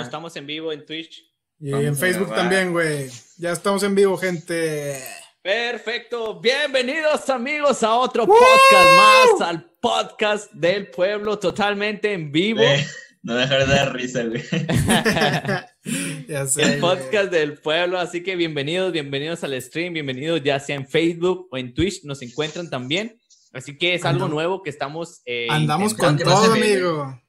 estamos 0.00 0.36
en 0.36 0.46
vivo 0.46 0.72
en 0.72 0.86
Twitch. 0.86 1.22
Y 1.60 1.70
Vamos 1.70 1.86
en 1.86 1.96
Facebook 1.96 2.34
también, 2.34 2.72
güey. 2.72 3.10
Ya 3.36 3.52
estamos 3.52 3.82
en 3.82 3.94
vivo, 3.94 4.16
gente. 4.16 4.98
Perfecto. 5.42 6.40
Bienvenidos 6.40 7.28
amigos 7.28 7.82
a 7.82 7.94
otro 7.96 8.26
podcast 8.26 8.96
más, 8.96 9.48
al 9.48 9.70
podcast 9.80 10.50
del 10.52 10.88
pueblo 10.90 11.38
totalmente 11.38 12.14
en 12.14 12.32
vivo. 12.32 12.60
Güey, 12.60 12.86
no 13.22 13.34
dejar 13.36 13.66
de 13.66 13.74
dar 13.74 13.94
risa, 13.94 14.24
güey. 14.24 14.42
ya 16.28 16.46
sé. 16.46 16.62
El 16.62 16.68
güey. 16.68 16.80
podcast 16.80 17.30
del 17.30 17.54
pueblo, 17.58 17.98
así 17.98 18.22
que 18.22 18.34
bienvenidos, 18.36 18.92
bienvenidos 18.92 19.44
al 19.44 19.60
stream, 19.62 19.92
bienvenidos 19.94 20.42
ya 20.42 20.58
sea 20.58 20.76
en 20.76 20.88
Facebook 20.88 21.48
o 21.50 21.56
en 21.56 21.72
Twitch, 21.72 22.02
nos 22.04 22.20
encuentran 22.22 22.68
también. 22.68 23.18
Así 23.52 23.76
que 23.76 23.94
es 23.94 24.04
algo 24.04 24.28
nuevo 24.28 24.62
que 24.62 24.70
estamos 24.70 25.20
eh, 25.26 25.46
Andamos 25.50 25.94
con 25.94 26.12
intentando. 26.12 26.40
¿Qué 26.40 26.46
todo, 26.46 26.54
amigo. 26.54 27.22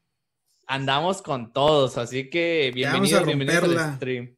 Andamos 0.66 1.22
con 1.22 1.52
todos, 1.52 1.98
así 1.98 2.30
que 2.30 2.72
bienvenidos, 2.74 3.26
bienvenidos 3.26 3.64
al 3.78 3.96
stream. 3.96 4.36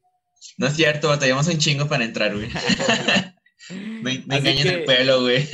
No 0.58 0.66
es 0.66 0.74
cierto, 0.74 1.08
batallamos 1.08 1.46
un 1.48 1.58
chingo 1.58 1.86
para 1.88 2.04
entrar, 2.04 2.34
güey. 2.34 2.48
Así 3.68 4.24
engañen 4.30 4.62
que- 4.62 4.74
el 4.74 4.84
pueblo, 4.84 5.22
güey. 5.22 5.48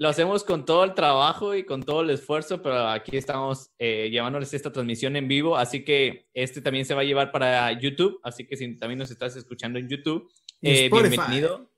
Lo 0.00 0.08
hacemos 0.08 0.44
con 0.44 0.64
todo 0.64 0.84
el 0.84 0.94
trabajo 0.94 1.54
y 1.54 1.64
con 1.64 1.82
todo 1.82 2.00
el 2.00 2.08
esfuerzo, 2.08 2.62
pero 2.62 2.88
aquí 2.88 3.18
estamos 3.18 3.70
eh, 3.78 4.08
llevándoles 4.10 4.54
esta 4.54 4.72
transmisión 4.72 5.14
en 5.14 5.28
vivo, 5.28 5.58
así 5.58 5.84
que 5.84 6.26
este 6.32 6.62
también 6.62 6.86
se 6.86 6.94
va 6.94 7.02
a 7.02 7.04
llevar 7.04 7.30
para 7.30 7.70
YouTube, 7.78 8.18
así 8.22 8.46
que 8.46 8.56
si 8.56 8.78
también 8.78 8.98
nos 8.98 9.10
estás 9.10 9.36
escuchando 9.36 9.78
en 9.78 9.90
YouTube, 9.90 10.26
eh, 10.62 10.88
bienvenido. 10.90 11.70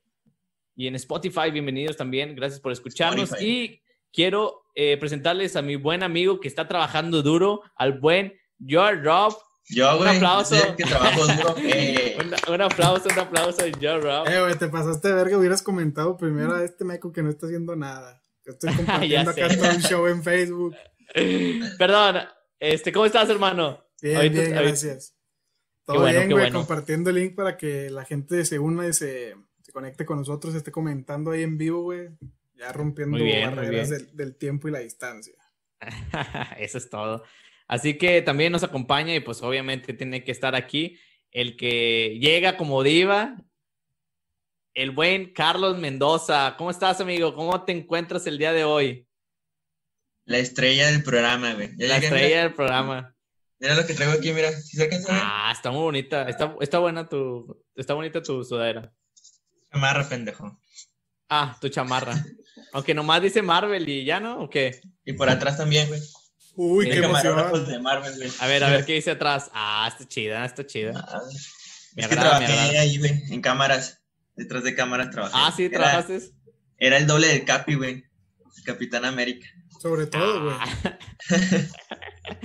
Y 0.76 0.86
en 0.86 0.94
Spotify, 0.94 1.50
bienvenidos 1.52 1.96
también, 1.96 2.36
gracias 2.36 2.60
por 2.60 2.70
escucharnos. 2.70 3.24
Spotify. 3.24 3.50
Y 3.50 3.82
quiero 4.12 4.66
eh, 4.76 4.96
presentarles 4.98 5.56
a 5.56 5.62
mi 5.62 5.74
buen 5.74 6.04
amigo 6.04 6.38
que 6.38 6.46
está 6.46 6.68
trabajando 6.68 7.22
duro, 7.22 7.62
al 7.74 7.98
buen 7.98 8.38
George 8.64 9.02
Rob. 9.02 9.34
Yo, 9.68 9.92
Un 9.92 9.98
güey. 10.04 10.16
aplauso. 10.16 10.54
yo 10.56 10.60
sé 10.62 10.76
que 10.76 10.84
trabajo 10.84 11.26
duro. 11.26 11.54
Eh, 11.62 12.16
Un, 12.20 12.54
un 12.54 12.60
aplauso, 12.60 13.08
un 13.08 13.18
aplauso 13.18 13.62
George 13.80 14.00
Rob. 14.06 14.28
Eh, 14.28 14.40
güey, 14.40 14.54
te 14.58 14.68
pasaste 14.68 15.08
de 15.08 15.14
verga. 15.14 15.38
Hubieras 15.38 15.62
comentado 15.62 16.16
primero 16.16 16.54
a 16.54 16.64
este 16.64 16.84
meco 16.84 17.12
que 17.12 17.22
no 17.22 17.30
está 17.30 17.46
haciendo 17.46 17.76
nada. 17.76 18.22
Yo 18.44 18.52
estoy 18.52 18.72
compartiendo 18.76 19.30
acá 19.30 19.48
todo 19.48 19.70
un 19.70 19.80
show 19.82 20.06
en 20.08 20.22
Facebook. 20.22 20.74
Perdón, 21.78 22.16
este, 22.58 22.92
¿cómo 22.92 23.06
estás, 23.06 23.28
hermano? 23.30 23.84
Bien, 24.00 24.16
Ahorita- 24.16 24.32
bien, 24.34 24.44
ahorita- 24.54 24.62
gracias. 24.68 25.16
Todo 25.84 26.00
bueno, 26.00 26.18
bien, 26.18 26.30
güey. 26.30 26.44
bueno. 26.44 26.58
Compartiendo 26.60 27.10
el 27.10 27.16
link 27.16 27.34
para 27.34 27.56
que 27.56 27.90
la 27.90 28.04
gente 28.04 28.44
se 28.44 28.58
una 28.58 28.86
y 28.86 28.92
se, 28.92 29.34
se 29.62 29.72
conecte 29.72 30.04
con 30.06 30.18
nosotros, 30.18 30.54
esté 30.54 30.70
comentando 30.70 31.32
ahí 31.32 31.42
en 31.42 31.58
vivo, 31.58 31.82
güey. 31.82 32.08
Ya 32.54 32.70
rompiendo 32.72 33.16
bien, 33.16 33.54
barreras 33.56 33.90
del, 33.90 34.14
del 34.16 34.36
tiempo 34.36 34.68
y 34.68 34.70
la 34.70 34.78
distancia. 34.78 35.34
Eso 36.58 36.78
es 36.78 36.88
todo. 36.88 37.24
Así 37.68 37.96
que 37.98 38.22
también 38.22 38.52
nos 38.52 38.62
acompaña 38.62 39.14
y 39.14 39.20
pues 39.20 39.42
obviamente 39.42 39.94
tiene 39.94 40.24
que 40.24 40.32
estar 40.32 40.54
aquí 40.54 40.98
el 41.30 41.56
que 41.56 42.18
llega 42.20 42.56
como 42.56 42.82
diva, 42.82 43.36
el 44.74 44.90
buen 44.90 45.32
Carlos 45.32 45.78
Mendoza. 45.78 46.54
¿Cómo 46.58 46.70
estás, 46.70 47.00
amigo? 47.00 47.34
¿Cómo 47.34 47.64
te 47.64 47.72
encuentras 47.72 48.26
el 48.26 48.38
día 48.38 48.52
de 48.52 48.64
hoy? 48.64 49.06
la 50.24 50.38
estrella 50.38 50.86
del 50.90 51.02
programa, 51.02 51.54
güey. 51.54 51.70
Ya 51.76 51.88
La 51.88 51.94
llegué, 51.96 52.06
estrella 52.06 52.28
mira, 52.28 52.42
del 52.44 52.54
programa. 52.54 53.16
mira 53.58 53.74
lo 53.74 53.86
que 53.86 53.94
traigo 53.94 54.12
aquí, 54.12 54.32
mira. 54.32 54.52
Se 54.52 54.82
alcanza. 54.82 55.08
Ah, 55.10 55.50
está 55.52 55.70
muy 55.72 55.80
bonita. 55.82 56.28
Está, 56.28 56.54
está 56.60 56.78
buena 56.78 57.08
tu, 57.08 57.64
está 57.74 57.94
bonita 57.94 58.22
tu 58.22 58.44
sudadera. 58.44 58.92
Amarra, 59.70 60.08
pendejo. 60.08 60.60
Ah, 61.28 61.56
tu 61.60 61.68
chamarra. 61.68 62.14
Aunque 62.72 62.94
nomás 62.94 63.20
dice 63.20 63.42
Marvel 63.42 63.88
y 63.88 64.04
ya, 64.04 64.20
¿no? 64.20 64.42
¿O 64.42 64.48
qué? 64.48 64.80
Y 65.04 65.14
por 65.14 65.28
atrás 65.28 65.56
también, 65.56 65.88
güey. 65.88 66.00
Uy, 66.54 66.84
Tiene 66.84 67.00
qué 67.00 67.06
emoción. 67.06 67.66
de 67.66 67.78
Marvel, 67.78 68.14
güey. 68.16 68.30
A 68.40 68.46
ver, 68.46 68.64
a 68.64 68.70
ver 68.70 68.84
qué 68.84 68.94
dice 68.94 69.10
atrás. 69.12 69.50
Ah, 69.54 69.88
está 69.90 70.06
chida, 70.06 70.44
está 70.44 70.66
chida. 70.66 70.92
Ah, 70.96 71.20
Me 71.94 72.02
es 72.02 72.08
que 72.08 72.14
agrada, 72.14 72.40
me 72.40 72.46
trabajé 72.46 72.60
agrada. 72.68 72.80
ahí, 72.82 72.98
güey, 72.98 73.22
en 73.30 73.40
cámaras. 73.40 74.02
Detrás 74.36 74.62
de 74.64 74.74
cámaras 74.74 75.10
trabajé. 75.10 75.34
Ah, 75.36 75.52
sí, 75.56 75.68
trabajaste. 75.68 76.20
Era 76.78 76.96
el 76.98 77.06
doble 77.06 77.28
del 77.28 77.44
Capi, 77.44 77.74
güey. 77.74 78.04
El 78.58 78.64
Capitán 78.64 79.04
América. 79.04 79.46
Sobre 79.80 80.06
todo, 80.06 80.44
güey. 80.44 80.56
Ah. 80.58 80.98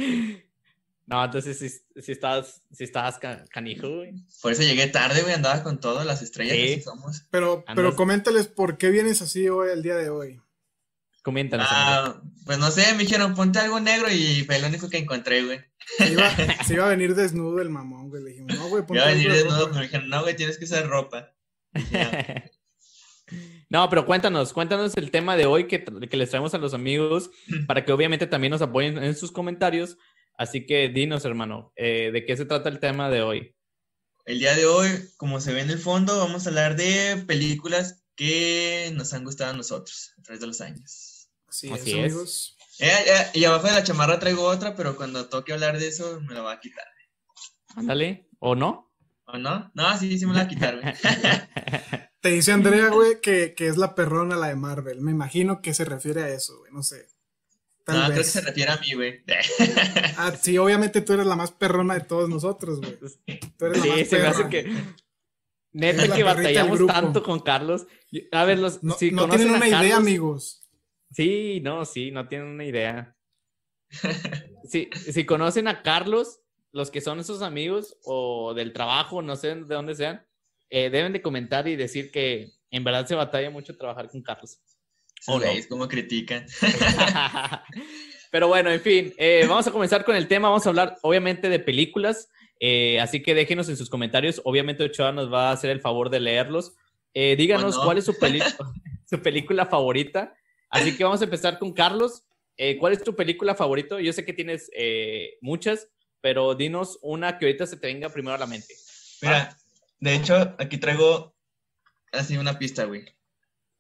no, 1.05 1.23
entonces 1.25 1.57
si, 1.59 1.69
si 2.01 2.11
estás, 2.11 2.61
si 2.71 2.87
ca- 2.91 3.45
canijo, 3.49 3.87
güey. 3.89 4.13
Por 4.41 4.51
eso 4.51 4.63
llegué 4.63 4.87
tarde, 4.87 5.21
güey. 5.21 5.33
Andaba 5.33 5.63
con 5.63 5.79
todo, 5.79 6.03
las 6.03 6.21
estrellas 6.21 6.55
Sí. 6.55 6.61
que 6.61 6.75
sí 6.75 6.81
somos. 6.81 7.25
Pero, 7.29 7.63
Andas- 7.67 7.75
pero 7.75 7.95
coméntales 7.95 8.47
por 8.47 8.77
qué 8.77 8.89
vienes 8.89 9.21
así 9.21 9.47
hoy, 9.49 9.69
el 9.71 9.81
día 9.83 9.95
de 9.95 10.09
hoy. 10.09 10.41
Coméntanos. 11.27 11.67
Ah, 11.69 12.21
pues 12.45 12.57
no 12.57 12.71
sé, 12.71 12.93
me 12.93 12.99
dijeron, 12.99 13.35
ponte 13.35 13.59
algo 13.59 13.81
negro 13.81 14.09
y 14.09 14.45
fue 14.45 14.61
lo 14.61 14.67
único 14.67 14.89
que 14.89 14.99
encontré, 14.99 15.43
güey. 15.43 15.59
Se 15.97 16.13
iba, 16.13 16.31
se 16.65 16.73
iba 16.75 16.85
a 16.85 16.89
venir 16.91 17.15
desnudo 17.15 17.61
el 17.61 17.69
mamón, 17.69 18.07
güey. 18.07 18.23
Le 18.23 18.29
dijimos, 18.29 18.55
no, 18.55 18.69
güey, 18.69 18.85
ponte 18.85 19.01
Iba 19.01 19.07
a 19.07 19.13
venir 19.13 19.29
algo 19.31 19.33
de 19.33 19.43
desnudo, 19.43 19.57
ropa. 19.57 19.71
pero 19.71 19.79
me 19.79 19.87
dijeron, 19.87 20.09
no, 20.09 20.21
güey, 20.21 20.37
tienes 20.37 20.57
que 20.57 20.63
usar 20.63 20.87
ropa. 20.87 21.33
Dije. 21.73 22.51
No, 23.69 23.89
pero 23.89 24.05
cuéntanos, 24.05 24.53
cuéntanos 24.53 24.95
el 24.95 25.11
tema 25.11 25.35
de 25.35 25.45
hoy 25.45 25.67
que, 25.67 25.83
que 25.83 26.15
les 26.15 26.29
traemos 26.29 26.53
a 26.53 26.59
los 26.59 26.73
amigos 26.73 27.29
para 27.67 27.83
que 27.83 27.91
obviamente 27.91 28.25
también 28.25 28.51
nos 28.51 28.61
apoyen 28.61 29.03
en 29.03 29.17
sus 29.17 29.33
comentarios. 29.33 29.97
Así 30.37 30.65
que 30.65 30.87
dinos, 30.87 31.25
hermano, 31.25 31.73
eh, 31.75 32.11
¿de 32.13 32.25
qué 32.25 32.37
se 32.37 32.45
trata 32.45 32.69
el 32.69 32.79
tema 32.79 33.09
de 33.09 33.21
hoy? 33.23 33.53
El 34.25 34.39
día 34.39 34.55
de 34.55 34.65
hoy, 34.65 34.89
como 35.17 35.41
se 35.41 35.51
ve 35.51 35.59
en 35.59 35.71
el 35.71 35.79
fondo, 35.79 36.17
vamos 36.17 36.45
a 36.45 36.49
hablar 36.51 36.77
de 36.77 37.21
películas 37.27 38.05
que 38.15 38.91
nos 38.95 39.13
han 39.13 39.25
gustado 39.25 39.51
a 39.51 39.57
nosotros 39.57 40.13
a 40.17 40.21
través 40.21 40.39
de 40.39 40.47
los 40.47 40.61
años. 40.61 41.06
Así, 41.57 41.71
Así 41.71 41.91
es, 41.91 41.97
es. 41.97 42.03
amigos. 42.11 42.57
Eh, 42.79 42.91
eh, 43.07 43.25
y 43.33 43.45
abajo 43.45 43.67
de 43.67 43.73
la 43.73 43.83
chamarra 43.83 44.19
traigo 44.19 44.43
otra, 44.43 44.75
pero 44.75 44.95
cuando 44.95 45.27
toque 45.29 45.53
hablar 45.53 45.79
de 45.79 45.87
eso, 45.87 46.21
me 46.21 46.33
la 46.33 46.41
va 46.41 46.53
a 46.53 46.59
quitar. 46.59 46.85
Ándale, 47.75 48.29
¿o 48.39 48.55
no? 48.55 48.93
¿O 49.25 49.37
no? 49.37 49.71
No, 49.73 49.97
sí, 49.97 50.17
sí 50.19 50.25
me 50.25 50.33
la 50.33 50.39
va 50.41 50.45
a 50.45 50.47
quitar, 50.47 50.79
güey. 50.79 50.93
Te 52.21 52.29
dice 52.29 52.51
Andrea, 52.51 52.89
güey, 52.89 53.19
que, 53.21 53.53
que 53.55 53.67
es 53.67 53.77
la 53.77 53.93
perrona 53.95 54.35
la 54.35 54.47
de 54.47 54.55
Marvel. 54.55 55.01
Me 55.01 55.11
imagino 55.11 55.61
que 55.61 55.73
se 55.73 55.85
refiere 55.85 56.23
a 56.23 56.29
eso, 56.29 56.57
güey. 56.59 56.71
No 56.71 56.83
sé. 56.83 57.07
Tal 57.85 57.95
no, 57.97 58.03
creo 58.05 58.15
que 58.15 58.19
vez. 58.19 58.31
se 58.31 58.41
refiere 58.41 58.71
a 58.71 58.77
mí, 58.77 58.93
güey. 58.93 59.23
Ah, 60.17 60.33
sí, 60.41 60.57
obviamente 60.57 61.01
tú 61.01 61.13
eres 61.13 61.25
la 61.25 61.35
más 61.35 61.51
perrona 61.51 61.93
de 61.93 62.01
todos 62.01 62.27
nosotros, 62.29 62.79
güey. 62.81 62.97
Tú 63.57 63.65
eres 63.65 63.77
la 63.77 63.83
Sí, 63.83 63.89
más 64.01 64.07
se 64.09 64.19
me 64.19 64.27
hace 64.27 64.37
perra. 64.45 64.49
que... 64.49 64.73
Neta 65.73 66.05
la 66.07 66.15
que 66.15 66.23
batallamos 66.23 66.85
tanto 66.87 67.23
con 67.23 67.39
Carlos. 67.39 67.85
A 68.31 68.43
ver, 68.45 68.59
los, 68.59 68.83
No, 68.83 68.95
si 68.95 69.11
no 69.11 69.21
conocen 69.23 69.39
tienen 69.47 69.55
a 69.55 69.57
una 69.57 69.67
idea, 69.67 69.79
Carlos- 69.79 69.97
amigos. 69.99 70.66
Sí, 71.11 71.59
no, 71.63 71.85
sí, 71.85 72.11
no 72.11 72.27
tienen 72.27 72.47
una 72.47 72.65
idea. 72.65 73.15
Sí, 74.69 74.89
si 74.91 75.25
conocen 75.25 75.69
a 75.69 75.81
Carlos, 75.81 76.41
los 76.73 76.91
que 76.91 76.99
son 76.99 77.21
esos 77.21 77.41
amigos 77.41 77.95
o 78.03 78.53
del 78.53 78.73
trabajo, 78.73 79.21
no 79.21 79.37
sé 79.37 79.55
de 79.55 79.75
dónde 79.75 79.95
sean, 79.95 80.27
eh, 80.69 80.89
deben 80.89 81.13
de 81.13 81.21
comentar 81.21 81.69
y 81.69 81.77
decir 81.77 82.11
que 82.11 82.51
en 82.69 82.83
verdad 82.83 83.05
se 83.07 83.15
batalla 83.15 83.49
mucho 83.49 83.77
trabajar 83.77 84.09
con 84.09 84.21
Carlos. 84.21 84.59
¿O 85.25 85.39
no? 85.39 85.45
güeyes, 85.45 85.67
cómo 85.67 85.87
critican. 85.87 86.45
Pero 88.31 88.47
bueno, 88.49 88.69
en 88.71 88.81
fin, 88.81 89.13
eh, 89.17 89.45
vamos 89.47 89.67
a 89.67 89.71
comenzar 89.71 90.03
con 90.03 90.15
el 90.15 90.27
tema. 90.27 90.49
Vamos 90.49 90.65
a 90.65 90.69
hablar 90.69 90.97
obviamente 91.01 91.49
de 91.49 91.59
películas. 91.59 92.29
eh, 92.59 92.99
así 92.99 93.21
que 93.21 93.33
déjenos 93.33 93.69
en 93.69 93.77
sus 93.77 93.89
comentarios. 93.89 94.41
Obviamente 94.43 94.83
Ochoa 94.83 95.11
nos 95.11 95.31
va 95.31 95.49
a 95.49 95.53
hacer 95.53 95.69
el 95.69 95.81
favor 95.81 96.09
de 96.09 96.19
leerlos. 96.19 96.75
Eh, 97.13 97.35
díganos 97.35 97.77
cuál 97.79 97.97
es 97.97 98.05
su 98.05 98.15
película 99.23 99.65
favorita. 99.65 100.35
Así 100.69 100.95
que 100.97 101.03
vamos 101.03 101.21
a 101.21 101.25
empezar 101.25 101.59
con 101.59 101.73
Carlos. 101.73 102.23
Eh, 102.57 102.77
¿Cuál 102.77 102.93
es 102.93 103.03
tu 103.03 103.15
película 103.15 103.55
favorita? 103.55 103.99
Yo 104.01 104.11
sé 104.13 104.25
que 104.25 104.33
tienes 104.33 104.69
eh, 104.75 105.37
muchas, 105.41 105.89
pero 106.21 106.55
dinos 106.55 106.97
una 107.01 107.37
que 107.37 107.45
ahorita 107.45 107.67
se 107.67 107.77
te 107.77 107.87
venga 107.87 108.09
primero 108.09 108.35
a 108.35 108.39
la 108.39 108.47
mente. 108.47 108.73
Mira, 109.21 109.55
de 109.99 110.15
hecho, 110.15 110.55
aquí 110.57 110.77
traigo 110.77 111.35
así 112.11 112.35
una 112.37 112.57
pista, 112.57 112.85
güey. 112.85 113.05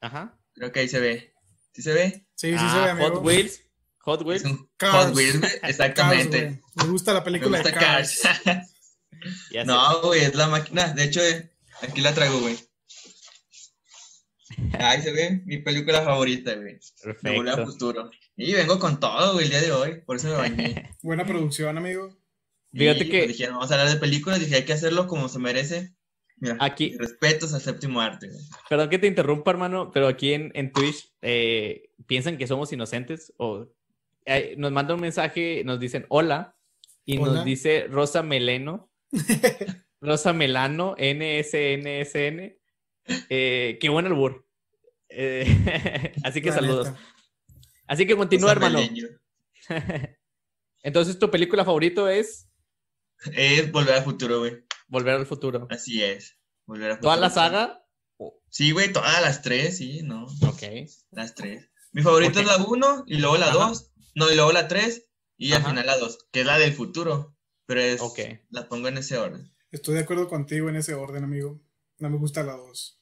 Ajá. 0.01 0.37
Creo 0.53 0.71
que 0.71 0.81
ahí 0.81 0.87
se 0.89 0.99
ve. 0.99 1.33
¿Sí 1.73 1.81
se 1.81 1.93
ve? 1.93 2.25
Sí, 2.35 2.51
sí, 2.51 2.55
Ah, 2.57 2.71
se 2.73 2.79
ve, 2.85 2.89
amigo. 2.91 3.09
Hot 3.15 3.25
Wheels. 3.25 3.61
Hot 3.99 4.21
Wheels. 4.23 4.43
Hot 4.81 5.15
Wheels, 5.15 5.39
Cars, 5.41 5.59
exactamente. 5.63 6.43
güey. 6.45 6.61
Me 6.75 6.91
gusta 6.91 7.13
la 7.13 7.19
Me 7.19 7.25
película 7.25 7.57
gusta 7.59 7.71
de 7.71 7.77
Cars. 7.85 8.21
Cars. 8.43 8.73
No, 9.65 10.01
güey, 10.03 10.21
es 10.21 10.35
la 10.35 10.47
máquina. 10.47 10.93
De 10.93 11.03
hecho, 11.05 11.21
eh, 11.23 11.49
aquí 11.81 12.01
la 12.01 12.13
traigo, 12.13 12.39
güey. 12.39 12.55
Ahí 14.79 15.01
se 15.01 15.11
ve 15.11 15.41
mi 15.45 15.57
película 15.59 16.01
favorita, 16.01 16.53
güey. 16.55 16.79
De 17.21 17.31
Volver 17.35 17.49
al 17.49 17.55
Perfecto. 17.55 17.71
futuro. 17.71 18.11
Y 18.35 18.53
vengo 18.53 18.79
con 18.79 18.99
todo, 18.99 19.33
güey, 19.33 19.45
el 19.45 19.51
día 19.51 19.61
de 19.61 19.71
hoy. 19.71 20.01
Por 20.05 20.15
eso 20.17 20.27
me 20.29 20.33
bañé. 20.35 20.89
Buena 21.03 21.25
producción, 21.25 21.77
amigo. 21.77 22.09
Fíjate 22.73 23.03
Y, 23.05 23.09
que- 23.09 23.17
pues, 23.19 23.27
dijeron, 23.29 23.55
vamos 23.55 23.71
a 23.71 23.75
hablar 23.75 23.93
de 23.93 23.99
películas. 23.99 24.39
Dije, 24.39 24.55
hay 24.55 24.65
que 24.65 24.73
hacerlo 24.73 25.07
como 25.07 25.29
se 25.29 25.39
merece. 25.39 25.93
Mira, 26.39 26.55
Aquí, 26.59 26.95
respetos 26.97 27.53
al 27.55 27.61
séptimo 27.61 27.99
arte, 27.99 28.27
güey. 28.29 28.39
Perdón 28.69 28.89
que 28.89 28.99
te 28.99 29.07
interrumpa, 29.07 29.49
hermano, 29.51 29.89
pero 29.91 30.07
aquí 30.07 30.33
en, 30.33 30.51
en 30.53 30.71
Twitch 30.71 31.11
eh, 31.23 31.89
piensan 32.05 32.37
que 32.37 32.45
somos 32.45 32.71
inocentes 32.71 33.33
o 33.37 33.67
eh, 34.25 34.53
nos 34.57 34.71
mandan 34.71 34.95
un 34.95 35.01
mensaje, 35.01 35.63
nos 35.65 35.79
dicen 35.79 36.05
hola 36.09 36.55
Y 37.05 37.17
Hola. 37.17 37.33
nos 37.33 37.45
dice 37.45 37.87
Rosa 37.89 38.21
Meleno. 38.21 38.91
Rosa 40.01 40.31
Melano, 40.33 40.95
NSNSN. 40.99 42.55
Eh, 43.29 43.77
qué 43.81 43.89
buen 43.89 44.05
albur. 44.05 44.46
Eh, 45.09 46.13
así 46.23 46.41
que 46.41 46.51
saludos. 46.51 46.89
Así 47.87 48.05
que 48.05 48.15
continúa, 48.15 48.53
Rosa 48.53 48.67
hermano. 48.67 48.87
Entonces, 50.83 51.19
tu 51.19 51.29
película 51.31 51.65
favorito 51.65 52.07
es 52.07 52.49
Es 53.33 53.71
Volver 53.71 53.95
al 53.95 54.03
Futuro, 54.03 54.39
güey. 54.39 54.63
Volver 54.87 55.15
al 55.15 55.25
Futuro. 55.25 55.67
Así 55.69 56.03
es. 56.03 56.37
Volver 56.65 56.91
al 56.91 56.99
¿Toda 56.99 57.15
Futuro. 57.15 57.27
la 57.27 57.33
saga? 57.33 57.83
Sí, 58.49 58.71
güey, 58.71 58.91
todas 58.91 59.21
las 59.21 59.41
tres, 59.41 59.77
sí, 59.77 60.01
no. 60.03 60.25
Ok. 60.47 60.63
Las 61.11 61.35
tres. 61.35 61.69
Mi 61.91 62.01
favorita 62.01 62.39
es 62.39 62.45
la 62.47 62.57
1 62.57 63.03
y 63.07 63.17
luego 63.17 63.37
la 63.37 63.47
Ajá. 63.47 63.67
2. 63.69 63.91
No, 64.15 64.31
y 64.31 64.35
luego 64.35 64.51
la 64.51 64.67
3 64.67 65.09
y 65.37 65.53
al 65.53 65.63
final 65.63 65.85
la 65.85 65.97
2, 65.97 66.27
que 66.31 66.41
es 66.41 66.45
la 66.45 66.57
del 66.57 66.73
futuro. 66.73 67.35
Pero 67.65 67.81
es, 67.81 68.01
Ok. 68.01 68.19
la 68.49 68.67
pongo 68.69 68.87
en 68.87 68.97
ese 68.97 69.17
orden. 69.17 69.53
Estoy 69.71 69.95
de 69.95 70.01
acuerdo 70.01 70.27
contigo 70.29 70.69
en 70.69 70.77
ese 70.77 70.93
orden, 70.93 71.23
amigo. 71.23 71.61
No 71.99 72.09
me 72.09 72.17
gusta 72.17 72.43
la 72.43 72.53
2. 72.53 73.01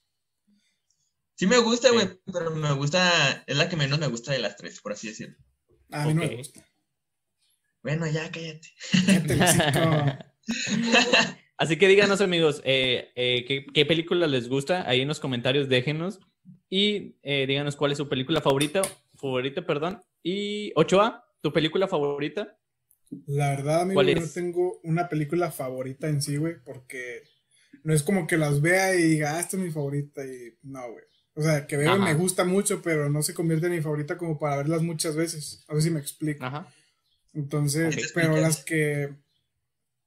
Sí 1.35 1.47
me 1.47 1.57
gusta, 1.57 1.89
Sí. 1.89 1.93
güey, 1.93 2.07
pero 2.31 2.51
me 2.51 2.71
gusta, 2.73 3.43
es 3.45 3.57
la 3.57 3.69
que 3.69 3.75
menos 3.75 3.99
me 3.99 4.07
gusta 4.07 4.31
de 4.31 4.39
las 4.39 4.55
tres, 4.55 4.79
por 4.81 4.93
así 4.93 5.07
decirlo. 5.07 5.35
A 5.91 6.05
mí 6.05 6.13
no 6.13 6.21
me 6.21 6.37
gusta. 6.37 6.65
Bueno, 7.83 8.07
ya 8.07 8.31
cállate. 8.31 8.73
Así 11.57 11.77
que 11.77 11.87
díganos, 11.87 12.19
amigos, 12.19 12.61
eh, 12.65 13.11
eh, 13.15 13.45
¿qué, 13.47 13.65
qué 13.73 13.85
película 13.85 14.27
les 14.27 14.49
gusta? 14.49 14.87
Ahí 14.89 15.01
en 15.01 15.07
los 15.07 15.19
comentarios 15.19 15.69
déjenos. 15.69 16.19
Y 16.69 17.15
eh, 17.23 17.45
díganos 17.47 17.75
cuál 17.75 17.91
es 17.91 17.97
su 17.97 18.09
película 18.09 18.41
favorita. 18.41 18.81
Favorita, 19.15 19.65
perdón. 19.65 20.01
Y 20.21 20.73
Ochoa, 20.75 21.25
¿tu 21.41 21.53
película 21.53 21.87
favorita? 21.87 22.57
La 23.27 23.51
verdad, 23.51 23.81
amigo, 23.81 23.95
¿Cuál 23.95 24.07
yo 24.07 24.21
no 24.21 24.27
tengo 24.27 24.79
una 24.83 25.07
película 25.07 25.51
favorita 25.51 26.09
en 26.09 26.21
sí, 26.21 26.37
güey, 26.37 26.55
porque 26.65 27.23
no 27.83 27.93
es 27.93 28.03
como 28.03 28.27
que 28.27 28.37
las 28.37 28.61
vea 28.61 28.95
y 28.95 29.03
diga, 29.03 29.35
ah, 29.35 29.39
esta 29.39 29.55
es 29.55 29.63
mi 29.63 29.71
favorita 29.71 30.25
y 30.25 30.57
no, 30.63 30.91
güey. 30.91 31.05
O 31.35 31.41
sea, 31.41 31.67
que 31.67 31.75
veo 31.77 31.95
y 31.97 31.99
me 31.99 32.13
gusta 32.13 32.45
mucho, 32.45 32.81
pero 32.81 33.09
no 33.09 33.21
se 33.21 33.33
convierte 33.33 33.67
en 33.67 33.73
mi 33.73 33.81
favorita 33.81 34.17
como 34.17 34.39
para 34.39 34.55
verlas 34.57 34.81
muchas 34.81 35.15
veces. 35.15 35.63
A 35.67 35.73
ver 35.73 35.83
si 35.83 35.89
me 35.91 35.99
explico. 35.99 36.45
Ajá. 36.45 36.67
Entonces, 37.33 38.11
pero 38.15 38.37
las 38.37 38.63
que 38.63 39.13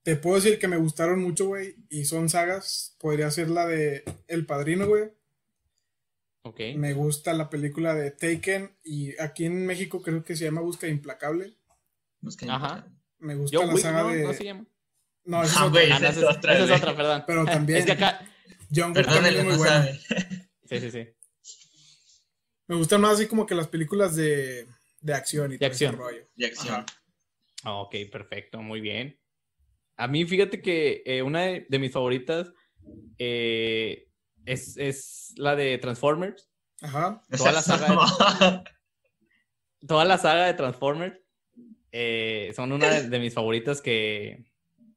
te 0.02 0.16
puedo 0.16 0.36
decir 0.36 0.58
que 0.58 0.68
me 0.68 0.78
gustaron 0.78 1.20
mucho, 1.20 1.48
güey, 1.48 1.76
y 1.90 2.06
son 2.06 2.30
sagas, 2.30 2.96
podría 2.98 3.30
ser 3.30 3.50
la 3.50 3.66
de 3.66 4.04
El 4.26 4.46
Padrino, 4.46 4.86
güey. 4.86 5.10
Ok. 6.42 6.60
Me 6.76 6.94
gusta 6.94 7.34
la 7.34 7.50
película 7.50 7.94
de 7.94 8.10
Taken 8.10 8.70
y 8.82 9.20
aquí 9.20 9.44
en 9.44 9.66
México 9.66 10.00
creo 10.00 10.24
que 10.24 10.34
se 10.34 10.44
llama 10.44 10.62
Busca 10.62 10.88
Implacable. 10.88 11.58
Busquen 12.22 12.48
Ajá. 12.50 12.86
Me 13.18 13.34
gusta 13.34 13.52
Yo, 13.54 13.66
la 13.66 13.74
Wick, 13.74 13.82
saga 13.82 14.02
no, 14.04 14.08
de... 14.08 14.22
no 14.22 14.32
se 14.32 14.44
llama. 14.44 14.64
No, 15.24 15.42
esa 15.42 15.52
es 15.52 15.58
Ah. 15.60 15.70
Ah, 15.74 15.96
esa 15.98 16.08
es 16.08 16.16
es, 16.16 16.24
otra, 16.24 16.54
esa 16.54 16.62
es 16.62 16.68
güey. 16.70 16.80
otra, 16.80 16.96
perdón. 16.96 17.24
Pero 17.26 17.44
también- 17.44 17.78
Es 17.80 17.84
que 17.84 17.92
acá. 17.92 18.20
John 18.74 18.96
Wick 18.96 19.04
también 19.06 19.36
es 19.36 19.44
muy 19.44 19.56
buena. 19.56 19.88
Sí, 20.64 20.80
sí, 20.80 20.90
sí. 20.90 21.08
Me 22.68 22.76
gustan 22.76 23.00
más 23.00 23.14
así 23.14 23.26
como 23.26 23.46
que 23.46 23.54
las 23.54 23.68
películas 23.68 24.14
de, 24.14 24.66
de 25.00 25.14
acción 25.14 25.50
y 25.52 25.54
De 25.54 25.58
todo 25.58 25.70
ese 25.72 25.86
acción. 25.86 26.00
rollo. 26.00 26.28
Y 26.36 26.44
acción. 26.44 26.74
Ajá. 26.74 26.86
Ah, 27.64 27.74
Ok, 27.80 27.96
perfecto, 28.12 28.62
muy 28.62 28.80
bien. 28.80 29.18
A 29.96 30.06
mí, 30.06 30.24
fíjate 30.24 30.62
que 30.62 31.02
eh, 31.04 31.22
una 31.22 31.42
de, 31.42 31.66
de 31.68 31.78
mis 31.80 31.90
favoritas 31.92 32.52
eh, 33.18 34.06
es, 34.44 34.76
es 34.76 35.32
la 35.36 35.56
de 35.56 35.76
Transformers. 35.78 36.48
Ajá. 36.80 37.20
Toda 37.36 37.52
la 37.52 37.62
saga 37.62 37.88
Toda 39.86 40.04
la 40.04 40.18
saga 40.18 40.46
de 40.46 40.54
Transformers 40.54 41.18
eh, 41.92 42.52
son 42.54 42.72
una 42.72 42.88
de, 42.90 43.08
de 43.08 43.18
mis 43.18 43.32
favoritas 43.34 43.80
que, 43.80 44.44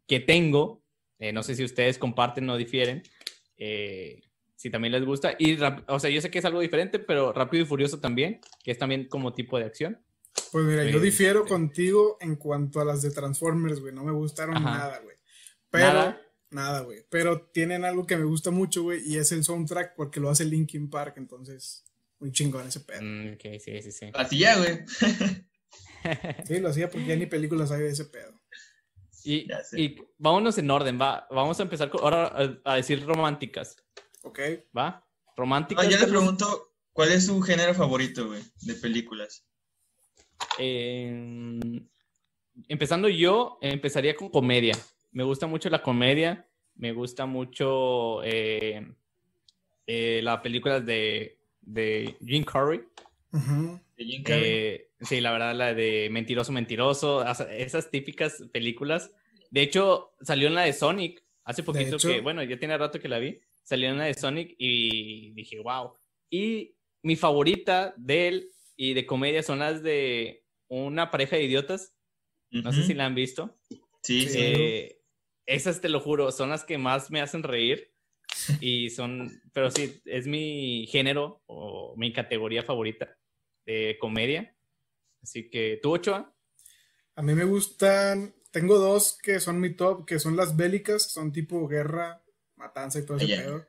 que 0.08 0.20
tengo. 0.20 0.84
Eh, 1.20 1.32
no 1.32 1.44
sé 1.44 1.56
si 1.56 1.64
ustedes 1.64 1.98
comparten 1.98 2.50
o 2.50 2.58
difieren. 2.58 3.04
eh, 3.58 4.22
si 4.62 4.70
también 4.70 4.92
les 4.92 5.04
gusta. 5.04 5.34
Y, 5.40 5.58
o 5.88 6.00
sea, 6.00 6.10
yo 6.12 6.22
sé 6.22 6.30
que 6.30 6.40
es 6.40 6.46
algo 6.46 6.60
diferente, 6.60 7.00
pero 7.00 7.34
Rápido 7.34 7.64
y 7.64 7.66
Furioso 7.66 8.00
también, 8.00 8.40
que 8.64 8.72
es 8.72 8.78
también 8.78 9.08
como 9.08 9.34
tipo 9.34 9.58
de 9.58 9.66
acción. 9.66 10.00
Pues 10.52 10.64
mira, 10.66 10.84
yo 10.84 10.90
Este- 10.98 11.02
difiero 11.02 11.46
contigo 11.46 12.18
en 12.22 12.36
cuanto 12.36 12.80
a 12.80 12.86
las 12.86 13.02
de 13.02 13.12
Transformers, 13.12 13.80
güey. 13.80 13.94
No 13.94 14.04
me 14.04 14.12
gustaron 14.12 14.56
Ajá. 14.58 14.78
nada, 14.78 15.00
güey. 15.00 15.16
Pero, 15.72 16.16
Nada. 16.52 16.82
güey. 16.82 17.00
Pero 17.10 17.48
tienen 17.54 17.86
algo 17.86 18.06
que 18.06 18.18
me 18.18 18.26
gusta 18.26 18.52
mucho, 18.52 18.84
güey, 18.84 19.02
y 19.06 19.18
es 19.18 19.32
el 19.32 19.44
soundtrack 19.44 19.96
porque 19.96 20.20
lo 20.20 20.30
hace 20.30 20.46
Linkin 20.46 20.90
Park, 20.90 21.16
entonces, 21.18 21.84
muy 22.20 22.32
chingón 22.32 22.68
ese 22.68 22.82
pedo. 22.82 23.02
Mm, 23.02 23.34
ok, 23.34 23.60
sí, 23.60 23.82
sí, 23.82 23.92
sí. 23.92 24.12
Así 24.14 24.38
ya, 24.38 24.58
güey. 24.58 24.80
Sí, 26.46 26.60
lo 26.60 26.70
hacía 26.70 26.90
porque 26.90 27.06
ya 27.08 27.16
ni 27.16 27.26
películas 27.28 27.72
hay 27.72 27.82
de 27.82 27.90
ese 27.90 28.06
pedo. 28.06 28.34
Y, 29.24 29.48
y 29.78 29.96
vámonos 30.18 30.58
en 30.58 30.70
orden, 30.72 31.00
va. 31.00 31.28
Vamos 31.30 31.60
a 31.60 31.64
empezar 31.64 31.90
con- 31.92 32.02
ahora 32.02 32.26
a, 32.66 32.74
a 32.74 32.76
decir 32.78 33.06
románticas, 33.06 33.76
¿Ok? 34.24 34.40
¿va? 34.78 35.06
Románticas. 35.36 35.84
No, 35.86 35.92
yo 35.92 35.98
le 35.98 36.08
pregunto, 36.08 36.74
¿cuál 36.94 37.12
es 37.12 37.26
su 37.26 37.42
género 37.42 37.74
favorito, 37.74 38.28
güey, 38.28 38.42
de 38.62 38.74
películas? 38.76 39.46
eh, 40.58 41.60
empezando 42.68 43.08
yo, 43.10 43.58
empezaría 43.62 44.16
con 44.16 44.30
comedia. 44.30 44.78
Me 45.12 45.24
gusta 45.24 45.48
mucho 45.48 45.70
la 45.70 45.82
comedia. 45.82 46.48
Me 46.76 46.94
gusta 46.94 47.26
mucho 47.26 48.24
eh, 48.24 48.88
eh, 49.86 50.22
las 50.24 50.40
películas 50.40 50.86
de, 50.86 51.38
de 51.62 52.16
Jim 52.26 52.44
Carrey. 52.44 52.82
¿De 53.32 54.06
Jim 54.06 54.24
Carrey? 54.24 54.44
Eh, 54.44 54.92
sí, 55.02 55.22
la 55.22 55.32
verdad, 55.32 55.54
la 55.54 55.74
de 55.74 56.10
Mentiroso, 56.12 56.52
Mentiroso, 56.52 57.24
esas 57.24 57.92
típicas 57.92 58.44
películas. 58.52 59.12
De 59.52 59.62
hecho, 59.62 60.14
salió 60.22 60.48
en 60.48 60.56
la 60.56 60.62
de 60.62 60.74
Sonic 60.74 61.24
hace 61.44 61.62
poquito 61.62 61.98
hecho. 61.98 62.08
que, 62.08 62.22
bueno, 62.22 62.42
ya 62.44 62.58
tiene 62.58 62.78
rato 62.78 63.00
que 63.00 63.10
la 63.10 63.20
vi. 63.20 63.42
Salió 63.64 63.90
en 63.90 63.98
la 63.98 64.06
de 64.06 64.14
Sonic 64.14 64.56
y 64.58 65.32
dije, 65.34 65.60
wow. 65.60 65.94
Y 66.30 66.76
mi 67.04 67.16
favorita 67.16 67.94
de 67.98 68.28
él 68.28 68.52
y 68.76 68.94
de 68.94 69.06
comedia 69.06 69.44
son 69.44 69.60
las 69.60 69.84
de 69.84 70.46
una 70.68 71.12
pareja 71.12 71.36
de 71.36 71.44
idiotas. 71.44 71.96
No 72.50 72.74
sé 72.74 72.84
si 72.84 72.94
la 72.94 73.06
han 73.06 73.16
visto. 73.16 73.58
Sí, 74.04 74.28
sí. 74.28 74.38
Eh, 74.38 75.02
esas, 75.46 75.80
te 75.80 75.90
lo 75.90 76.00
juro, 76.00 76.32
son 76.32 76.50
las 76.50 76.64
que 76.64 76.78
más 76.78 77.12
me 77.12 77.22
hacen 77.22 77.44
reír. 77.44 77.94
Y 78.60 78.90
son, 78.90 79.42
pero 79.54 79.70
sí, 79.72 80.02
es 80.06 80.26
mi 80.28 80.88
género 80.88 81.44
o 81.46 81.96
mi 81.98 82.12
categoría 82.14 82.64
favorita 82.64 83.18
de 83.66 83.98
comedia. 84.00 84.56
Así 85.22 85.50
que, 85.50 85.80
¿tú, 85.82 85.92
Ochoa? 85.92 86.34
A 87.16 87.22
mí 87.22 87.36
me 87.36 87.44
gustan, 87.44 88.34
tengo 88.52 88.80
dos 88.80 89.18
que 89.22 89.40
son 89.40 89.60
mi 89.60 89.76
top, 89.76 90.06
que 90.06 90.20
son 90.20 90.36
las 90.36 90.56
bélicas, 90.56 91.12
son 91.12 91.32
tipo 91.32 91.68
guerra, 91.68 92.21
matanza 92.62 93.00
y 93.00 93.06
todo 93.06 93.18
ese 93.18 93.26
Ah, 93.26 93.38
ya. 93.38 93.42
pedo. 93.44 93.68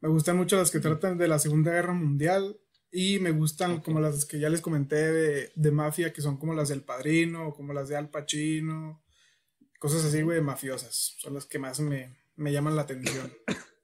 Me 0.00 0.08
gustan 0.08 0.36
mucho 0.36 0.56
las 0.56 0.70
que 0.70 0.80
tratan 0.80 1.18
de 1.18 1.28
la 1.28 1.38
Segunda 1.38 1.72
Guerra 1.72 1.94
Mundial 1.94 2.58
y 2.92 3.18
me 3.18 3.30
gustan 3.32 3.80
como 3.80 4.00
las 4.00 4.24
que 4.24 4.38
ya 4.38 4.48
les 4.50 4.60
comenté 4.60 4.96
de, 4.96 5.52
de 5.54 5.70
mafia, 5.72 6.12
que 6.12 6.20
son 6.22 6.36
como 6.36 6.54
las 6.54 6.68
del 6.68 6.82
Padrino, 6.82 7.48
o 7.48 7.54
como 7.54 7.72
las 7.72 7.88
de 7.88 7.96
Al 7.96 8.10
Pacino, 8.10 9.02
cosas 9.80 10.04
así, 10.04 10.22
güey, 10.22 10.40
mafiosas. 10.40 11.16
Son 11.18 11.34
las 11.34 11.46
que 11.46 11.58
más 11.58 11.80
me, 11.80 12.16
me 12.36 12.52
llaman 12.52 12.76
la 12.76 12.82
atención. 12.82 13.32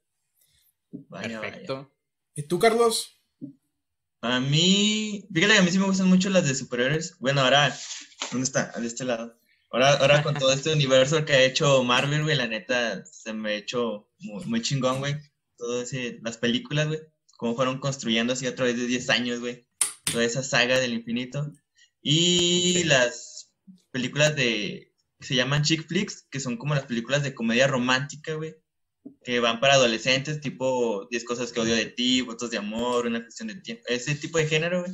Vaya, 0.92 1.38
vaya. 1.38 1.40
Perfecto. 1.40 1.92
¿Y 2.34 2.42
tú, 2.44 2.58
Carlos? 2.58 3.20
A 4.22 4.38
mí, 4.40 5.26
fíjate 5.32 5.54
que 5.54 5.58
a 5.60 5.62
mí 5.62 5.70
sí 5.70 5.78
me 5.78 5.86
gustan 5.86 6.08
mucho 6.08 6.28
las 6.30 6.46
de 6.46 6.54
superhéroes. 6.54 7.16
Bueno, 7.18 7.40
ahora, 7.40 7.74
¿dónde 8.30 8.44
está? 8.44 8.72
De 8.78 8.86
este 8.86 9.04
lado. 9.04 9.39
Ahora, 9.72 9.92
ahora 9.94 10.22
con 10.22 10.34
todo 10.34 10.52
este 10.52 10.72
universo 10.72 11.24
que 11.24 11.32
ha 11.32 11.44
hecho 11.44 11.84
Marvel, 11.84 12.24
güey, 12.24 12.36
la 12.36 12.48
neta, 12.48 13.04
se 13.04 13.32
me 13.32 13.50
ha 13.50 13.54
hecho 13.54 14.08
muy, 14.18 14.44
muy 14.46 14.62
chingón, 14.62 14.98
güey. 14.98 15.16
Todo 15.56 15.82
ese, 15.82 16.18
las 16.22 16.38
películas, 16.38 16.88
güey, 16.88 17.00
cómo 17.36 17.54
fueron 17.54 17.78
construyendo 17.78 18.32
así 18.32 18.46
a 18.46 18.54
través 18.54 18.76
de 18.76 18.86
10 18.86 19.10
años, 19.10 19.40
güey. 19.40 19.66
Toda 20.10 20.24
esa 20.24 20.42
saga 20.42 20.80
del 20.80 20.94
infinito. 20.94 21.52
Y 22.02 22.84
las 22.84 23.52
películas 23.92 24.34
de, 24.34 24.92
que 25.20 25.26
se 25.26 25.34
llaman 25.36 25.62
chick 25.62 25.86
flicks, 25.86 26.26
que 26.30 26.40
son 26.40 26.56
como 26.56 26.74
las 26.74 26.86
películas 26.86 27.22
de 27.22 27.34
comedia 27.34 27.68
romántica, 27.68 28.34
güey. 28.34 28.56
Que 29.22 29.38
van 29.38 29.60
para 29.60 29.74
adolescentes, 29.74 30.40
tipo 30.40 31.06
10 31.10 31.24
cosas 31.24 31.52
que 31.52 31.60
odio 31.60 31.76
de 31.76 31.86
ti, 31.86 32.22
votos 32.22 32.50
de 32.50 32.58
amor, 32.58 33.06
una 33.06 33.22
cuestión 33.22 33.48
de 33.48 33.54
tiempo. 33.54 33.84
Ese 33.86 34.16
tipo 34.16 34.38
de 34.38 34.46
género, 34.46 34.84
güey. 34.84 34.92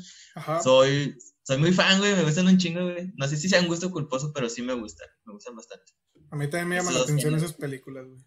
Soy, 0.62 1.16
soy 1.46 1.58
muy 1.58 1.72
fan, 1.72 1.98
güey, 2.00 2.14
me 2.16 2.24
gustan 2.24 2.46
un 2.48 2.58
chingo, 2.58 2.82
güey. 2.82 3.12
No 3.16 3.28
sé 3.28 3.36
si 3.36 3.48
sea 3.48 3.60
un 3.60 3.68
gusto 3.68 3.90
culposo, 3.90 4.32
pero 4.34 4.48
sí 4.48 4.62
me 4.62 4.72
gustan, 4.74 5.08
me 5.24 5.32
gustan 5.32 5.54
bastante. 5.54 5.92
A 6.30 6.36
mí 6.36 6.48
también 6.50 6.68
me 6.68 6.76
llaman 6.76 6.94
la 6.94 7.00
atención 7.00 7.30
géneros. 7.32 7.42
esas 7.50 7.56
películas, 7.56 8.06
güey. 8.06 8.18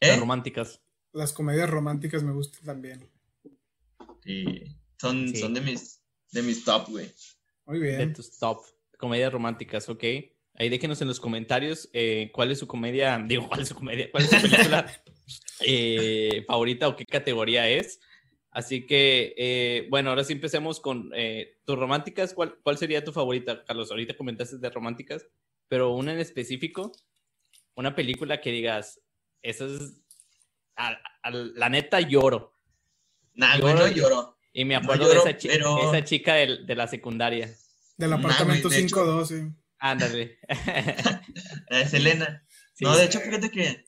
Las 0.00 0.10
¿Eh? 0.10 0.20
románticas. 0.20 0.80
Las 1.12 1.32
comedias 1.32 1.70
románticas 1.70 2.22
me 2.22 2.32
gustan 2.32 2.64
también. 2.64 3.08
Sí, 4.22 4.44
son, 5.00 5.28
Sí. 5.28 5.36
son 5.36 5.54
de 5.54 5.60
mis, 5.60 6.02
de 6.32 6.42
mis 6.42 6.64
top, 6.64 6.88
güey. 6.90 7.10
Muy 7.66 7.78
De 7.78 7.96
bien. 7.96 8.12
tus 8.12 8.38
top 8.38 8.58
comedias 8.98 9.32
románticas, 9.32 9.88
ok. 9.88 10.02
Ahí 10.56 10.68
déjenos 10.68 11.00
en 11.02 11.08
los 11.08 11.20
comentarios 11.20 11.88
eh, 11.92 12.30
cuál 12.32 12.50
es 12.50 12.58
su 12.58 12.66
comedia, 12.66 13.18
digo, 13.26 13.48
cuál 13.48 13.60
es 13.60 13.68
su 13.68 13.74
comedia, 13.74 14.10
cuál 14.10 14.24
es 14.24 14.30
su 14.30 14.40
película 14.40 15.02
eh, 15.60 16.44
favorita 16.46 16.88
o 16.88 16.96
qué 16.96 17.06
categoría 17.06 17.68
es. 17.68 18.00
Así 18.54 18.86
que, 18.86 19.34
eh, 19.36 19.86
bueno, 19.90 20.10
ahora 20.10 20.24
sí 20.24 20.32
empecemos 20.32 20.80
con 20.80 21.10
eh, 21.14 21.58
tus 21.64 21.76
románticas. 21.78 22.32
¿Cuál, 22.32 22.56
¿Cuál 22.62 22.78
sería 22.78 23.04
tu 23.04 23.12
favorita, 23.12 23.64
Carlos? 23.64 23.90
Ahorita 23.90 24.16
comentaste 24.16 24.56
de 24.58 24.70
románticas. 24.70 25.26
pero 25.68 25.90
una 25.94 26.12
en 26.12 26.20
específico, 26.20 26.92
una 27.74 27.94
película 27.96 28.40
que 28.40 28.52
digas, 28.52 29.00
esa 29.42 29.64
es, 29.66 30.00
a- 30.76 30.96
a- 31.22 31.30
la 31.30 31.68
neta 31.68 32.00
lloro. 32.00 32.52
Nah, 33.34 33.56
Lloro, 33.58 33.74
no 33.80 33.88
lloro. 33.88 34.38
Y 34.52 34.64
me 34.64 34.74
No 34.74 34.80
acuerdo 34.80 35.04
lloro, 35.08 35.24
de 35.24 35.30
esa, 35.30 35.38
chi- 35.38 35.48
pero- 35.48 35.88
esa 35.92 36.04
chica 36.04 36.34
del- 36.34 36.64
de, 36.66 36.74
la 36.76 36.86
secundaria. 36.86 37.50
Del 37.96 38.10
Nah, 38.10 38.16
apartamento 38.18 38.68
de 38.68 38.76
hecho- 38.78 38.94
512. 38.96 39.52
Ándale. 39.78 40.38
Es 41.68 41.92
Elena. 41.94 42.46
Sí. 42.74 42.84
No, 42.84 42.96
de 42.96 43.04
hecho, 43.06 43.20
fíjate 43.20 43.50
que 43.50 43.84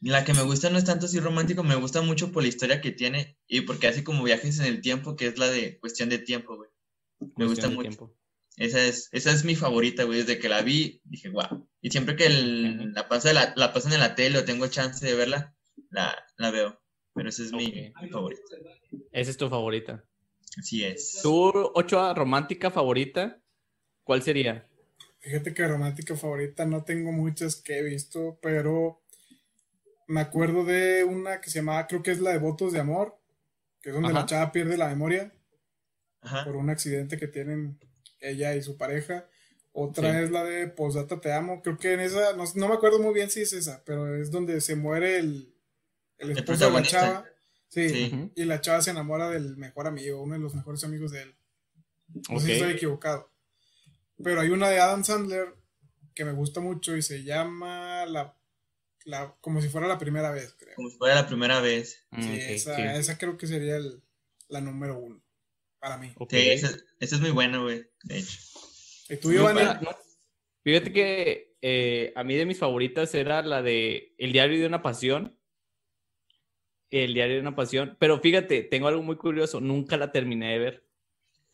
la 0.00 0.24
que 0.24 0.34
me 0.34 0.42
gusta 0.42 0.70
no 0.70 0.78
es 0.78 0.84
tanto 0.84 1.06
así 1.06 1.20
romántico, 1.20 1.62
me 1.62 1.76
gusta 1.76 2.02
mucho 2.02 2.32
por 2.32 2.42
la 2.42 2.48
historia 2.48 2.80
que 2.80 2.90
tiene 2.92 3.38
y 3.46 3.62
porque 3.62 3.86
hace 3.88 4.04
como 4.04 4.22
viajes 4.24 4.58
en 4.58 4.66
el 4.66 4.80
tiempo, 4.80 5.16
que 5.16 5.26
es 5.26 5.38
la 5.38 5.48
de 5.48 5.78
cuestión 5.78 6.08
de 6.08 6.18
tiempo, 6.18 6.56
güey. 6.56 6.70
Me 7.36 7.46
gusta 7.46 7.68
mucho. 7.68 7.82
tiempo. 7.82 8.16
Esa 8.56 8.84
es, 8.84 9.08
esa 9.12 9.32
es 9.32 9.44
mi 9.44 9.54
favorita, 9.56 10.04
güey. 10.04 10.18
Desde 10.18 10.38
que 10.38 10.48
la 10.48 10.60
vi, 10.62 11.00
dije, 11.04 11.30
guau. 11.30 11.68
Y 11.80 11.90
siempre 11.90 12.16
que 12.16 12.26
el- 12.26 12.92
la, 12.92 13.08
pasa, 13.08 13.32
la, 13.32 13.54
la 13.56 13.72
pasan 13.72 13.92
en 13.94 14.00
la 14.00 14.14
tele 14.14 14.38
o 14.38 14.44
tengo 14.44 14.66
chance 14.66 15.04
de 15.06 15.14
verla, 15.14 15.54
la, 15.90 16.14
la 16.36 16.50
veo. 16.50 16.78
Pero 17.14 17.28
esa 17.28 17.42
es 17.42 17.52
mi, 17.52 17.66
Ok. 17.66 18.02
mi 18.02 18.08
favorita. 18.10 18.42
Esa 19.12 19.30
es 19.30 19.36
tu 19.36 19.48
favorita. 19.48 20.04
Así 20.58 20.84
es. 20.84 21.20
¿Tu 21.22 21.32
Ochoa 21.32 22.12
romántica 22.12 22.70
favorita? 22.70 23.40
¿Cuál 24.04 24.22
sería? 24.22 24.68
Fíjate 25.20 25.54
que 25.54 25.66
romántica 25.66 26.16
favorita 26.16 26.66
no 26.66 26.84
tengo 26.84 27.12
muchas 27.12 27.56
que 27.56 27.78
he 27.78 27.82
visto, 27.82 28.38
pero 28.42 29.01
me 30.06 30.20
acuerdo 30.20 30.64
de 30.64 31.04
una 31.04 31.40
que 31.40 31.50
se 31.50 31.58
llamaba, 31.60 31.86
creo 31.86 32.02
que 32.02 32.10
es 32.10 32.20
la 32.20 32.30
de 32.32 32.38
Votos 32.38 32.72
de 32.72 32.80
Amor, 32.80 33.18
que 33.80 33.90
es 33.90 33.94
donde 33.94 34.10
Ajá. 34.10 34.20
la 34.20 34.26
chava 34.26 34.52
pierde 34.52 34.76
la 34.76 34.88
memoria 34.88 35.32
Ajá. 36.20 36.44
por 36.44 36.56
un 36.56 36.70
accidente 36.70 37.18
que 37.18 37.28
tienen 37.28 37.78
ella 38.20 38.54
y 38.54 38.62
su 38.62 38.76
pareja. 38.76 39.28
Otra 39.72 40.12
Sí. 40.12 40.24
es 40.24 40.30
la 40.30 40.44
de 40.44 40.68
Posdata 40.68 41.20
Te 41.20 41.32
Amo. 41.32 41.62
Creo 41.62 41.78
que 41.78 41.94
en 41.94 42.00
esa, 42.00 42.34
no, 42.36 42.44
no 42.54 42.68
me 42.68 42.74
acuerdo 42.74 42.98
muy 42.98 43.14
bien 43.14 43.30
si 43.30 43.40
es 43.40 43.52
esa, 43.52 43.82
pero 43.84 44.14
es 44.16 44.30
donde 44.30 44.60
se 44.60 44.76
muere 44.76 45.18
el, 45.18 45.54
el 46.18 46.30
esposo 46.32 46.66
de 46.66 46.70
la 46.72 46.82
chava. 46.82 47.24
Sí, 47.68 48.30
y 48.34 48.44
la 48.44 48.60
chava 48.60 48.82
se 48.82 48.90
enamora 48.90 49.30
del 49.30 49.56
mejor 49.56 49.86
amigo, 49.86 50.22
uno 50.22 50.34
de 50.34 50.40
los 50.40 50.54
mejores 50.54 50.84
amigos 50.84 51.10
de 51.10 51.22
él. 51.22 51.34
No 52.28 52.38
sé 52.38 52.46
si 52.46 52.52
estoy 52.52 52.72
equivocado. 52.74 53.30
Pero 54.22 54.42
hay 54.42 54.50
una 54.50 54.68
de 54.68 54.78
Adam 54.78 55.02
Sandler 55.04 55.54
que 56.14 56.26
me 56.26 56.32
gusta 56.32 56.60
mucho 56.60 56.94
y 56.94 57.00
se 57.00 57.24
llama 57.24 58.04
la, 58.04 58.36
la 59.04 59.36
como 59.40 59.60
si 59.60 59.68
fuera 59.68 59.86
la 59.86 59.98
primera 59.98 60.30
vez, 60.30 60.54
creo. 60.58 60.74
Como 60.76 60.90
si 60.90 60.96
fuera 60.96 61.14
la 61.16 61.26
primera 61.26 61.60
vez. 61.60 62.06
Mm, 62.10 62.22
Sí, 62.22 62.38
esa, 62.40 62.76
sí. 62.76 62.82
esa 62.82 63.18
creo 63.18 63.36
que 63.36 63.46
sería 63.46 63.76
el- 63.76 64.02
la 64.48 64.60
número 64.60 64.98
uno 64.98 65.22
para 65.78 65.96
mí. 65.98 66.12
Sí, 66.30 66.48
esa, 66.50 66.68
esa 67.00 67.14
es 67.16 67.20
muy 67.20 67.30
buena, 67.30 67.58
güey. 67.58 67.84
De 68.04 68.18
hecho. 68.18 68.38
¿Y 69.08 69.16
tú, 69.16 69.32
buena. 69.40 69.80
No, 69.82 69.90
Fíjate 70.64 70.92
que 70.92 71.56
eh, 71.60 72.12
a 72.14 72.22
mí 72.22 72.36
de 72.36 72.46
mis 72.46 72.58
favoritas 72.58 73.12
era 73.14 73.42
la 73.42 73.62
de 73.62 74.14
El 74.18 74.32
diario 74.32 74.60
de 74.60 74.66
una 74.66 74.82
pasión. 74.82 75.36
El 76.90 77.14
diario 77.14 77.34
de 77.36 77.40
una 77.40 77.56
pasión. 77.56 77.96
Pero 77.98 78.20
fíjate, 78.20 78.62
tengo 78.62 78.86
algo 78.86 79.02
muy 79.02 79.16
curioso. 79.16 79.60
Nunca 79.60 79.96
la 79.96 80.12
terminé 80.12 80.52
de 80.52 80.58
ver. 80.58 80.86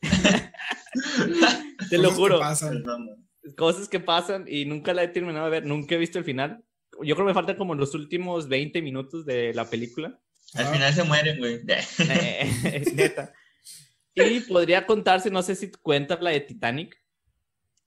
Te 1.89 1.97
lo 1.97 2.09
Cosas 2.09 2.15
que 2.15 2.21
juro. 2.21 2.39
pasan. 2.39 2.83
Cosas 3.57 3.89
que 3.89 3.99
pasan 3.99 4.45
y 4.47 4.65
nunca 4.65 4.93
la 4.93 5.03
he 5.03 5.07
terminado 5.07 5.45
de 5.45 5.51
ver. 5.51 5.65
Nunca 5.65 5.95
he 5.95 5.97
visto 5.97 6.19
el 6.19 6.25
final. 6.25 6.63
Yo 7.03 7.15
creo 7.15 7.27
que 7.27 7.31
me 7.31 7.33
faltan 7.33 7.55
como 7.57 7.75
los 7.75 7.93
últimos 7.95 8.47
20 8.49 8.81
minutos 8.81 9.25
de 9.25 9.53
la 9.53 9.69
película. 9.69 10.19
Al 10.55 10.65
Ah, 10.65 10.71
final 10.71 10.93
se 10.93 11.03
mueren, 11.03 11.37
güey. 11.37 11.59
Eh, 12.09 12.83
neta. 12.95 13.33
Y 14.15 14.41
podría 14.41 14.85
contarse, 14.85 15.29
no 15.29 15.41
sé 15.43 15.55
si 15.55 15.71
cuentas 15.71 16.21
la 16.21 16.31
de 16.31 16.41
Titanic 16.41 16.97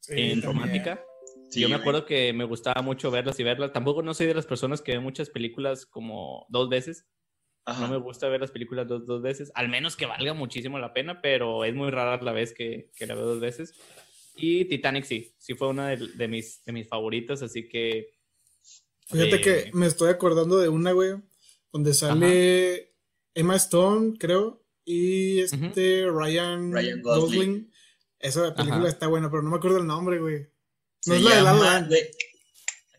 sí, 0.01 0.13
en 0.15 0.41
también. 0.41 0.43
romántica. 0.43 1.05
Sí, 1.51 1.61
Yo 1.61 1.69
me 1.69 1.75
güey. 1.75 1.81
acuerdo 1.83 2.07
que 2.07 2.33
me 2.33 2.45
gustaba 2.45 2.81
mucho 2.81 3.11
verlas 3.11 3.39
y 3.39 3.43
verlas. 3.43 3.73
Tampoco 3.73 4.03
no 4.03 4.15
soy 4.15 4.27
de 4.29 4.35
las 4.35 4.47
personas 4.47 4.81
que 4.81 4.93
ven 4.93 5.03
muchas 5.03 5.29
películas 5.29 5.85
como 5.85 6.47
dos 6.49 6.71
veces. 6.71 7.07
Ajá. 7.67 7.83
No 7.87 7.93
me 7.93 7.99
gusta 7.99 8.29
ver 8.29 8.41
las 8.41 8.51
películas 8.51 8.89
dos, 8.89 9.07
dos 9.07 9.23
veces, 9.23 9.53
al 9.55 9.69
menos 9.69 9.95
que 9.95 10.07
valga 10.07 10.33
muchísimo 10.35 10.79
la 10.81 10.93
pena, 10.95 11.21
pero 11.21 11.65
es 11.65 11.75
muy 11.75 11.91
rara 11.91 12.21
la 12.23 12.33
vez 12.33 12.53
que, 12.55 12.91
que 12.97 13.07
la 13.07 13.15
veo 13.15 13.25
dos 13.27 13.41
veces. 13.41 13.75
Y 14.35 14.65
Titanic 14.65 15.05
sí, 15.05 15.35
sí 15.39 15.55
fue 15.55 15.69
una 15.69 15.89
de, 15.91 16.09
de 16.17 16.29
mis, 16.29 16.65
de 16.65 16.73
mis 16.73 16.89
favoritas, 16.89 17.43
así 17.43 17.69
que... 17.69 18.11
Fíjate 19.13 19.37
eh, 19.37 19.41
que 19.41 19.71
me 19.75 19.87
estoy 19.87 20.11
acordando 20.11 20.59
de 20.59 20.69
una, 20.69 20.93
güey, 20.93 21.15
donde 21.73 21.95
sale 21.95 22.95
Emma 23.35 23.57
Stone, 23.57 24.15
creo, 24.19 24.65
y 24.85 25.41
este 25.41 26.07
Ryan, 26.11 26.73
Ryan 26.73 27.03
Gosling. 27.03 27.23
Gosling. 27.23 27.73
Esa 28.19 28.55
película 28.55 28.83
Ajá. 28.83 28.89
está 28.89 29.07
buena, 29.09 29.31
pero 29.31 29.43
no 29.43 29.51
me 29.51 29.57
acuerdo 29.57 29.79
el 29.79 29.87
nombre, 29.87 30.19
güey. 30.19 30.47
No 31.07 31.15
Se 31.15 31.17
es 31.17 31.23
la 31.23 31.37
de 31.37 31.43
La 31.43 31.53
llama, 31.55 31.87
güey, 31.89 32.01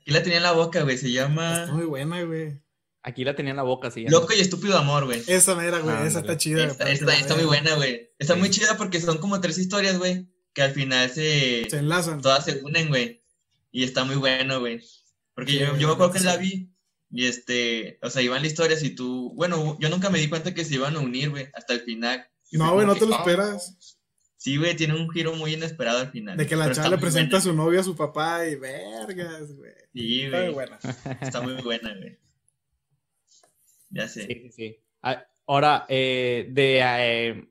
Aquí 0.01 0.12
la 0.12 0.22
tenía 0.24 0.38
en 0.38 0.43
la 0.43 0.51
boca, 0.51 0.82
güey. 0.84 0.98
Se 0.98 1.08
Está 1.08 1.22
llama 1.22 1.67
muy 1.72 1.86
buena, 1.86 2.24
güey. 2.24 2.62
Aquí 3.03 3.24
la 3.24 3.36
tenía 3.36 3.51
en 3.51 3.58
la 3.58 3.63
boca, 3.63 3.89
sí. 3.91 4.05
Loco 4.08 4.34
y 4.34 4.39
Estúpido 4.39 4.77
Amor, 4.77 5.05
güey. 5.05 5.22
Esa 5.27 5.55
manera, 5.55 5.79
güey, 5.79 5.93
esa 5.96 6.03
Ándale. 6.20 6.20
está 6.20 6.38
chida. 6.38 6.63
Está, 6.65 6.77
para 6.79 6.89
que 6.89 6.93
está- 6.96 7.15
está 7.17 7.36
muy 7.36 7.46
buena, 7.46 7.75
güey. 7.75 8.12
Está 8.20 8.34
Sí. 8.34 8.39
muy 8.39 8.50
chida 8.50 8.77
porque 8.77 9.00
son 9.01 9.17
como 9.17 9.39
tres 9.41 9.58
historias, 9.58 9.98
güey. 9.98 10.27
Que 10.53 10.62
al 10.62 10.72
final 10.72 11.10
se. 11.10 11.67
Se 11.70 11.77
enlazan. 11.77 12.22
Todas 12.22 12.46
se 12.46 12.62
unen, 12.63 12.89
güey. 12.89 13.24
Y 13.72 13.84
está 13.84 14.03
muy 14.03 14.15
bueno, 14.15 14.60
güey. 14.60 14.82
Porque 15.36 15.54
yo, 15.60 15.70
güey, 15.70 15.82
yo 15.82 15.88
me 15.88 15.94
acuerdo 15.94 16.13
que 16.13 16.20
la 16.22 16.38
vi. 16.38 16.70
Y 17.12 17.25
este. 17.25 18.00
O 18.02 18.10
sea, 18.10 18.22
iban 18.22 18.42
las 18.42 18.52
historias 18.52 18.84
y 18.84 18.96
tú. 18.96 19.32
Bueno, 19.36 19.78
yo 19.80 19.90
nunca 19.90 20.10
me 20.10 20.20
di 20.20 20.30
cuenta 20.30 20.54
que 20.54 20.66
se 20.66 20.75
iban 20.75 20.96
a 20.96 21.00
unir, 21.00 21.30
güey. 21.30 21.48
Hasta 21.54 21.74
el 21.74 21.82
final. 21.82 22.25
Y 22.52 22.58
No, 22.58 22.74
güey, 22.74 22.86
no 22.88 22.96
te 22.96 23.06
lo 23.06 23.16
"Oh". 23.16 23.20
esperas. 23.20 24.00
Sí, 24.38 24.58
güey, 24.58 24.75
tiene 24.75 24.96
un 24.96 25.10
giro 25.10 25.34
muy 25.36 25.54
inesperado 25.54 26.00
al 26.00 26.12
final. 26.12 26.36
De 26.36 26.46
que 26.46 26.56
la 26.58 26.70
chava 26.74 26.90
le 26.90 26.98
presenta 26.98 27.38
a 27.38 27.42
su 27.42 27.54
novio 27.54 27.80
a 27.80 27.84
su 27.84 27.96
papá 27.96 28.46
y 28.48 28.56
vergas, 28.56 29.54
güey. 29.56 29.72
Sí, 29.94 30.24
Está 30.24 30.38
muy 30.38 30.44
güey. 30.46 30.54
buena. 30.54 30.80
Está 31.22 31.42
muy 31.42 31.54
buena, 31.62 31.96
güey. 31.96 32.18
Ya 33.90 34.08
sé. 34.08 34.25
Sí, 34.28 34.34
sí, 34.34 34.52
sí. 34.52 34.78
Ah, 35.02 35.25
Ahora, 35.46 35.86
eh, 35.90 36.48
de, 36.52 36.80
eh, 36.80 37.50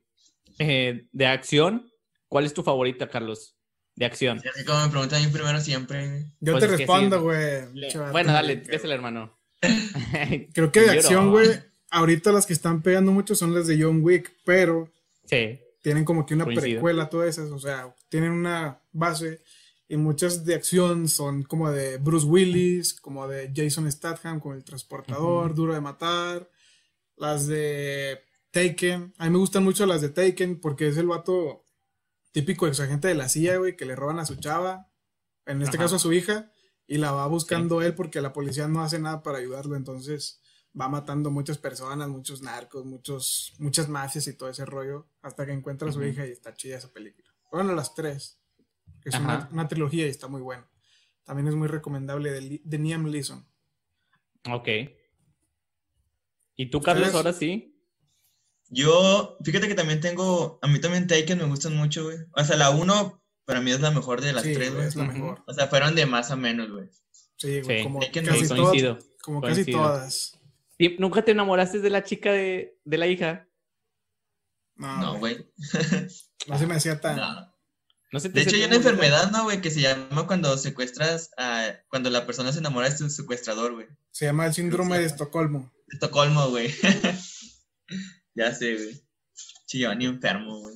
eh, 0.58 1.06
de 1.12 1.26
acción, 1.26 1.90
¿cuál 2.26 2.46
es 2.46 2.54
tu 2.54 2.62
favorita, 2.62 3.08
Carlos? 3.08 3.54
De 4.02 4.06
acción. 4.06 4.38
Así 4.52 4.64
como 4.64 4.80
me 4.84 4.88
preguntan 4.90 5.22
a 5.22 5.26
mí 5.26 5.32
primero 5.32 5.60
siempre. 5.60 6.26
Yo 6.40 6.52
Pues 6.54 6.64
te 6.64 6.72
es 6.72 6.78
respondo, 6.78 7.22
güey. 7.22 7.62
Bueno, 8.10 8.32
dale, 8.32 8.62
que- 8.62 8.72
désela, 8.72 8.94
hermano. 8.94 9.38
Creo 10.54 10.72
que 10.72 10.80
de 10.80 10.90
acción, 10.90 11.30
güey, 11.30 11.48
ahorita 11.90 12.32
las 12.32 12.46
que 12.46 12.52
están 12.52 12.82
pegando 12.82 13.12
mucho 13.12 13.34
son 13.36 13.54
las 13.54 13.66
de 13.68 13.80
John 13.80 14.00
Wick, 14.02 14.32
pero 14.44 14.90
Sí. 15.26 15.60
tienen 15.82 16.04
como 16.04 16.26
que 16.26 16.34
una 16.34 16.44
Coincido. 16.44 16.64
precuela 16.80 17.08
todas 17.08 17.28
esas, 17.28 17.50
o 17.52 17.60
sea, 17.60 17.94
tienen 18.08 18.32
una 18.32 18.80
base 18.90 19.40
y 19.88 19.96
muchas 19.96 20.44
de 20.44 20.54
acción 20.56 21.08
son 21.08 21.44
como 21.44 21.70
de 21.70 21.98
Bruce 21.98 22.26
Willis, 22.26 22.94
como 22.94 23.28
de 23.28 23.52
Jason 23.54 23.90
Statham, 23.92 24.40
como 24.40 24.54
el 24.54 24.64
transportador. 24.64 25.54
Duro 25.54 25.74
de 25.74 25.80
Matar, 25.80 26.48
las 27.16 27.46
de 27.46 28.18
Taken, 28.50 29.14
a 29.18 29.26
mí 29.26 29.30
me 29.30 29.38
gustan 29.38 29.62
mucho 29.62 29.86
las 29.86 30.00
de 30.00 30.08
Taken 30.08 30.58
porque 30.60 30.88
es 30.88 30.96
el 30.96 31.06
vato 31.06 31.61
típico 32.32 32.66
ex 32.66 32.80
agente 32.80 33.08
de 33.08 33.14
la 33.14 33.28
CIA, 33.28 33.58
güey, 33.58 33.76
que 33.76 33.84
le 33.84 33.94
roban 33.94 34.18
a 34.18 34.26
su 34.26 34.36
chava, 34.36 34.90
en 35.46 35.62
este 35.62 35.76
Ajá. 35.76 35.84
caso 35.84 35.96
a 35.96 35.98
su 36.00 36.12
hija, 36.12 36.50
y 36.86 36.98
la 36.98 37.12
va 37.12 37.26
buscando 37.26 37.82
él 37.82 37.94
porque 37.94 38.20
la 38.20 38.32
policía 38.32 38.68
no 38.68 38.82
hace 38.82 38.98
nada 38.98 39.22
para 39.22 39.38
ayudarlo, 39.38 39.76
entonces 39.76 40.40
va 40.78 40.88
matando 40.88 41.30
muchas 41.30 41.58
personas, 41.58 42.08
muchos 42.08 42.42
narcos, 42.42 42.84
muchos, 42.84 43.54
muchas 43.58 43.88
mafias 43.88 44.26
y 44.26 44.36
todo 44.36 44.48
ese 44.48 44.64
rollo, 44.64 45.06
hasta 45.20 45.46
que 45.46 45.52
encuentra 45.52 45.88
a 45.88 45.92
su 45.92 46.02
hija 46.02 46.26
y 46.26 46.30
está 46.30 46.54
chida 46.54 46.78
esa 46.78 46.92
película. 46.92 47.28
Bueno, 47.50 47.74
las 47.74 47.94
tres, 47.94 48.40
que 49.02 49.10
es 49.10 49.14
una, 49.18 49.68
trilogía 49.68 50.06
y 50.06 50.10
está 50.10 50.28
muy 50.28 50.40
buena. 50.40 50.68
También 51.24 51.48
es 51.48 51.54
muy 51.54 51.68
recomendable 51.68 52.32
de, 52.32 52.60
de 52.64 52.78
Liam 52.78 53.08
Neeson. 53.08 53.46
Ok. 54.50 54.68
¿Y 56.56 56.70
tú, 56.70 56.80
Carlos, 56.80 57.14
ahora 57.14 57.32
sí? 57.32 57.71
Yo, 58.74 59.36
fíjate 59.44 59.68
que 59.68 59.74
también 59.74 60.00
tengo, 60.00 60.58
a 60.62 60.66
mí 60.66 60.80
también 60.80 61.06
Taken 61.06 61.38
me 61.38 61.44
gustan 61.44 61.76
mucho, 61.76 62.04
güey. 62.04 62.16
O 62.34 62.42
sea, 62.42 62.56
la 62.56 62.70
uno 62.70 63.22
para 63.44 63.60
mí 63.60 63.70
es 63.70 63.80
la 63.80 63.90
mejor 63.90 64.22
de 64.22 64.32
las 64.32 64.44
Sí, 64.44 64.54
tres, 64.54 64.72
güey, 64.74 64.86
es 64.86 64.96
la 64.96 65.04
mejor. 65.04 65.42
O 65.46 65.52
sea, 65.52 65.66
fueron 65.68 65.94
de 65.94 66.06
más 66.06 66.30
a 66.30 66.36
menos, 66.36 66.70
güey. 66.70 66.88
Sí, 67.36 67.60
güey, 67.60 67.78
Sí. 67.78 67.84
como 67.84 68.00
Taken 68.00 68.24
casi 68.24 68.48
todas. 68.48 68.60
coincido. 68.60 68.98
Como 69.22 69.40
casi 69.42 69.64
todas. 69.70 70.38
¿Y 70.78 70.96
¿Nunca 70.98 71.22
te 71.22 71.32
enamoraste 71.32 71.80
de 71.80 71.90
la 71.90 72.02
chica 72.02 72.32
de, 72.32 72.78
de 72.84 72.98
la 72.98 73.06
hija? 73.08 73.46
No, 74.76 75.00
No, 75.00 75.18
güey, 75.18 75.46
no 76.48 76.58
se 76.58 76.66
me 76.66 76.74
hacía 76.74 76.98
tan... 77.00 77.16
No. 77.16 77.52
No 78.10 78.20
sé, 78.20 78.28
te 78.28 78.40
De 78.40 78.42
hecho, 78.42 78.56
hay 78.56 78.64
una 78.64 78.76
enfermedad, 78.76 79.30
¿no, 79.30 79.44
güey? 79.44 79.60
Que 79.60 79.70
se 79.70 79.80
llama 79.80 80.26
cuando 80.26 80.56
secuestras 80.58 81.30
a... 81.38 81.68
Cuando 81.88 82.10
la 82.10 82.26
persona 82.26 82.52
se 82.52 82.58
enamora 82.58 82.88
de 82.90 82.96
su 82.96 83.08
secuestrador, 83.10 83.72
güey. 83.74 83.86
Se 84.10 84.26
llama 84.26 84.46
el 84.46 84.52
síndrome 84.54 84.98
de 84.98 85.06
Estocolmo. 85.06 85.72
Estocolmo, 85.88 86.48
güey. 86.48 86.74
ya 88.34 88.52
sé, 88.54 88.74
güey. 88.74 89.00
Sí, 89.66 89.78
Giovanni 89.78 90.06
enfermo, 90.06 90.60
güey. 90.60 90.74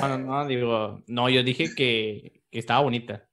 No, 0.00 0.08
no, 0.08 0.18
no, 0.42 0.46
digo, 0.46 1.04
no, 1.06 1.28
yo 1.30 1.42
dije 1.42 1.74
que, 1.74 2.42
que 2.50 2.58
estaba 2.58 2.80
bonita. 2.80 3.28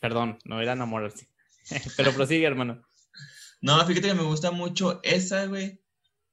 Perdón, 0.00 0.38
no 0.44 0.60
era 0.60 0.72
enamorarse. 0.72 1.28
Pero 1.96 2.12
prosigue, 2.12 2.46
hermano. 2.46 2.82
No, 3.60 3.78
fíjate 3.86 4.08
que 4.08 4.14
me 4.14 4.22
gusta 4.22 4.50
mucho 4.50 5.00
esa, 5.02 5.46
güey. 5.46 5.80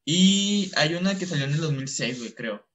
Y 0.06 0.72
hay 0.78 0.96
una 0.96 1.18
que 1.18 1.26
salió 1.26 1.46
en 1.46 1.52
el 1.52 1.60
2006, 1.60 2.20
güey, 2.20 2.34
creo. 2.34 2.66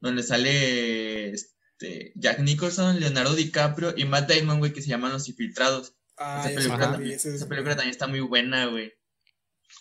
Donde 0.00 0.22
sale 0.22 1.30
este, 1.30 2.12
Jack 2.16 2.40
Nicholson, 2.40 3.00
Leonardo 3.00 3.34
DiCaprio 3.34 3.94
y 3.96 4.04
Matt 4.04 4.30
Damon, 4.30 4.58
güey, 4.58 4.72
que 4.72 4.82
se 4.82 4.88
llaman 4.88 5.12
Los 5.12 5.28
Infiltrados. 5.28 5.96
Ah, 6.18 6.44
esa, 6.46 6.54
película, 6.54 6.92
también- 6.92 7.12
esa 7.14 7.48
película 7.48 7.74
también 7.74 7.90
está 7.90 8.06
muy 8.06 8.20
buena, 8.20 8.66
güey. 8.66 8.92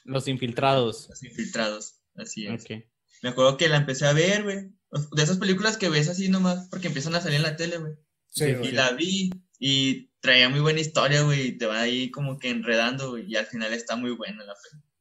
Los 0.06 0.28
infiltrados. 0.28 1.08
Los 1.10 1.24
infiltrados. 1.24 2.00
Así 2.16 2.48
es. 2.48 2.64
Ok. 2.64 2.84
Me 3.22 3.30
acuerdo 3.30 3.58
que 3.58 3.70
la 3.70 3.78
empecé 3.78 4.06
a 4.06 4.14
ver, 4.14 4.44
güey. 4.44 4.70
De 5.14 5.24
esas 5.24 5.38
películas 5.38 5.78
que 5.78 5.90
ves 5.90 6.10
así 6.10 6.30
nomás 6.30 6.68
porque 6.70 6.88
empiezan 6.88 7.16
a 7.16 7.22
salir 7.22 7.38
en 7.38 7.44
la 7.44 7.56
tele, 7.56 7.78
güey. 7.78 7.94
Sí, 8.30 8.54
güey. 8.54 8.70
Y 8.70 8.72
la 8.72 8.92
vi 8.92 9.32
y 9.60 10.08
traía 10.20 10.50
muy 10.50 10.60
buena 10.60 10.80
historia, 10.80 11.22
güey. 11.22 11.48
Y 11.48 11.58
te 11.58 11.66
va 11.66 11.82
ahí 11.82 12.12
como 12.12 12.38
que 12.40 12.50
enredando, 12.50 13.12
güey. 13.12 13.26
Y 13.32 13.36
al 13.36 13.46
final 13.46 13.74
está 13.74 13.96
muy 13.96 14.12
buena 14.12 14.44
la 14.44 14.54
película. 14.56 14.92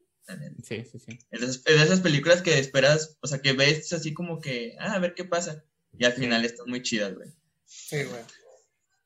Sí, 0.62 0.84
sí, 0.84 0.98
sí. 1.00 1.18
Es 1.32 1.40
de, 1.40 1.46
esas, 1.46 1.62
es 1.66 1.76
de 1.78 1.82
esas 1.82 2.00
películas 2.00 2.40
que 2.40 2.56
esperas, 2.58 3.16
o 3.20 3.26
sea, 3.26 3.40
que 3.40 3.52
ves 3.52 3.92
así 3.92 4.14
como 4.14 4.40
que, 4.40 4.76
ah, 4.78 4.92
a 4.92 4.98
ver 5.00 5.14
qué 5.14 5.24
pasa. 5.24 5.64
Y 5.98 6.04
al 6.04 6.12
final 6.12 6.44
están 6.44 6.68
muy 6.68 6.82
chidas, 6.82 7.14
güey. 7.16 7.30
Sí, 7.64 8.04
güey. 8.04 8.20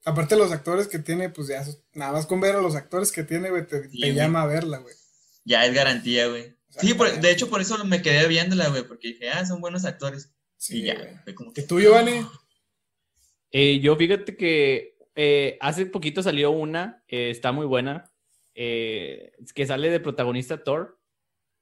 Aparte 0.05 0.37
los 0.37 0.53
actores 0.53 0.87
que 0.87 0.99
tiene, 0.99 1.31
pues 1.31 1.49
ya, 1.49 1.65
nada 1.95 2.13
más 2.13 2.27
con 2.27 2.41
ver 2.43 2.57
a 2.57 2.61
los 2.61 2.77
actores 2.77 3.11
que 3.11 3.25
tiene, 3.25 3.49
güey, 3.49 3.67
te, 3.67 3.89
Sí, 3.89 4.01
te 4.01 4.07
güey. 4.09 4.15
llama 4.15 4.43
a 4.43 4.47
verla, 4.47 4.79
güey. 4.79 4.95
Ya 5.47 5.65
es 5.65 5.73
garantía, 5.73 6.27
güey. 6.27 6.55
Sí, 6.81 6.95
por- 6.95 7.21
de 7.21 7.31
hecho, 7.31 7.49
por 7.51 7.61
eso 7.61 7.83
me 7.85 8.03
quedé 8.03 8.27
viéndola, 8.29 8.69
güey. 8.69 8.83
Porque 8.87 9.09
dije, 9.09 9.31
ah, 9.31 9.45
son 9.47 9.61
buenos 9.61 9.85
actores. 9.85 10.33
Sí, 10.57 10.81
y 10.83 10.85
ya, 10.87 10.95
güey. 11.25 11.35
como 11.35 11.51
¿Y 11.51 11.55
que, 11.55 11.63
tú, 11.63 11.81
Giovanni? 11.81 12.21
Eh, 13.57 13.79
yo 13.81 13.95
fíjate 13.95 14.37
que 14.37 14.97
eh, 15.15 15.57
hace 15.61 15.87
poquito 15.87 16.23
salió 16.25 16.51
una, 16.51 17.05
eh, 17.07 17.31
está 17.31 17.53
muy 17.53 17.67
buena, 17.67 18.11
eh, 18.57 19.31
que 19.55 19.65
sale 19.65 19.91
de 19.91 20.01
protagonista 20.01 20.65
Thor. 20.65 20.99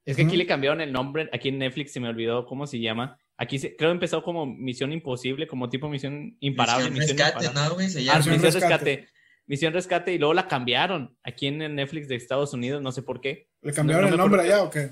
Es 0.05 0.15
que 0.17 0.23
aquí 0.23 0.35
le 0.35 0.47
cambiaron 0.47 0.81
el 0.81 0.91
nombre, 0.91 1.29
aquí 1.31 1.49
en 1.49 1.59
Netflix 1.59 1.93
se 1.93 1.99
me 1.99 2.09
olvidó 2.09 2.45
cómo 2.47 2.65
se 2.65 2.79
llama. 2.79 3.19
Aquí 3.37 3.59
se- 3.59 3.75
creo 3.75 3.91
empezó 3.91 4.23
como 4.23 4.45
Misión 4.47 4.91
Imposible, 4.91 5.47
como 5.47 5.69
tipo 5.69 5.87
Misión 5.87 6.35
Imparable. 6.39 6.89
Misión 6.89 6.99
Misión 6.99 7.17
Rescate, 7.19 7.45
Imparable. 7.45 7.69
¿no, 7.69 7.75
güey? 7.75 7.89
Se 7.89 7.99
Ah, 7.99 8.01
llama. 8.01 8.17
Misión 8.17 8.33
Misión 8.35 8.53
Rescate. 8.53 8.85
Rescate. 8.95 9.13
Misión 9.45 9.73
Rescate 9.73 10.13
y 10.13 10.17
luego 10.17 10.33
la 10.33 10.47
cambiaron 10.47 11.15
aquí 11.23 11.47
en 11.47 11.61
el 11.61 11.75
Netflix 11.75 12.07
de 12.07 12.15
Estados 12.15 12.53
Unidos, 12.53 12.81
no 12.81 12.91
sé 12.91 13.03
por 13.03 13.21
qué. 13.21 13.49
¿Le 13.61 13.71
cambiaron 13.71 14.05
no 14.05 14.11
el 14.11 14.17
nombre 14.17 14.41
allá 14.41 14.63
o 14.63 14.69
qué? 14.71 14.89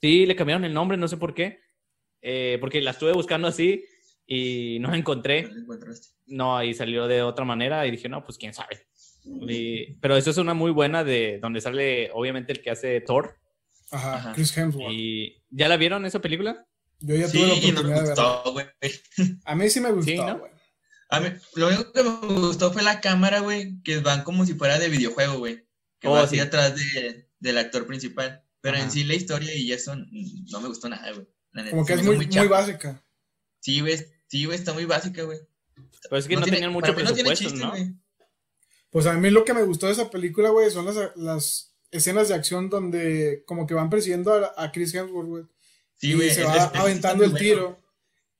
Sí, 0.00 0.26
le 0.26 0.36
cambiaron 0.36 0.64
el 0.64 0.74
nombre, 0.74 0.96
no 0.96 1.08
sé 1.08 1.16
por 1.16 1.34
qué. 1.34 1.60
Eh, 2.22 2.58
porque 2.60 2.80
la 2.80 2.90
estuve 2.92 3.12
buscando 3.12 3.48
así 3.48 3.84
y 4.26 4.78
no 4.80 4.90
la 4.90 4.96
encontré. 4.96 5.48
No, 6.26 6.56
ahí 6.56 6.74
salió 6.74 7.06
de 7.06 7.22
otra 7.22 7.44
manera 7.44 7.86
y 7.86 7.90
dije, 7.90 8.08
no, 8.08 8.24
pues 8.24 8.38
quién 8.38 8.54
sabe. 8.54 8.86
Y- 9.24 9.94
pero 10.00 10.16
eso 10.16 10.30
es 10.30 10.36
una 10.38 10.54
muy 10.54 10.70
buena 10.70 11.04
de 11.04 11.38
donde 11.40 11.60
sale, 11.60 12.10
obviamente, 12.12 12.52
el 12.52 12.62
que 12.62 12.70
hace 12.70 13.00
Thor. 13.00 13.36
Ajá, 13.90 14.16
Ajá. 14.16 14.32
Chris 14.34 14.56
Hemsworth. 14.56 14.92
¿Y 14.92 15.42
ya 15.50 15.68
la 15.68 15.76
vieron 15.76 16.04
esa 16.06 16.20
película? 16.20 16.66
Yo 17.00 17.14
ya 17.14 17.28
Sí, 17.28 17.38
tuve 17.38 17.46
la 17.48 17.54
y 17.54 17.60
no 17.72 17.80
oportunidad 17.80 17.84
me 17.84 18.02
de 18.02 18.08
verla. 18.08 18.32
gustó, 18.34 18.52
güey. 18.52 18.66
A 19.44 19.54
mí 19.54 19.70
sí 19.70 19.80
me 19.80 19.92
gustó, 19.92 20.10
Sí, 20.10 20.16
¿no? 20.18 20.38
güey. 20.38 20.50
A 21.10 21.20
mí, 21.20 21.28
lo 21.54 21.68
único 21.68 21.92
que 21.92 22.02
me 22.02 22.10
gustó 22.40 22.70
fue 22.72 22.82
la 22.82 23.00
cámara, 23.00 23.40
güey, 23.40 23.80
que 23.82 23.98
van 24.00 24.24
como 24.24 24.44
si 24.44 24.54
fuera 24.54 24.78
de 24.78 24.88
videojuego, 24.90 25.38
güey. 25.38 25.64
Que 26.00 26.08
Oh, 26.08 26.12
va 26.12 26.22
así 26.22 26.34
sí. 26.36 26.40
atrás 26.42 26.76
de, 26.76 27.28
del 27.40 27.58
actor 27.58 27.86
principal. 27.86 28.44
Pero 28.60 28.76
Ajá. 28.76 28.84
en 28.84 28.90
sí 28.90 29.04
la 29.04 29.14
historia 29.14 29.54
y 29.54 29.72
eso 29.72 29.94
no 29.96 30.60
me 30.60 30.68
gustó 30.68 30.88
nada, 30.88 31.12
güey. 31.12 31.26
Como 31.70 31.84
que 31.86 31.94
es 31.94 32.02
muy, 32.02 32.16
muy 32.26 32.48
básica. 32.48 33.04
Sí, 33.60 33.80
güey, 33.80 33.98
sí, 34.28 34.44
güey, 34.44 34.58
está 34.58 34.72
muy 34.72 34.84
básica, 34.84 35.22
güey. 35.22 35.38
Pero 36.02 36.16
es 36.18 36.26
que 36.26 36.34
no, 36.36 36.42
tiene- 36.42 36.56
tenían 36.58 36.72
mucho 36.72 36.88
no 36.92 36.94
presupuesto, 36.96 37.34
chiste, 37.44 37.58
¿no? 37.58 37.70
güey. 37.70 37.94
Pues 38.90 39.06
a 39.06 39.12
mí 39.14 39.30
lo 39.30 39.44
que 39.44 39.54
me 39.54 39.62
gustó 39.62 39.86
de 39.86 39.92
esa 39.92 40.10
película, 40.10 40.50
güey, 40.50 40.70
son 40.70 40.86
las, 40.86 40.96
las 41.16 41.74
escenas 41.90 42.28
de 42.28 42.34
acción 42.34 42.68
donde 42.70 43.44
como 43.46 43.66
que 43.66 43.74
van 43.74 43.90
persiguiendo 43.90 44.32
a, 44.32 44.54
a 44.56 44.72
Chris 44.72 44.94
Hemsworth, 44.94 45.28
güey. 45.28 45.44
Sí, 45.96 46.10
y 46.10 46.14
güey. 46.14 46.30
se 46.30 46.44
va 46.44 46.64
aventando 46.74 47.24
el 47.24 47.34
tiro. 47.34 47.62
bueno. 47.70 47.88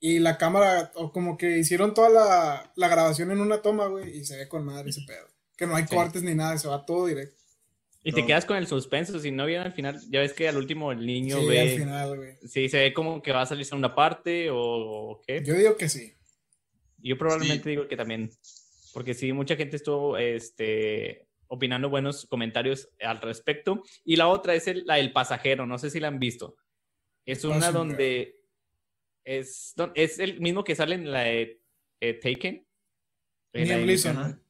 Y 0.00 0.20
la 0.20 0.38
cámara, 0.38 0.92
o 0.94 1.12
como 1.12 1.36
que 1.36 1.58
hicieron 1.58 1.92
toda 1.92 2.08
la, 2.08 2.72
la 2.76 2.88
grabación 2.88 3.32
en 3.32 3.40
una 3.40 3.62
toma, 3.62 3.86
güey, 3.86 4.18
y 4.18 4.24
se 4.24 4.36
ve 4.36 4.48
con 4.48 4.64
madre 4.64 4.90
ese 4.90 5.02
pedo. 5.06 5.26
Que 5.56 5.66
no 5.66 5.74
hay 5.74 5.86
Sí. 5.88 5.94
cortes 5.94 6.22
ni 6.22 6.36
nada, 6.36 6.56
se 6.56 6.68
va 6.68 6.86
todo 6.86 7.06
directo. 7.06 7.36
Y 8.04 8.12
te 8.12 8.20
No. 8.22 8.26
quedas 8.28 8.46
con 8.46 8.56
el 8.56 8.66
suspenso. 8.66 9.18
Si 9.18 9.30
no 9.30 9.44
vieron 9.44 9.66
al 9.66 9.72
final, 9.72 10.00
ya 10.08 10.20
ves 10.20 10.32
que 10.32 10.48
al 10.48 10.56
último 10.56 10.92
el 10.92 11.04
niño 11.04 11.40
Sí, 11.40 11.46
ve. 11.48 11.60
al 11.60 11.68
final, 11.70 12.16
güey. 12.16 12.36
Sí, 12.46 12.68
se 12.68 12.78
ve 12.78 12.92
como 12.94 13.20
que 13.22 13.32
va 13.32 13.42
a 13.42 13.46
salir 13.46 13.64
segunda 13.64 13.94
parte 13.94 14.50
o, 14.50 14.56
o 14.58 15.20
qué. 15.26 15.42
Yo 15.44 15.54
digo 15.54 15.76
que 15.76 15.88
sí. 15.88 16.14
Yo 16.98 17.18
probablemente 17.18 17.64
Sí. 17.64 17.70
digo 17.70 17.88
que 17.88 17.96
también, 17.96 18.30
porque 18.94 19.14
sí, 19.14 19.32
mucha 19.32 19.56
gente 19.56 19.76
estuvo 19.76 20.16
este, 20.16 21.26
opinando 21.48 21.88
buenos 21.90 22.26
comentarios 22.26 22.88
al 23.00 23.20
respecto. 23.20 23.82
Y 24.04 24.16
la 24.16 24.28
otra 24.28 24.54
es 24.54 24.68
el- 24.68 24.84
la 24.86 24.96
del 24.96 25.12
pasajero, 25.12 25.66
no 25.66 25.78
sé 25.78 25.90
si 25.90 26.00
la 26.00 26.08
han 26.08 26.18
visto. 26.18 26.56
Es 27.26 27.44
una 27.44 27.72
donde 27.72 28.36
es, 29.24 29.74
es 29.94 30.18
el 30.18 30.40
mismo 30.40 30.64
que 30.64 30.74
sale 30.74 30.94
en 30.94 31.10
la 31.12 31.20
de 31.24 31.60
eh, 32.00 32.14
Taken. 32.14 32.64
En 33.52 33.68
la 33.68 33.74
Liam 33.76 33.86
Neeson. 33.86 34.42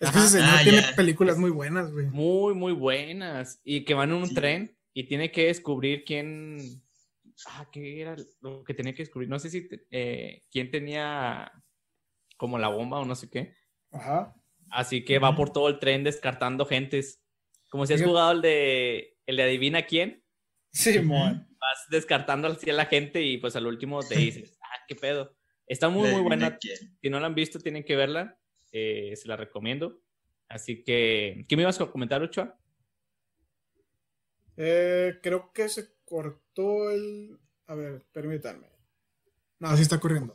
Es 0.00 0.10
que 0.10 0.18
ese 0.18 0.28
señor 0.28 0.48
Ah, 0.50 0.60
tiene 0.62 0.80
ya. 0.82 0.96
películas 0.96 1.36
muy 1.38 1.50
buenas, 1.50 1.92
güey. 1.92 2.06
Muy, 2.06 2.54
muy 2.54 2.72
buenas. 2.72 3.60
Y 3.64 3.84
que 3.84 3.94
van 3.94 4.10
en 4.10 4.16
un 4.16 4.26
Sí. 4.28 4.34
tren 4.34 4.76
y 4.94 5.04
tiene 5.04 5.30
que 5.30 5.46
descubrir 5.46 6.04
quién... 6.04 6.82
Ah, 7.46 7.68
¿qué 7.72 8.00
era 8.00 8.16
lo 8.40 8.64
que 8.64 8.74
tenía 8.74 8.92
que 8.94 9.02
descubrir? 9.02 9.28
No 9.28 9.38
sé 9.38 9.48
si 9.50 9.68
eh, 9.90 10.42
quién 10.50 10.70
tenía 10.70 11.50
como 12.36 12.58
la 12.58 12.68
bomba 12.68 12.98
o 13.00 13.04
no 13.04 13.14
sé 13.14 13.30
qué. 13.30 13.54
Ajá. 13.92 14.34
Así 14.70 15.04
que 15.04 15.18
va 15.18 15.34
por 15.36 15.52
todo 15.52 15.68
el 15.68 15.78
tren 15.78 16.02
descartando 16.04 16.64
gentes. 16.66 17.22
Como 17.68 17.86
si 17.86 17.94
has 17.94 18.02
jugado 18.02 18.32
el 18.32 18.42
de, 18.42 19.16
el 19.26 19.36
de 19.36 19.42
adivina 19.42 19.82
quién, 19.86 20.22
Sí, 20.72 20.98
mon. 21.00 21.46
vas 21.60 21.86
descartando 21.90 22.48
así 22.48 22.68
a 22.70 22.74
la 22.74 22.86
gente 22.86 23.22
y 23.22 23.38
pues 23.38 23.54
al 23.56 23.66
último 23.66 24.00
te 24.02 24.14
dices, 24.18 24.58
ah, 24.62 24.78
qué 24.88 24.94
pedo. 24.94 25.36
Está 25.66 25.88
muy, 25.88 26.10
muy 26.10 26.22
buena. 26.22 26.56
quién. 26.58 26.76
Si 27.00 27.10
no 27.10 27.20
la 27.20 27.26
han 27.26 27.34
visto, 27.34 27.58
tienen 27.60 27.84
que 27.84 27.96
verla. 27.96 28.38
Eh, 28.72 29.14
se 29.16 29.28
la 29.28 29.36
recomiendo. 29.36 30.00
Así 30.48 30.82
que, 30.82 31.44
¿qué 31.48 31.56
me 31.56 31.62
ibas 31.62 31.80
a 31.80 31.86
comentar, 31.86 32.22
Ochoa? 32.22 32.58
Eh, 34.56 35.18
creo 35.22 35.52
que 35.52 35.68
se 35.68 35.88
cortó 36.04 36.90
el. 36.90 37.38
A 37.66 37.74
ver, 37.74 38.02
permítanme. 38.12 38.66
No, 39.58 39.76
sí 39.76 39.82
está 39.82 39.98
corriendo. 39.98 40.34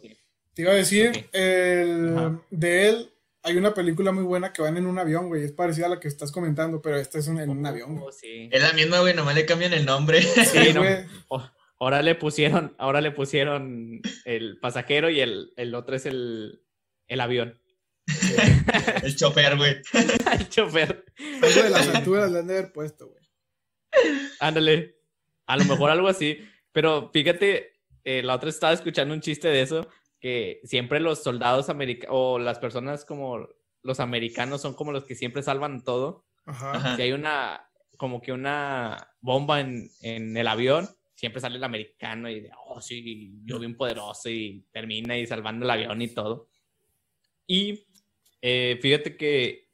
Te 0.54 0.62
iba 0.62 0.72
a 0.72 0.76
decir, 0.76 1.28
el, 1.34 2.18
Ajá. 2.18 2.42
de 2.50 2.90
él 2.90 3.12
hay 3.44 3.58
una 3.58 3.74
película 3.74 4.12
muy 4.12 4.24
buena 4.24 4.54
que 4.54 4.62
van 4.62 4.78
en 4.78 4.86
un 4.86 4.98
avión, 4.98 5.28
güey. 5.28 5.44
Es 5.44 5.52
parecida 5.52 5.88
a 5.88 5.90
la 5.90 6.00
que 6.00 6.08
estás 6.08 6.32
comentando, 6.32 6.82
pero 6.82 6.96
esta 6.98 7.20
es 7.20 7.28
un- 7.28 7.40
en 7.40 7.50
un 7.50 7.66
avión. 7.66 8.00
Oh, 8.02 8.12
sí. 8.12 8.50
Es 8.52 8.62
la 8.62 8.72
misma, 8.74 9.00
güey, 9.02 9.14
nomás 9.14 9.36
le 9.36 9.46
cambian 9.46 9.74
el 9.74 9.86
nombre. 9.86 10.22
Sí, 10.22 10.74
no. 10.74 10.82
güey. 10.82 11.06
Oh, 11.28 11.46
ahora 11.80 12.02
le 12.02 12.16
pusieron, 12.16 12.74
ahora 12.78 13.02
le 13.02 13.12
pusieron 13.12 14.02
el 14.24 14.58
pasajero 14.60 15.10
y 15.10 15.20
el, 15.20 15.52
el 15.58 15.76
otro 15.76 15.96
es 15.96 16.06
el, 16.06 16.64
el 17.08 17.20
avión. 17.20 17.60
El 19.04 19.16
chofer, 19.16 19.58
güey. 19.58 19.76
el 20.40 20.50
chofer. 20.50 21.06
Algo 21.42 21.64
de 21.64 21.70
las 21.70 21.88
alturas 21.96 22.32
le 22.32 22.40
han 22.40 22.48
de 22.48 22.58
haber 22.58 22.72
puesto, 22.72 23.08
güey. 23.08 23.24
Ándale. 24.40 24.98
A 25.48 25.58
lo 25.58 25.66
mejor 25.66 25.90
algo 25.90 26.08
así. 26.08 26.40
Pero 26.72 27.10
fíjate, 27.12 27.74
eh, 28.04 28.22
la 28.22 28.36
otra 28.36 28.50
estaba 28.50 28.74
escuchando 28.74 29.14
un 29.14 29.22
chiste 29.22 29.48
de 29.48 29.62
eso, 29.62 29.88
que 30.20 30.60
siempre 30.64 31.00
los 31.00 31.24
soldados 31.24 31.70
americanos, 31.70 32.16
o 32.18 32.40
las 32.40 32.60
personas 32.60 33.06
como 33.06 33.48
los 33.82 34.00
americanos 34.00 34.62
son 34.62 34.74
como 34.74 34.92
los 34.92 35.06
que 35.06 35.16
siempre 35.16 35.44
salvan 35.44 35.84
todo. 35.84 36.26
Ajá. 36.46 36.96
Si 36.96 37.02
hay 37.02 37.12
una, 37.14 37.70
como 37.98 38.22
que 38.22 38.32
una 38.32 39.12
bomba 39.22 39.62
en, 39.62 39.90
en 40.02 40.36
el 40.36 40.48
avión, 40.48 40.90
siempre 41.16 41.42
sale 41.42 41.58
el 41.58 41.64
americano 41.64 42.30
y 42.30 42.42
de, 42.42 42.52
oh, 42.68 42.82
sí, 42.82 43.34
yo 43.46 43.58
bien 43.58 43.78
poderoso 43.78 44.30
y 44.30 44.66
termina 44.72 45.14
ahí 45.14 45.26
salvando 45.26 45.66
el 45.66 45.72
avión 45.72 46.02
y 46.02 46.10
todo. 46.10 46.50
Y 47.48 47.85
eh, 48.48 48.78
fíjate 48.80 49.18
que, 49.18 49.70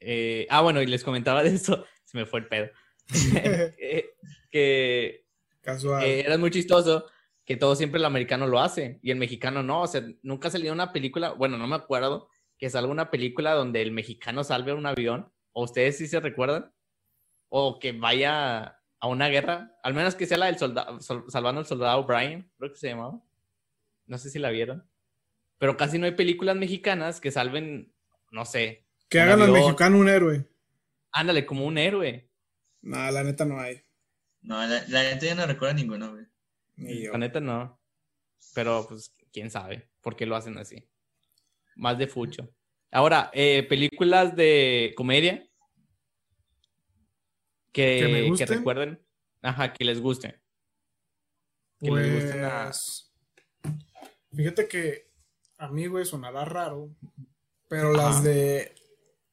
eh, 0.00 0.46
ah, 0.48 0.62
bueno, 0.62 0.80
y 0.80 0.86
les 0.86 1.04
comentaba 1.04 1.42
de 1.42 1.50
eso, 1.50 1.84
se 2.04 2.16
me 2.16 2.24
fue 2.24 2.40
el 2.40 2.48
pedo. 2.48 2.70
Eh, 3.78 4.14
que 4.50 5.26
Casual. 5.60 6.02
eh, 6.02 6.20
era 6.20 6.38
muy 6.38 6.50
chistoso 6.50 7.06
que 7.44 7.56
todo 7.56 7.76
siempre 7.76 7.98
el 7.98 8.06
americano 8.06 8.46
lo 8.46 8.58
hace 8.58 8.98
y 9.02 9.10
el 9.10 9.18
mexicano 9.18 9.62
no. 9.62 9.82
O 9.82 9.86
sea, 9.86 10.02
nunca 10.22 10.50
salió 10.50 10.72
una 10.72 10.92
película, 10.92 11.32
bueno, 11.32 11.58
no 11.58 11.66
me 11.66 11.76
acuerdo, 11.76 12.28
que 12.58 12.70
salga 12.70 12.90
una 12.90 13.10
película 13.10 13.52
donde 13.52 13.82
el 13.82 13.92
mexicano 13.92 14.42
salve 14.44 14.72
un 14.72 14.86
avión. 14.86 15.30
¿O 15.52 15.64
ustedes 15.64 15.98
sí 15.98 16.06
se 16.06 16.20
recuerdan? 16.20 16.72
O 17.48 17.78
que 17.78 17.92
vaya 17.92 18.80
a 18.98 19.06
una 19.08 19.28
guerra, 19.28 19.76
al 19.82 19.92
menos 19.94 20.14
que 20.14 20.26
sea 20.26 20.38
la 20.38 20.46
del 20.46 20.58
soldado, 20.58 21.00
salvando 21.00 21.60
al 21.60 21.66
soldado 21.66 22.04
Brian, 22.04 22.50
creo 22.58 22.72
que 22.72 22.78
se 22.78 22.88
llamaba. 22.88 23.20
No 24.06 24.18
sé 24.18 24.30
si 24.30 24.38
la 24.38 24.50
vieron. 24.50 24.88
Pero 25.58 25.76
casi 25.76 25.98
no 25.98 26.06
hay 26.06 26.12
películas 26.12 26.56
mexicanas 26.56 27.20
que 27.20 27.30
salven, 27.30 27.92
no 28.30 28.44
sé, 28.44 28.84
que 29.08 29.20
hagan 29.20 29.40
al 29.42 29.52
mexicano 29.52 29.98
un 29.98 30.08
héroe. 30.08 30.48
ándale, 31.12 31.46
como 31.46 31.64
un 31.66 31.78
héroe. 31.78 32.28
Nah, 32.82 33.10
la 33.10 33.22
neta 33.24 33.44
no 33.44 33.58
hay. 33.60 33.80
No, 34.42 34.64
la, 34.66 34.84
la 34.88 35.02
gente 35.04 35.26
ya 35.26 35.34
no 35.34 35.46
recuerda 35.46 35.74
ninguno, 35.74 36.12
güey. 36.12 36.26
Ni 36.76 37.02
yo. 37.04 37.12
La 37.12 37.18
neta 37.18 37.40
no. 37.40 37.80
Pero 38.54 38.86
pues 38.88 39.14
quién 39.32 39.50
sabe 39.50 39.88
por 40.00 40.14
qué 40.16 40.24
lo 40.26 40.36
hacen 40.36 40.56
así. 40.58 40.88
Más 41.76 41.98
de 41.98 42.06
fucho. 42.06 42.48
Ahora, 42.92 43.30
eh, 43.34 43.64
películas 43.68 44.34
de 44.36 44.92
comedia 44.96 45.46
que, 47.72 47.98
¿Que 48.00 48.08
me 48.08 48.22
que 48.22 48.28
gusten? 48.28 48.48
recuerden. 48.48 49.02
Ajá, 49.42 49.72
que 49.72 49.84
les 49.84 50.00
guste. 50.00 50.40
Que 51.80 51.90
les 51.90 52.14
gusten 52.14 52.44
a- 52.44 52.64
Pues. 52.64 53.12
Fíjate 54.34 54.68
que 54.68 55.10
a 55.58 55.68
mí, 55.68 55.86
güey, 55.86 56.04
sonará 56.04 56.44
raro. 56.44 56.90
Pero 57.68 57.88
Ajá. 57.94 57.96
las 58.10 58.24
de 58.24 58.72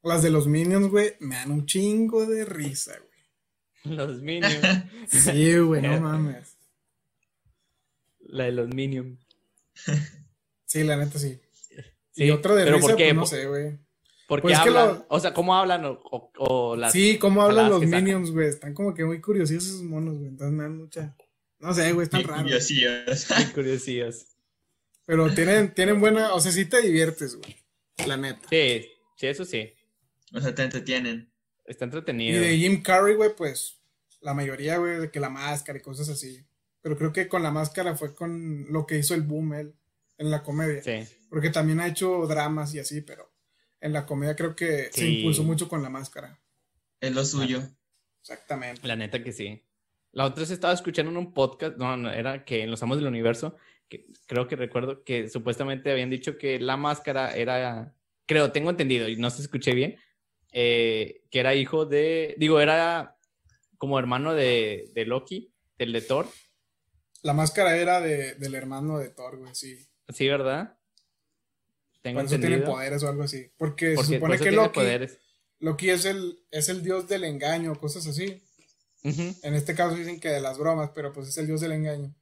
Las 0.01 0.21
de 0.23 0.29
los 0.31 0.47
Minions, 0.47 0.89
güey, 0.89 1.13
me 1.19 1.35
dan 1.35 1.51
un 1.51 1.65
chingo 1.65 2.25
de 2.25 2.45
risa, 2.45 2.93
güey. 2.97 3.95
Los 3.97 4.21
Minions. 4.21 4.59
Sí, 5.07 5.57
güey, 5.59 5.81
no 5.81 5.99
mames. 6.01 6.57
La 8.19 8.45
de 8.45 8.51
los 8.51 8.69
Minions. 8.69 9.19
Sí, 10.65 10.83
la 10.83 10.97
neta 10.97 11.19
sí. 11.19 11.39
Sí, 12.13 12.23
y 12.23 12.31
otro 12.31 12.55
de 12.55 12.63
pero 12.63 12.77
risa, 12.77 12.87
¿por 12.87 12.97
qué? 12.97 13.03
pues 13.03 13.13
no 13.15 13.21
¿Por- 13.21 13.29
sé, 13.29 13.45
güey. 13.45 13.77
¿Por 14.27 14.39
qué 14.39 14.41
Pues 14.41 14.53
es 14.57 14.63
que 14.63 14.69
hablan? 14.69 14.87
lo- 14.87 15.05
O 15.07 15.19
sea, 15.19 15.31
¿cómo 15.31 15.55
hablan? 15.55 15.85
O, 15.85 15.91
o- 16.09 16.31
o 16.39 16.75
las... 16.75 16.91
Sí, 16.91 17.19
cómo 17.19 17.43
hablan 17.43 17.69
los. 17.69 17.85
Minions, 17.85 18.31
güey. 18.31 18.47
Están 18.47 18.73
como 18.73 18.95
que 18.95 19.05
muy 19.05 19.21
curiosos 19.21 19.57
esos 19.57 19.83
monos, 19.83 20.15
güey. 20.17 20.29
Entonces 20.29 20.51
me 20.57 20.63
dan 20.63 20.77
mucha. 20.79 21.15
No 21.59 21.75
sé, 21.75 21.91
güey, 21.93 22.05
están 22.05 22.23
raros. 22.23 22.41
curiosillos. 22.43 23.27
Curiosidades. 23.53 24.35
Pero 25.05 25.31
tienen, 25.35 25.75
tienen 25.75 25.99
buena. 25.99 26.33
O 26.33 26.39
sea, 26.39 26.51
sí 26.51 26.65
te 26.65 26.81
diviertes, 26.81 27.35
güey. 27.35 27.55
La 28.07 28.17
neta. 28.17 28.47
Sí, 28.49 28.85
sí, 29.15 29.27
eso 29.27 29.45
sí. 29.45 29.73
O 30.33 30.39
sea, 30.39 30.53
te 30.53 30.63
entretienen. 30.63 31.31
Está 31.65 31.85
Y 31.85 31.87
entretenido. 31.87 32.41
de 32.41 32.57
Jim 32.57 32.81
Carrey, 32.81 33.15
güey, 33.15 33.35
pues. 33.35 33.79
La 34.21 34.33
mayoría, 34.33 34.77
güey, 34.77 34.99
de 34.99 35.11
que 35.11 35.19
la 35.19 35.29
máscara 35.29 35.77
y 35.77 35.81
cosas 35.81 36.09
así. 36.09 36.45
Pero 36.81 36.97
creo 36.97 37.13
que 37.13 37.27
con 37.27 37.43
la 37.43 37.51
máscara 37.51 37.95
fue 37.95 38.13
con 38.13 38.71
lo 38.71 38.85
que 38.85 38.97
hizo 38.97 39.13
el 39.13 39.21
boom 39.21 39.53
él 39.53 39.75
en 40.17 40.31
la 40.31 40.43
comedia. 40.43 40.81
Sí. 40.81 41.07
Porque 41.29 41.49
también 41.49 41.79
ha 41.79 41.87
hecho 41.87 42.25
dramas 42.27 42.73
y 42.73 42.79
así, 42.79 43.01
pero 43.01 43.31
en 43.81 43.93
la 43.93 44.05
comedia 44.05 44.35
creo 44.35 44.55
que 44.55 44.89
se 44.91 45.07
impulsó 45.07 45.43
mucho 45.43 45.67
con 45.67 45.81
la 45.81 45.89
máscara. 45.89 46.39
Es 46.99 47.13
lo 47.13 47.25
suyo. 47.25 47.61
Exactamente. 48.21 48.87
La 48.87 48.95
neta 48.95 49.21
que 49.21 49.33
sí. 49.33 49.61
La 50.13 50.25
otra 50.25 50.41
vez 50.41 50.51
estaba 50.51 50.73
escuchando 50.73 51.11
en 51.11 51.17
un 51.17 51.33
podcast, 51.33 51.75
no, 51.77 51.97
no, 51.97 52.11
era 52.11 52.45
que 52.45 52.63
en 52.63 52.71
Los 52.71 52.83
Amos 52.83 52.97
del 52.97 53.07
Universo, 53.07 53.57
que 53.93 54.07
creo 54.25 54.47
que 54.47 54.55
recuerdo 54.55 55.03
que 55.03 55.29
supuestamente 55.29 55.91
habían 55.91 56.09
dicho 56.09 56.37
que 56.37 56.59
la 56.59 56.77
máscara 56.77 57.35
era, 57.35 57.93
creo, 58.25 58.51
tengo 58.51 58.71
entendido, 58.71 59.07
y 59.07 59.17
no 59.17 59.29
se 59.29 59.43
escuché 59.43 59.73
bien, 59.75 59.97
eh, 60.51 61.21
que 61.29 61.39
era 61.39 61.53
hijo 61.53 61.85
de, 61.85 62.33
digo, 62.39 62.59
era 62.59 63.17
como 63.77 63.99
hermano 63.99 64.33
de, 64.33 64.89
de 64.93 65.05
Loki, 65.05 65.53
del 65.77 65.93
de 65.93 66.01
Thor, 66.01 66.27
La 67.21 67.33
máscara 67.33 67.77
era 67.77 68.01
de, 68.01 68.33
del 68.35 68.55
hermano 68.55 68.97
de 68.97 69.09
Thor, 69.09 69.37
güey, 69.37 69.53
sí. 69.53 69.77
¿sí, 70.09 70.27
verdad? 70.27 70.75
Tengo 72.01 72.19
Por 72.19 72.25
eso 72.25 72.39
tiene 72.39 72.57
poderes 72.59 73.03
o 73.03 73.09
algo 73.09 73.23
así. 73.23 73.51
Porque, 73.57 73.93
Porque 73.93 74.07
se 74.07 74.15
supone 74.15 74.37
que 74.39 74.51
Loki, 74.51 74.79
poderes. 74.79 75.19
Loki 75.59 75.89
es 75.89 76.05
el, 76.05 76.43
es 76.51 76.67
el 76.67 76.83
dios 76.83 77.07
del 77.07 77.23
engaño, 77.23 77.75
cosas 77.75 78.07
así. 78.07 78.43
En 79.03 79.53
este 79.53 79.75
caso 79.75 79.95
dicen 79.95 80.19
que 80.19 80.29
de 80.29 80.41
las 80.41 80.57
bromas, 80.57 80.91
pero 80.95 81.13
pues 81.13 81.27
es 81.27 81.37
el 81.37 81.47
dios 81.47 81.61
del 81.61 81.73
engaño. 81.73 82.13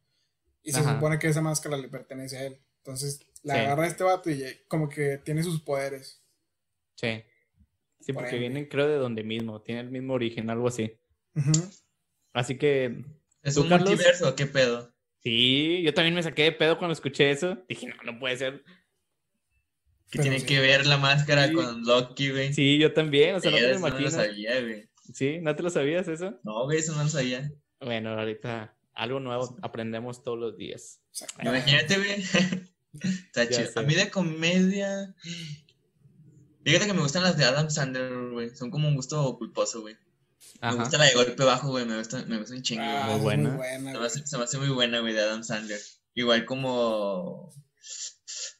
Y 0.64 0.72
se 0.72 0.84
supone 0.84 1.18
que 1.20 1.28
esa 1.28 1.42
máscara 1.42 1.78
le 1.78 1.88
pertenece 1.90 2.38
a 2.38 2.46
él. 2.46 2.58
Entonces 2.78 3.26
la 3.44 3.56
Sí. 3.56 3.60
agarra 3.62 3.88
este 3.88 4.04
vato 4.04 4.30
y 4.30 4.44
eh, 4.44 4.64
como 4.68 4.88
que 4.90 5.18
tiene 5.20 5.42
sus 5.44 5.62
poderes. 5.62 6.24
Sí. 6.96 7.24
Sí, 8.00 8.14
Por 8.14 8.24
porque 8.24 8.36
ende. 8.36 8.50
vienen 8.50 8.66
creo 8.70 8.88
de 8.88 8.96
donde 8.96 9.24
mismo, 9.24 9.62
tiene 9.62 9.82
el 9.82 9.92
mismo 9.92 10.14
origen, 10.14 10.50
algo 10.50 10.68
así. 10.68 10.98
Así 12.34 12.58
que 12.58 13.04
¿Es 13.44 13.56
¿Tú, 13.56 13.62
un 13.64 13.70
Carlos? 13.70 13.90
multiverso 13.90 14.30
o 14.30 14.36
qué 14.36 14.46
pedo? 14.46 14.94
Sí, 15.24 15.82
yo 15.84 15.94
también 15.94 16.16
me 16.16 16.24
saqué 16.24 16.44
de 16.44 16.52
pedo 16.52 16.78
cuando 16.78 16.94
escuché 16.94 17.30
eso. 17.32 17.58
Dije, 17.70 17.88
no, 17.88 18.12
no 18.12 18.20
puede 18.20 18.38
ser. 18.38 18.64
Que 20.10 20.18
Pero 20.18 20.24
tiene 20.24 20.40
sí. 20.40 20.46
que 20.46 20.60
ver 20.60 20.86
la 20.88 20.98
máscara 20.98 21.48
Sí. 21.48 21.54
con 21.54 21.84
Loki, 21.84 22.32
güey. 22.32 22.54
Sí, 22.54 22.78
yo 22.80 22.94
también, 22.94 23.36
o 23.36 23.40
sea, 23.40 23.52
no 23.52 23.58
te 23.58 23.74
lo 23.74 23.80
no 23.80 24.00
lo 24.00 24.10
sabía, 24.12 24.60
güey. 24.62 24.90
Sí, 25.14 25.40
¿no 25.42 25.56
te 25.56 25.64
lo 25.64 25.70
sabías 25.70 26.08
eso? 26.08 26.40
No, 26.44 26.64
güey, 26.66 26.80
eso 26.80 26.96
no 26.96 27.04
lo 27.04 27.10
sabía. 27.10 27.52
Bueno, 27.80 28.12
ahorita 28.18 28.76
algo 28.94 29.20
nuevo 29.20 29.58
aprendemos 29.62 30.24
todos 30.24 30.38
los 30.40 30.58
días. 30.58 31.02
Imagínate, 31.42 31.98
güey. 31.98 32.24
Está 33.28 33.48
chido. 33.50 33.70
A 33.76 33.84
mí 33.84 33.96
de 33.96 34.10
comedia. 34.10 35.16
Fíjate 36.64 36.86
que 36.88 36.94
me 36.94 37.02
gustan 37.02 37.24
las 37.24 37.38
de 37.38 37.46
Adam 37.46 37.70
Sandler, 37.70 38.32
güey. 38.32 38.50
Son 38.56 38.70
como 38.70 38.88
un 38.88 38.96
gusto 38.96 39.38
culposo, 39.38 39.82
güey. 39.82 39.96
Me 40.62 40.68
Ajá. 40.68 40.76
gusta 40.76 40.98
la 40.98 41.06
de 41.06 41.14
golpe 41.16 41.44
bajo, 41.44 41.70
güey. 41.70 41.86
Me 41.86 41.98
gusta, 41.98 42.24
me 42.26 42.38
gusta 42.38 42.54
un 42.56 42.62
chingo, 42.62 42.84
Ah, 42.86 43.18
buena. 43.22 43.50
Muy 43.50 43.58
buena, 43.58 43.92
Se 43.94 44.00
me, 44.00 44.06
hace, 44.06 44.28
se 44.28 44.38
me 44.38 44.44
hace 44.44 44.58
muy 44.58 44.70
buena, 44.70 45.00
güey, 45.00 45.14
de 45.14 45.22
Adam 45.22 45.44
Sandler. 45.44 45.80
Igual 46.14 46.46
como. 46.46 47.52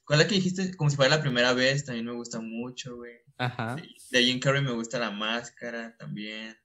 ¿Cuál 0.06 0.20
es 0.22 0.26
la 0.26 0.30
que 0.30 0.36
dijiste? 0.36 0.76
Como 0.76 0.90
si 0.90 0.96
fuera 0.96 1.16
la 1.16 1.22
primera 1.22 1.54
vez, 1.54 1.86
también 1.86 2.06
me 2.06 2.14
gusta 2.14 2.40
mucho, 2.42 2.96
güey. 2.96 3.14
Ajá, 3.38 3.76
De 4.12 4.24
Jim 4.24 4.40
Carrey 4.40 4.62
me 4.62 4.72
gusta 4.72 5.00
la 5.00 5.12
máscara 5.12 5.96
también. 5.98 6.58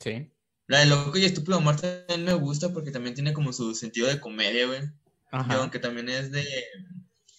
sí. 0.00 0.30
La 0.68 0.80
de 0.80 0.86
Loco 0.86 1.16
y 1.16 1.24
Estúpido 1.24 1.56
Amor 1.56 1.80
también 1.80 2.24
me 2.24 2.34
gusta 2.34 2.72
porque 2.72 2.90
también 2.90 3.14
tiene 3.14 3.32
como 3.32 3.54
su 3.54 3.74
sentido 3.74 4.06
de 4.06 4.20
comedia, 4.20 4.66
güey. 4.66 4.82
Y 4.82 4.90
Ajá. 5.32 5.54
aunque 5.54 5.78
también 5.78 6.10
es 6.10 6.30
de, 6.30 6.46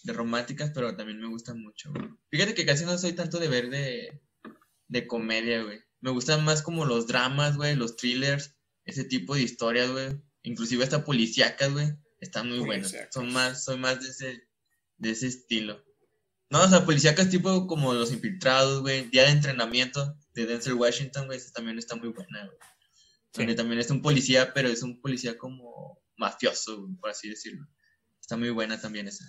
de 0.02 0.12
románticas, 0.12 0.72
pero 0.74 0.96
también 0.96 1.20
me 1.20 1.28
gusta 1.28 1.54
mucho, 1.54 1.92
güey. 1.92 2.08
Fíjate 2.30 2.54
que 2.54 2.66
casi 2.66 2.84
no 2.84 2.98
soy 2.98 3.12
tanto 3.12 3.38
de 3.38 3.48
ver 3.48 3.70
de, 3.70 4.20
de 4.88 5.06
comedia, 5.06 5.62
güey. 5.62 5.80
Me 6.00 6.10
gustan 6.10 6.44
más 6.44 6.62
como 6.62 6.84
los 6.84 7.06
dramas, 7.06 7.56
güey, 7.56 7.76
los 7.76 7.96
thrillers, 7.96 8.56
ese 8.84 9.04
tipo 9.04 9.36
de 9.36 9.42
historias, 9.42 9.90
güey. 9.90 10.20
Inclusive 10.42 10.82
hasta 10.82 11.04
policíacas, 11.04 11.72
güey. 11.72 11.94
Están 12.18 12.48
muy 12.48 12.58
buenas. 12.58 12.94
Son 13.12 13.32
más, 13.32 13.64
soy 13.64 13.78
más 13.78 14.00
de 14.00 14.08
ese, 14.08 14.48
de 14.96 15.10
ese 15.10 15.28
estilo. 15.28 15.84
No, 16.50 16.62
o 16.64 16.68
sea, 16.68 16.84
policíacas 16.84 17.30
tipo 17.30 17.68
como 17.68 17.94
Los 17.94 18.12
Infiltrados, 18.12 18.80
güey. 18.80 19.08
Día 19.10 19.22
de 19.24 19.30
entrenamiento 19.30 20.16
de 20.34 20.46
Denzel 20.46 20.74
Washington, 20.74 21.26
güey. 21.26 21.38
Esa 21.38 21.52
también 21.52 21.78
está 21.78 21.94
muy 21.94 22.08
buena, 22.08 22.44
güey. 22.46 22.58
Sí. 23.32 23.38
Donde 23.42 23.54
también 23.54 23.78
es 23.80 23.90
un 23.90 24.02
policía, 24.02 24.52
pero 24.54 24.68
es 24.68 24.82
un 24.82 25.00
policía 25.00 25.38
como 25.38 26.00
mafioso, 26.16 26.88
por 27.00 27.10
así 27.10 27.28
decirlo. 27.28 27.66
Está 28.20 28.36
muy 28.36 28.50
buena 28.50 28.80
también 28.80 29.08
esa. 29.08 29.24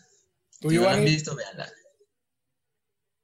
¿Tú, 0.59 0.69
Si 0.69 0.75
no 0.75 0.81
la 0.83 0.89
han 0.89 0.93
Giovanni? 0.97 1.11
visto, 1.11 1.35
véanla. 1.35 1.71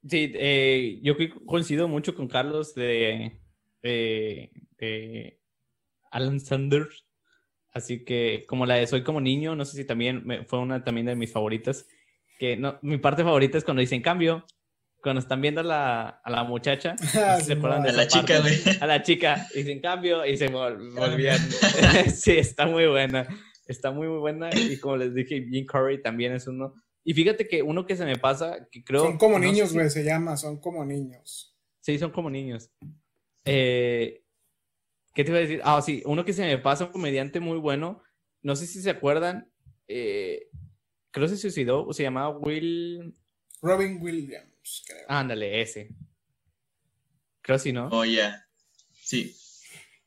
Sí, 0.08 0.32
eh, 0.36 1.00
yo 1.04 1.18
co- 1.18 1.46
coincido 1.46 1.88
mucho 1.88 2.16
con 2.16 2.28
Carlos 2.28 2.74
de, 2.76 3.40
de, 3.82 4.52
de 4.78 5.40
Alan 6.12 6.40
Sanders. 6.40 7.06
Así 7.74 8.06
que, 8.06 8.46
como 8.48 8.66
la 8.66 8.76
de 8.76 8.88
Soy 8.88 9.04
como 9.04 9.20
niño, 9.22 9.56
no 9.56 9.66
sé 9.66 9.76
si 9.78 9.86
también 9.86 10.26
me- 10.26 10.46
fue 10.46 10.60
una 10.60 10.84
también 10.84 11.08
de 11.08 11.16
mis 11.16 11.32
favoritas. 11.32 11.86
Que 12.40 12.56
no, 12.56 12.80
mi 12.84 12.98
parte 12.98 13.24
favorita 13.24 13.58
es 13.58 13.64
cuando 13.64 13.82
dicen 13.82 14.02
cambio, 14.02 14.46
cuando 15.02 15.20
están 15.20 15.42
viendo 15.42 15.62
a 15.62 15.64
la, 15.64 16.08
a 16.24 16.30
la 16.30 16.44
muchacha. 16.44 16.96
Ah, 17.16 17.40
se 17.40 17.54
acuerdan 17.54 17.84
de 17.84 17.90
A 17.90 17.94
la 17.94 18.08
chica, 18.08 18.40
güey. 18.42 18.56
A 18.82 18.86
la 18.88 19.02
chica, 19.04 19.48
dicen 19.54 19.80
cambio 19.82 20.26
y 20.26 20.38
se 20.38 20.50
vol- 20.52 20.94
volvían. 20.96 21.40
sí, 22.14 22.32
está 22.38 22.66
muy 22.66 22.88
buena. 22.88 23.28
Está 23.68 23.92
muy, 23.92 24.08
muy 24.08 24.20
buena. 24.20 24.50
Y 24.54 24.80
como 24.80 24.98
les 24.98 25.14
dije, 25.14 25.46
Jim 25.50 25.66
Curry 25.66 26.02
también 26.02 26.34
es 26.34 26.48
uno. 26.48 26.74
Y 27.04 27.14
fíjate 27.14 27.48
que 27.48 27.62
uno 27.64 27.86
que 27.86 27.96
se 27.96 28.06
me 28.06 28.18
pasa, 28.18 28.68
que 28.72 28.84
creo. 28.84 29.04
Son 29.04 29.18
como 29.18 29.40
no 29.40 29.46
niños, 29.46 29.70
si- 29.70 29.76
güey, 29.76 29.90
se 29.90 30.04
llama, 30.04 30.36
son 30.38 30.60
como 30.60 30.84
niños. 30.86 31.56
Sí, 31.82 31.98
son 31.98 32.12
como 32.12 32.30
niños. 32.30 32.70
Eh, 33.46 34.24
¿qué 35.14 35.24
te 35.24 35.30
iba 35.32 35.38
a 35.38 35.42
decir? 35.42 35.62
Ah, 35.64 35.82
sí, 35.82 36.02
uno 36.06 36.26
que 36.26 36.34
se 36.34 36.44
me 36.46 36.58
pasa, 36.58 36.86
un 36.86 36.92
comediante 36.92 37.40
muy 37.40 37.58
bueno. 37.60 38.02
No 38.42 38.56
sé 38.56 38.68
si 38.68 38.82
se 38.82 38.90
acuerdan. 38.90 39.50
eh, 39.88 40.50
creo 41.12 41.26
que 41.28 41.36
se 41.36 41.42
suicidó, 41.42 41.92
se 41.94 42.04
llamaba 42.04 42.38
Will. 42.38 43.16
Robin 43.62 44.00
Williams, 44.02 44.54
creo. 44.86 45.06
Ándale, 45.10 45.62
ese. 45.62 45.90
Creo 47.42 47.60
sí, 47.60 47.72
¿no? 47.72 47.88
Oh, 47.92 48.06
ya. 48.06 48.46
Sí. 48.94 49.36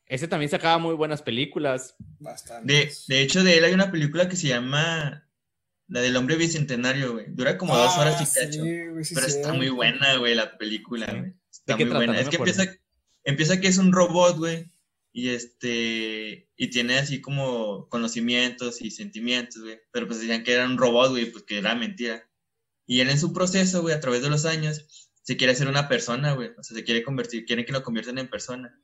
Ese 0.05 0.27
también 0.27 0.49
sacaba 0.51 0.77
muy 0.77 0.93
buenas 0.95 1.21
películas. 1.21 1.95
Bastante. 2.19 2.71
De, 2.73 2.93
de 3.07 3.21
hecho, 3.21 3.43
de 3.43 3.57
él 3.57 3.63
hay 3.63 3.73
una 3.73 3.91
película 3.91 4.27
que 4.27 4.35
se 4.35 4.47
llama 4.49 5.27
La 5.87 6.01
del 6.01 6.15
hombre 6.17 6.35
bicentenario, 6.35 7.13
güey. 7.13 7.25
Dura 7.29 7.57
como 7.57 7.75
dos 7.75 7.97
horas 7.97 8.19
y 8.21 8.23
Ah, 8.25 8.43
cacho. 8.45 8.63
sí, 8.63 8.87
güey, 8.87 9.03
sí, 9.05 9.15
pero 9.15 9.27
está 9.27 9.53
muy 9.53 9.69
buena, 9.69 10.17
güey, 10.17 10.35
la 10.35 10.57
película, 10.57 11.07
güey. 11.07 11.33
Está 11.49 11.75
muy 11.77 11.85
buena. 11.85 12.19
Es 12.19 12.29
que 12.29 12.35
empieza, 12.37 12.65
empieza 13.23 13.59
que 13.59 13.67
es 13.69 13.77
un 13.77 13.91
robot, 13.91 14.37
güey. 14.37 14.69
Y 15.13 15.29
este. 15.29 16.49
Y 16.55 16.67
tiene 16.69 16.97
así 16.97 17.19
como 17.21 17.89
conocimientos 17.89 18.81
y 18.81 18.91
sentimientos, 18.91 19.61
güey. 19.61 19.79
Pero 19.91 20.07
pues 20.07 20.19
decían 20.19 20.43
que 20.43 20.53
era 20.53 20.65
un 20.65 20.77
robot, 20.77 21.11
güey, 21.11 21.31
pues 21.31 21.43
que 21.43 21.57
era 21.57 21.73
mentira. 21.75 22.29
Y 22.91 22.99
él 22.99 23.09
en 23.09 23.17
su 23.17 23.31
proceso, 23.31 23.81
güey, 23.81 23.95
a 23.95 24.01
través 24.01 24.21
de 24.21 24.29
los 24.29 24.43
años, 24.43 25.07
se 25.23 25.37
quiere 25.37 25.53
hacer 25.53 25.69
una 25.69 25.87
persona, 25.87 26.33
güey. 26.33 26.49
O 26.57 26.61
sea, 26.61 26.75
se 26.75 26.83
quiere 26.83 27.03
convertir, 27.03 27.45
quieren 27.45 27.63
que 27.63 27.71
lo 27.71 27.83
conviertan 27.83 28.17
en 28.17 28.29
persona. 28.29 28.77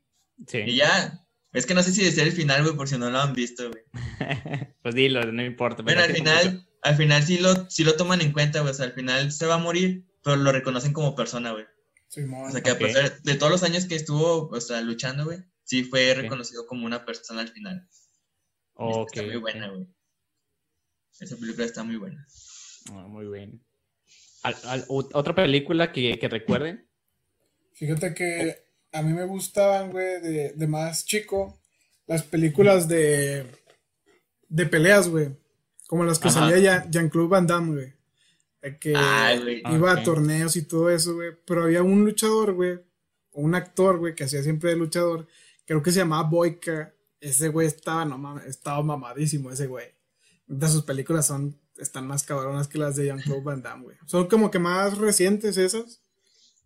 Sí. 0.47 0.59
Y 0.59 0.77
ya. 0.77 1.27
Es 1.51 1.65
que 1.65 1.73
no 1.73 1.83
sé 1.83 1.91
si 1.91 2.05
decir 2.05 2.23
el 2.23 2.31
final, 2.31 2.63
güey, 2.63 2.77
por 2.77 2.87
si 2.87 2.97
no 2.97 3.09
lo 3.09 3.19
han 3.19 3.33
visto, 3.33 3.69
güey. 3.69 3.83
pues 4.81 4.95
dilo, 4.95 5.29
no 5.33 5.43
importa. 5.43 5.83
Bueno, 5.83 5.99
pero 5.99 6.09
al 6.09 6.15
final, 6.15 6.53
mucho. 6.53 6.67
al 6.83 6.95
final 6.95 7.23
sí 7.23 7.37
lo, 7.39 7.69
sí 7.69 7.83
lo 7.83 7.97
toman 7.97 8.21
en 8.21 8.31
cuenta, 8.31 8.61
güey. 8.61 8.71
O 8.71 8.73
sea, 8.73 8.85
al 8.85 8.93
final 8.93 9.29
se 9.29 9.45
va 9.45 9.55
a 9.55 9.57
morir, 9.57 10.05
pero 10.23 10.37
lo 10.37 10.53
reconocen 10.53 10.93
como 10.93 11.13
persona, 11.13 11.51
güey. 11.51 11.65
Simón. 12.07 12.47
O 12.47 12.51
sea, 12.51 12.63
que 12.63 12.69
a 12.69 12.79
pesar 12.79 13.21
de 13.21 13.35
todos 13.35 13.51
los 13.51 13.63
años 13.63 13.87
que 13.87 13.95
estuvo, 13.95 14.47
o 14.47 14.61
sea, 14.61 14.79
luchando, 14.79 15.25
güey, 15.25 15.39
sí 15.65 15.83
fue 15.83 16.13
reconocido 16.13 16.65
como 16.65 16.85
una 16.85 17.03
persona 17.03 17.41
al 17.41 17.49
final. 17.49 17.85
Está 19.05 19.21
muy 19.21 19.35
buena, 19.35 19.67
güey. 19.67 19.85
Esa 21.19 21.35
película 21.35 21.65
está 21.65 21.83
muy 21.83 21.97
buena. 21.97 22.25
Ah, 22.91 23.05
muy 23.09 23.27
bien. 23.27 23.66
Al- 24.47 24.69
al- 24.69 24.87
ot- 24.87 25.09
¿Otra 25.13 25.33
película 25.35 25.91
que, 25.91 26.17
que 26.19 26.27
recuerden? 26.27 26.85
Fíjate 27.73 28.13
que 28.13 28.57
a 28.91 29.01
mí 29.01 29.13
me 29.13 29.25
gustaban, 29.25 29.91
güey, 29.91 30.21
de, 30.21 30.53
de 30.53 30.67
más 30.67 31.05
chico, 31.05 31.59
las 32.07 32.23
películas 32.23 32.87
de, 32.87 33.45
de 34.49 34.65
peleas, 34.65 35.07
güey. 35.09 35.29
Como 35.87 36.03
las 36.03 36.19
que 36.19 36.27
Ajá. 36.29 36.39
salía 36.39 36.57
ya 36.59 36.89
Jean-Claude 36.89 37.29
Van 37.29 37.47
Damme, 37.47 37.73
güey. 37.73 37.93
De 38.61 38.77
que 38.79 38.93
Ay, 38.95 39.39
güey. 39.39 39.61
iba 39.75 39.91
a 39.91 40.03
torneos 40.03 40.55
y 40.55 40.63
todo 40.63 40.89
eso, 40.89 41.13
güey. 41.15 41.31
Pero 41.45 41.63
había 41.63 41.83
un 41.83 42.03
luchador, 42.03 42.53
güey, 42.53 42.79
un 43.33 43.55
actor, 43.55 43.97
güey, 43.99 44.15
que 44.15 44.23
hacía 44.25 44.41
siempre 44.43 44.71
de 44.71 44.75
luchador, 44.77 45.27
creo 45.65 45.81
que 45.83 45.91
se 45.91 45.99
llamaba 45.99 46.27
Boyka. 46.27 46.93
Ese 47.21 47.49
güey 47.49 47.67
estaba, 47.67 48.05
no 48.05 48.17
mames, 48.17 48.45
estaba 48.45 48.81
mamadísimo 48.83 49.51
ese 49.51 49.67
güey. 49.67 49.87
De 50.47 50.67
sus 50.67 50.83
películas 50.83 51.25
son, 51.27 51.57
están 51.77 52.07
más 52.07 52.23
cabronas 52.23 52.67
que 52.67 52.77
las 52.77 52.95
de 52.95 53.05
Jean-Claude 53.05 53.43
Van 53.43 53.61
Damme, 53.61 53.83
güey. 53.83 53.97
Son 54.05 54.27
como 54.27 54.51
que 54.51 54.59
más 54.59 54.97
recientes 54.97 55.57
esas, 55.57 56.01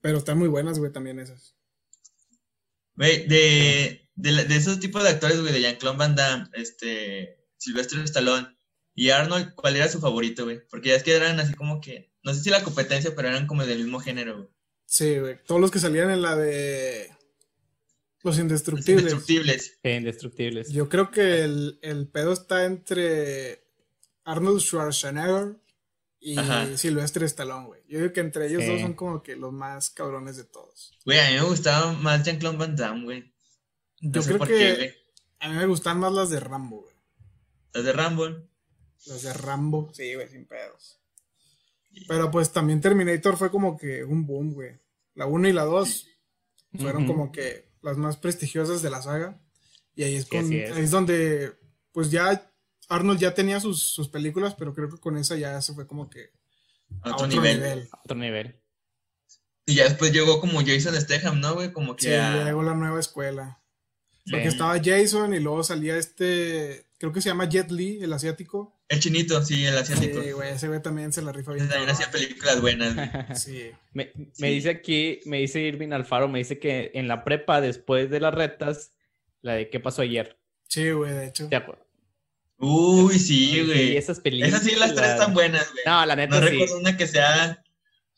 pero 0.01 0.17
están 0.17 0.37
muy 0.37 0.47
buenas, 0.47 0.79
güey, 0.79 0.91
también 0.91 1.19
esas. 1.19 1.55
Güey, 2.95 3.27
de, 3.27 4.09
de, 4.15 4.55
esos 4.55 4.79
tipos 4.79 5.03
de 5.03 5.09
actores, 5.09 5.41
güey, 5.41 5.53
de 5.53 5.61
Jean-Claude 5.61 5.97
Van 5.97 6.15
Damme, 6.15 6.49
este, 6.53 7.45
Sylvester 7.57 7.99
Stallone 7.99 8.55
y 8.93 9.09
Arnold, 9.09 9.55
¿cuál 9.55 9.75
era 9.75 9.87
su 9.87 9.99
favorito, 9.99 10.43
güey? 10.43 10.61
Porque 10.69 10.89
ya 10.89 10.95
es 10.95 11.03
que 11.03 11.15
eran 11.15 11.39
así 11.39 11.53
como 11.53 11.81
que, 11.81 12.11
no 12.23 12.33
sé 12.33 12.41
si 12.41 12.49
la 12.49 12.63
competencia, 12.63 13.15
pero 13.15 13.29
eran 13.29 13.47
como 13.47 13.65
del 13.65 13.79
mismo 13.79 13.99
género, 13.99 14.37
güey. 14.37 14.49
Sí, 14.85 15.19
güey. 15.19 15.39
Todos 15.45 15.61
los 15.61 15.71
que 15.71 15.79
salían 15.79 16.09
en 16.09 16.21
la 16.21 16.35
de 16.35 17.07
Los 18.23 18.35
Los 18.35 18.39
Indestructibles. 18.39 19.03
Indestructibles. 19.03 19.79
Eh, 19.83 19.95
Indestructibles. 19.95 20.69
Yo 20.69 20.89
creo 20.89 21.11
que 21.11 21.43
el, 21.43 21.79
el 21.81 22.09
pedo 22.09 22.33
está 22.33 22.65
entre 22.65 23.63
Arnold 24.23 24.59
Schwarzenegger 24.61 25.57
y 26.19 26.37
Ajá. 26.37 26.77
Sylvester 26.77 27.23
Stallone, 27.23 27.65
güey. 27.67 27.81
Yo 27.87 27.99
digo 27.99 28.13
que 28.13 28.19
entre 28.19 28.47
ellos 28.47 28.63
Sí. 28.63 28.69
dos 28.71 28.81
son 28.81 28.93
como 28.93 29.23
que 29.23 29.35
los 29.35 29.51
más 29.51 29.89
cabrones 29.89 30.37
de 30.37 30.43
todos. 30.43 30.97
Güey, 31.05 31.19
a 31.19 31.29
mí 31.29 31.35
me 31.35 31.43
gustaba 31.43 31.93
más 31.93 32.23
Jean-Claude 32.23 32.57
Van 32.57 32.75
Damme, 32.75 33.03
güey. 33.05 33.33
No 34.01 34.11
Yo 34.13 34.21
sé 34.21 34.27
creo 34.29 34.37
por 34.39 34.47
que 34.47 34.53
qué, 34.57 34.75
güey. 34.75 34.93
a 35.39 35.49
mí 35.49 35.55
me 35.55 35.65
gustan 35.65 35.99
más 35.99 36.13
las 36.13 36.29
de 36.29 36.39
Rambo, 36.39 36.81
güey. 36.81 36.95
Las 37.73 37.83
de 37.85 37.93
Rambo. 37.93 38.25
Las 39.07 39.21
de 39.23 39.33
Rambo, 39.33 39.89
sí, 39.93 40.13
güey, 40.13 40.27
sin 40.29 40.45
pedos. 40.45 40.99
Pero 42.07 42.29
pues 42.31 42.51
también 42.51 42.81
Terminator 42.81 43.35
fue 43.37 43.49
como 43.51 43.77
que 43.77 44.03
un 44.03 44.25
boom, 44.25 44.53
güey. 44.53 44.79
La 45.15 45.25
1 45.25 45.47
y 45.49 45.53
la 45.53 45.65
2 45.65 46.07
fueron 46.79 47.05
como 47.07 47.31
que 47.31 47.69
las 47.81 47.97
más 47.97 48.15
prestigiosas 48.17 48.81
de 48.81 48.89
la 48.91 49.01
saga. 49.01 49.41
Y 49.95 50.03
ahí 50.03 50.23
con- 50.25 50.53
es. 50.53 50.71
ahí 50.71 50.83
es 50.83 50.91
donde, 50.91 51.53
pues 51.91 52.11
ya 52.11 52.49
Arnold 52.91 53.19
ya 53.19 53.33
tenía 53.33 53.59
sus, 53.59 53.81
sus 53.83 54.09
películas, 54.09 54.55
pero 54.55 54.73
creo 54.73 54.89
que 54.89 54.97
con 54.99 55.17
esa 55.17 55.35
ya 55.37 55.61
se 55.61 55.73
fue 55.73 55.87
como 55.87 56.09
que 56.09 56.31
A 57.01 57.13
otro, 57.15 57.27
nivel. 57.27 57.87
Otro 58.03 58.17
nivel. 58.17 58.59
Y 59.65 59.75
ya 59.75 59.85
después 59.85 60.11
llegó 60.11 60.39
como 60.41 60.59
Jason 60.61 60.99
Statham, 60.99 61.39
¿no, 61.39 61.53
güey? 61.55 61.71
Como 61.71 61.95
que 61.95 62.05
Sí, 62.05 62.13
a- 62.13 62.43
llegó 62.45 62.63
la 62.63 62.73
nueva 62.73 62.99
escuela. 62.99 63.61
Sí. 64.25 64.31
Porque 64.31 64.47
estaba 64.49 64.79
Jason 64.83 65.33
y 65.33 65.39
luego 65.39 65.63
salía 65.63 65.97
este, 65.97 66.85
creo 66.99 67.11
que 67.11 67.21
se 67.21 67.29
llama 67.29 67.49
Jet 67.49 67.71
Li, 67.71 68.03
el 68.03 68.13
asiático. 68.13 68.79
El 68.87 68.99
chinito, 68.99 69.41
sí, 69.43 69.65
el 69.65 69.77
asiático. 69.77 70.21
Sí, 70.21 70.31
güey, 70.31 70.51
ese 70.51 70.67
güey 70.67 70.81
también 70.81 71.13
se 71.13 71.21
la 71.21 71.31
rifa 71.31 71.53
bien. 71.53 71.69
También 71.69 71.89
hacía 71.89 72.11
películas 72.11 72.59
buenas, 72.61 72.93
güey. 72.95 73.09
Sí. 73.35 73.71
Me, 73.93 74.11
me 74.15 74.29
Sí. 74.33 74.45
dice 74.47 74.69
aquí, 74.69 75.19
me 75.25 75.37
dice 75.39 75.61
Irving 75.61 75.91
Alfaro, 75.93 76.27
me 76.27 76.39
dice 76.39 76.59
que 76.59 76.91
en 76.93 77.07
la 77.07 77.23
prepa, 77.23 77.61
después 77.61 78.09
de 78.09 78.19
las 78.19 78.33
retas, 78.33 78.91
la 79.41 79.53
de 79.53 79.69
¿Qué 79.69 79.79
pasó 79.79 80.01
ayer? 80.01 80.37
Sí, 80.67 80.91
güey, 80.91 81.13
de 81.13 81.27
hecho. 81.27 81.47
¿Te 81.49 81.55
acuerdas? 81.55 81.87
Uy, 82.61 83.17
sí, 83.19 83.63
güey. 83.65 83.97
esas 83.97 84.19
películas. 84.19 84.53
Esas 84.53 84.63
sí, 84.67 84.75
las 84.77 84.93
tres 84.95 85.09
están 85.11 85.33
buenas, 85.33 85.69
güey. 85.71 85.83
No, 85.85 86.05
la 86.05 86.15
No, 86.15 86.21
neta 86.21 86.39
sí. 86.39 86.45
recuerdo 86.45 86.77
una 86.77 86.95
que 86.97 87.07
sea 87.07 87.63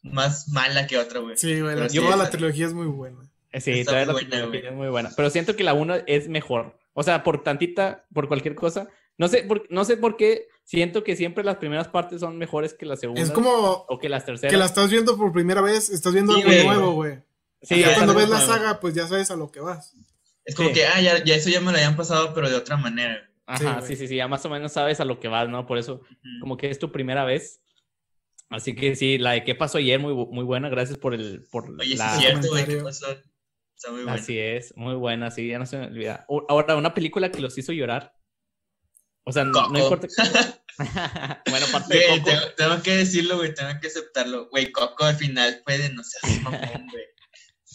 más 0.04 0.50
mala 0.50 0.86
que 0.88 0.98
otra, 0.98 1.20
güey. 1.22 1.38
Sí, 1.38 1.62
güey, 1.62 1.90
sí, 1.90 1.98
toda 1.98 2.18
la 2.18 2.30
trilogía 2.30 2.66
es 2.68 2.74
muy 2.74 2.88
buena. 2.88 3.20
Sí, 3.60 3.72
Está 3.72 3.92
toda 3.92 4.00
muy 4.00 4.08
la 4.08 4.14
buena, 4.14 4.30
trilogía 4.30 4.48
güey. 4.62 4.72
es 4.72 4.76
muy 4.78 4.88
buena. 4.90 5.12
Pero 5.16 5.30
siento 5.30 5.56
que 5.56 5.64
la 5.64 5.74
1 5.74 5.96
es 6.08 6.28
mejor. 6.28 6.78
O 6.94 7.04
sea, 7.04 7.24
por 7.24 7.44
tantita, 7.44 8.06
por 8.14 8.28
cualquier 8.28 8.56
cosa. 8.56 8.88
No 9.18 9.28
sé 9.28 9.44
por, 9.44 9.66
no 9.70 9.86
sé 9.86 9.96
por 9.96 10.18
qué 10.18 10.48
siento 10.64 11.04
que 11.04 11.16
siempre 11.16 11.44
las 11.44 11.58
primeras 11.58 11.88
partes 11.88 12.20
son 12.20 12.38
mejores 12.38 12.74
que 12.74 12.86
las 12.86 13.00
segundas. 13.00 13.26
Es 13.26 13.32
como 13.32 13.86
O 13.88 14.00
que 14.00 14.10
las 14.10 14.26
terceras. 14.26 14.52
que 14.52 14.58
la 14.58 14.66
estás 14.66 14.90
viendo 14.90 15.16
por 15.18 15.32
primera 15.32 15.62
vez, 15.62 15.90
estás 15.90 16.14
viendo 16.14 16.34
Sí, 16.34 16.42
algo 16.42 16.52
güey. 16.52 16.66
nuevo, 16.66 16.92
güey. 16.94 17.20
Sí, 17.62 17.80
ya 17.80 17.94
cuando 17.94 18.14
ves 18.16 18.28
la 18.28 18.40
nuevo. 18.40 18.54
saga, 18.54 18.80
pues 18.80 18.94
ya 18.96 19.08
sabes 19.08 19.30
a 19.32 19.36
lo 19.36 19.52
que 19.52 19.60
vas. 19.60 19.94
Es 20.46 20.56
como 20.56 20.70
Sí. 20.70 20.76
que, 20.76 20.86
ah, 20.88 21.00
ya, 21.00 21.24
ya 21.24 21.36
eso 21.36 21.50
ya 21.50 21.62
me 21.62 21.72
lo 21.72 21.78
habían 21.78 21.96
pasado, 21.96 22.34
pero 22.34 22.50
de 22.50 22.56
otra 22.56 22.76
manera. 22.76 23.30
Ajá, 23.46 23.82
Sí, 23.82 23.88
sí, 23.88 23.96
sí, 23.96 24.08
sí, 24.08 24.16
ya 24.16 24.28
más 24.28 24.46
o 24.46 24.50
menos 24.50 24.72
sabes 24.72 25.00
a 25.00 25.06
lo 25.06 25.20
que 25.20 25.28
vas, 25.28 25.50
¿no? 25.50 25.66
Por 25.66 25.78
eso, 25.78 26.02
como 26.40 26.58
que 26.58 26.70
es 26.70 26.80
tu 26.80 26.92
primera 26.92 27.26
vez. 27.26 27.62
Así 28.50 28.76
que 28.76 28.96
sí, 28.96 29.18
la 29.18 29.32
de 29.32 29.44
qué 29.44 29.56
pasó 29.56 29.80
ayer, 29.80 30.00
muy, 30.00 30.14
muy 30.14 30.44
buena. 30.44 30.70
Gracias 30.70 30.98
por 30.98 31.14
el, 31.14 31.46
por 31.52 31.70
Oye, 31.80 31.96
la... 31.96 32.14
es 32.16 32.22
cierto, 32.22 32.48
güey, 32.50 32.66
¿qué 32.66 32.78
pasó? 32.78 33.08
Está 33.76 33.92
muy 33.92 34.04
bueno. 34.04 34.12
Así 34.12 34.38
es, 34.38 34.76
muy 34.78 34.96
buena, 34.96 35.32
sí, 35.32 35.48
ya 35.48 35.60
no 35.60 35.66
se 35.66 35.78
me 35.78 35.88
olvida. 35.88 36.26
O- 36.28 36.46
Ahora, 36.48 36.76
una 36.76 36.94
película 36.94 37.32
que 37.32 37.42
los 37.42 37.58
hizo 37.58 37.74
llorar. 37.74 38.14
O 39.26 39.32
sea, 39.32 39.44
no, 39.44 39.52
no 39.70 39.80
Coco. 39.80 39.96
importa. 39.96 40.08
bueno, 41.50 41.66
aparte 41.68 41.98
de 41.98 42.08
Coco. 42.08 42.24
tengo, 42.30 42.42
tengo 42.58 42.82
que 42.84 42.98
decirlo, 42.98 43.38
güey, 43.38 43.54
tengo 43.54 43.72
que 43.82 43.88
aceptarlo. 43.88 44.50
Güey, 44.50 44.72
Coco 44.72 45.06
al 45.06 45.16
final 45.16 45.62
fue 45.64 45.78
de 45.78 45.90
no 45.90 46.04
seas 46.04 46.42
mamón, 46.42 46.88
güey. 46.92 47.06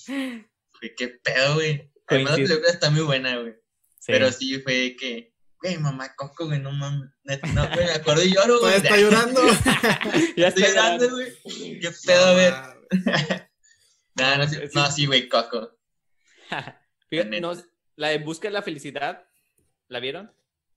Güey, 0.81 0.95
qué 0.97 1.09
pedo, 1.09 1.55
güey. 1.57 1.91
Además, 2.07 2.39
la 2.39 2.47
película 2.47 2.69
está 2.69 2.91
muy 2.91 3.03
buena, 3.03 3.37
güey. 3.39 3.53
Sí. 3.99 4.13
Pero 4.13 4.31
sí 4.31 4.61
fue 4.61 4.95
que, 4.99 5.35
güey, 5.61 5.79
mamá 5.79 6.15
Coco, 6.17 6.47
güey, 6.47 6.61
no 6.61 6.73
mames. 6.73 7.11
No, 7.55 7.67
güey, 7.69 7.87
me 7.87 7.93
acuerdo 7.93 8.25
y 8.25 8.33
lloro, 8.35 8.61
güey. 8.61 8.75
Está 8.77 8.97
llorando. 8.97 9.41
ya 10.37 10.49
Estoy 10.49 10.65
está 10.65 10.69
llorando, 10.97 11.11
güey. 11.11 11.81
Qué 11.81 11.91
pedo, 12.07 12.27
a 12.27 12.33
ver. 12.35 12.55
No, 14.17 14.37
no, 14.37 14.45
no, 14.75 14.91
sí, 14.91 15.07
güey, 15.07 15.29
Coco. 15.29 15.79
Fíjate, 17.11 17.41
no, 17.41 17.53
la 17.97 18.09
de 18.09 18.19
Busca 18.19 18.49
de 18.49 18.53
la 18.55 18.63
Felicidad, 18.63 19.27
¿la 19.89 20.01
vieron? 20.01 20.33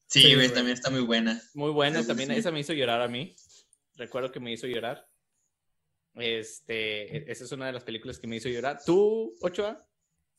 Sí, 0.08 0.22
Sí, 0.22 0.26
güey, 0.36 0.48
güey. 0.48 0.54
también 0.54 0.76
está 0.76 0.89
muy 0.89 1.02
buena. 1.02 1.41
Muy 1.54 1.72
buena, 1.72 2.02
Sí, 2.02 2.08
también 2.08 2.30
sí. 2.30 2.36
esa 2.36 2.52
me 2.52 2.60
hizo 2.60 2.74
llorar 2.74 3.02
a 3.02 3.08
mí. 3.08 3.36
Recuerdo 3.96 4.32
que 4.32 4.39
me 4.39 4.52
hizo 4.52 4.67
llorar. 4.67 5.08
Este, 6.15 7.17
e- 7.17 7.32
esa 7.32 7.44
es 7.46 7.52
una 7.52 7.67
de 7.67 7.72
las 7.74 7.84
películas 7.84 8.20
que 8.20 8.28
me 8.28 8.36
hizo 8.38 8.50
llorar. 8.50 8.80
¿Tú, 8.86 9.34
Ochoa? 9.41 9.88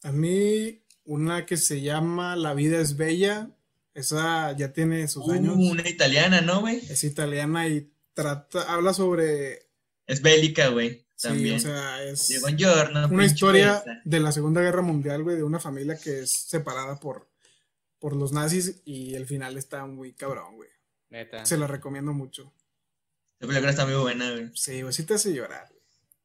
A 0.02 0.12
mí, 0.12 0.84
una 1.04 1.46
que 1.46 1.56
se 1.56 1.80
llama 1.80 2.36
La 2.36 2.54
vida 2.54 2.78
es 2.80 2.96
bella. 2.96 3.50
Esa 3.94 4.52
ya 4.56 4.72
tiene 4.72 5.06
sus 5.08 5.28
años. 5.30 5.56
Uh, 5.56 5.70
una 5.72 5.88
italiana, 5.88 6.40
¿no, 6.40 6.60
güey? 6.60 6.76
Es 6.88 7.04
italiana 7.04 7.68
y 7.68 7.90
trata, 8.14 8.72
habla 8.72 8.94
sobre. 8.94 9.66
Es 10.06 10.22
bélica, 10.22 10.68
güey. 10.68 11.06
Sí, 11.14 11.28
También. 11.28 11.56
o 11.56 11.60
sea, 11.60 12.02
es 12.02 12.20
Sí, 12.20 12.38
buongiorno, 12.40 13.06
una 13.08 13.24
historia 13.24 13.84
de 14.04 14.18
la 14.20 14.32
Segunda 14.32 14.60
Guerra 14.60 14.82
Mundial, 14.82 15.22
güey, 15.22 15.36
de 15.36 15.42
una 15.44 15.60
familia 15.60 15.96
que 15.96 16.20
es 16.22 16.30
separada 16.48 16.98
por, 16.98 17.30
por 18.00 18.16
los 18.16 18.32
nazis 18.32 18.80
y 18.84 19.14
el 19.14 19.26
final 19.26 19.56
está 19.56 19.86
muy 19.86 20.14
cabrón, 20.14 20.56
güey. 20.56 20.70
Neta. 21.10 21.44
Se 21.46 21.56
la 21.58 21.66
recomiendo 21.68 22.12
mucho. 22.12 22.52
La 23.38 23.46
película 23.46 23.70
está 23.70 23.84
muy 23.86 23.94
buena, 23.94 24.30
güey. 24.32 24.50
Sí, 24.54 24.82
güey, 24.82 24.92
sí 24.92 25.04
te 25.04 25.14
hace 25.14 25.32
llorar. 25.32 25.68
güey. 25.68 25.82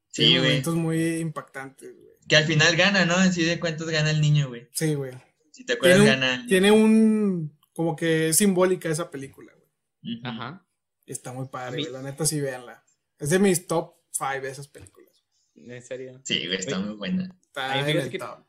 Sí, 0.08 0.22
Tiene 0.22 0.38
güey. 0.38 0.48
momentos 0.50 0.74
muy 0.74 1.16
impactantes, 1.18 1.92
güey. 1.94 2.08
Que 2.26 2.36
al 2.36 2.44
final 2.46 2.74
gana, 2.76 3.04
¿no? 3.04 3.22
En 3.22 3.32
sí 3.32 3.44
de 3.44 3.60
cuentas 3.60 3.88
gana 3.88 4.10
el 4.10 4.20
niño, 4.20 4.48
güey. 4.48 4.68
Sí, 4.72 4.94
güey. 4.94 5.12
Si 5.52 5.64
te 5.64 5.74
acuerdas, 5.74 5.98
Tiene 6.00 6.14
un- 6.14 6.20
gana. 6.20 6.34
el- 6.34 6.46
Tiene 6.46 6.70
un. 6.72 7.57
Como 7.78 7.94
que 7.94 8.30
es 8.30 8.36
simbólica 8.36 8.88
esa 8.88 9.08
película, 9.08 9.52
güey. 9.54 10.20
Ajá. 10.24 10.66
Está 11.06 11.32
muy 11.32 11.46
padre, 11.46 11.82
güey. 11.82 11.92
La 11.92 12.02
neta, 12.02 12.26
sí, 12.26 12.40
véanla. 12.40 12.82
Es 13.20 13.30
de 13.30 13.38
mis 13.38 13.68
top 13.68 13.94
5 14.10 14.46
esas 14.48 14.66
películas. 14.66 15.24
En 15.54 15.80
serio. 15.80 16.20
Sí, 16.24 16.44
güey, 16.46 16.58
está 16.58 16.80
muy 16.80 16.96
buena. 16.96 17.36
Está 17.40 17.74
Ay, 17.74 17.92
en 17.92 17.98
el 18.00 18.10
que- 18.10 18.18
top. 18.18 18.40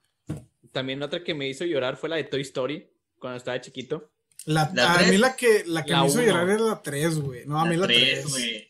También 0.72 1.04
otra 1.04 1.24
que 1.24 1.36
me 1.36 1.48
hizo 1.48 1.64
llorar 1.64 1.96
fue 1.96 2.10
la 2.10 2.16
de 2.16 2.24
Toy 2.24 2.42
Story, 2.42 2.90
cuando 3.20 3.38
estaba 3.38 3.62
chiquito. 3.62 4.10
La- 4.46 4.72
¿La 4.74 4.94
a 4.94 4.98
tres? 4.98 5.12
mí 5.12 5.18
la 5.20 5.36
que, 5.36 5.64
la 5.68 5.86
que 5.86 5.92
La 5.92 6.02
me 6.02 6.08
hizo 6.08 6.18
uno. 6.18 6.28
llorar 6.28 6.50
era 6.50 6.62
la 6.64 6.82
3, 6.82 7.20
güey. 7.20 7.46
No, 7.46 7.60
a 7.60 7.66
mí 7.66 7.76
la 7.76 7.86
3. 7.86 8.28
güey. 8.32 8.68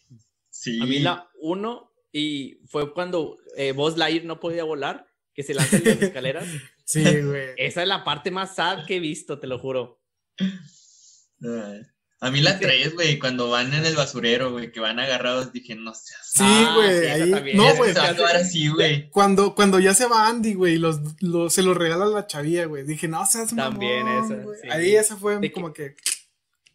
Sí. 0.49 0.77
A 0.81 0.85
mí 0.85 0.99
la 0.99 1.29
uno, 1.39 1.93
y 2.11 2.59
fue 2.67 2.93
cuando 2.93 3.37
eh, 3.55 3.71
Buzz 3.71 3.95
Lightyear 3.95 4.25
no 4.25 4.41
podía 4.41 4.65
volar, 4.65 5.07
que 5.33 5.41
se 5.43 5.53
lanza 5.53 5.77
de 5.79 5.85
las 5.95 6.01
escaleras. 6.01 6.45
Sí, 6.83 7.01
güey. 7.21 7.51
Esa 7.55 7.81
es 7.83 7.87
la 7.87 8.03
parte 8.03 8.29
más 8.29 8.55
sad 8.55 8.85
que 8.85 8.97
he 8.97 8.99
visto, 8.99 9.39
te 9.39 9.47
lo 9.47 9.57
juro. 9.57 9.98
A 12.21 12.31
mí 12.31 12.41
la 12.41 12.53
Sí. 12.53 12.59
3, 12.63 12.95
güey, 12.95 13.17
cuando 13.17 13.49
van 13.49 13.73
en 13.73 13.85
el 13.85 13.95
basurero, 13.95 14.51
güey, 14.51 14.73
que 14.73 14.81
van 14.81 14.99
agarrados, 14.99 15.53
dije, 15.53 15.73
no 15.75 15.93
seas. 15.93 16.19
Sí, 16.33 16.43
Ah, 16.43 16.73
güey. 16.75 16.97
esa 16.97 17.13
ahí. 17.13 17.31
también. 17.31 17.55
No, 17.57 17.75
güey. 17.77 17.93
Así, 17.95 18.67
güey. 18.67 19.09
Cuando, 19.09 19.55
cuando 19.55 19.79
ya 19.79 19.93
se 19.93 20.05
va 20.05 20.27
Andy, 20.27 20.53
güey, 20.53 20.73
y 20.75 20.79
los, 20.79 20.99
los- 21.21 21.53
se 21.53 21.63
los 21.63 21.77
regala 21.77 22.07
la 22.07 22.27
chavía, 22.27 22.65
güey. 22.65 22.83
Dije, 22.83 23.07
no 23.07 23.25
seas 23.25 23.55
También 23.55 24.03
mamón, 24.03 24.25
esa, 24.33 24.43
güey. 24.43 24.59
sí. 24.61 24.67
Ahí 24.69 24.95
esa 24.97 25.15
fue 25.15 25.39
De 25.39 25.49
como 25.53 25.71
que. 25.71 25.95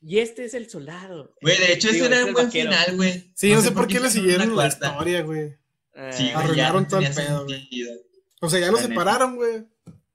Y 0.00 0.18
este 0.20 0.46
es 0.46 0.55
el 0.55 0.70
soldado. 0.70 1.35
Güey, 1.42 1.59
de 1.59 1.72
hecho, 1.74 1.88
Digo, 1.92 2.07
ese 2.07 2.14
es 2.14 2.18
era 2.20 2.20
el 2.22 2.29
un 2.29 2.33
buen 2.33 2.46
vaquero. 2.46 2.70
final, 2.72 2.96
güey. 2.96 3.31
Sí, 3.35 3.53
no, 3.53 3.61
sé 3.61 3.70
por 3.72 3.87
qué 3.87 4.00
le 4.00 4.09
siguieron 4.11 4.57
la 4.57 4.66
historia, 4.68 5.20
güey. 5.22 5.57
Eh, 5.94 6.11
Sí, 6.12 6.31
Arruinaron 6.35 6.85
no 6.85 6.88
todo 6.88 7.00
el 7.00 7.12
pedo, 7.12 7.44
güey. 7.44 7.68
O 8.40 8.48
sea, 8.48 8.61
ya 8.61 8.70
neta. 8.70 8.83
separaron, 8.83 9.37
güey. 9.37 9.64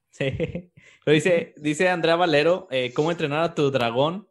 Sí. 0.09 0.71
Pero 1.05 1.15
dice, 1.15 1.53
dice 1.57 1.89
Andrea 1.89 2.15
Valero, 2.15 2.67
eh, 2.71 2.93
¿cómo 2.93 3.11
entrenar 3.11 3.41
a 3.43 3.55
tu 3.55 3.71
dragón? 3.71 4.27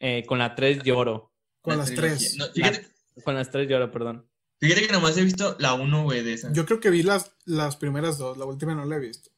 Eh, 0.00 0.24
con 0.26 0.38
la 0.38 0.54
3 0.54 0.82
lloro. 0.82 1.32
Con 1.60 1.74
La 1.74 1.78
las 1.84 1.88
trilogía. 1.88 2.16
tres. 2.16 2.36
No, 2.36 2.46
fíjate, 2.52 2.86
Con 3.24 3.34
las 3.36 3.50
3 3.50 3.68
lloro, 3.68 3.90
perdón. 3.92 4.26
fíjate 4.58 4.86
que 4.86 4.92
nomás 4.92 5.16
he 5.16 5.22
visto 5.22 5.54
la 5.60 5.74
1, 5.74 6.02
güey, 6.02 6.22
de 6.24 6.32
esa. 6.34 6.52
Yo 6.52 6.66
creo 6.66 6.80
que 6.80 6.90
vi 6.90 7.02
las, 7.02 7.36
las 7.44 7.76
primeras 7.76 8.18
dos. 8.18 8.36
La 8.36 8.44
última 8.44 8.74
no 8.74 8.84
la 8.84 8.96
he 8.96 9.00
visto. 9.00 9.30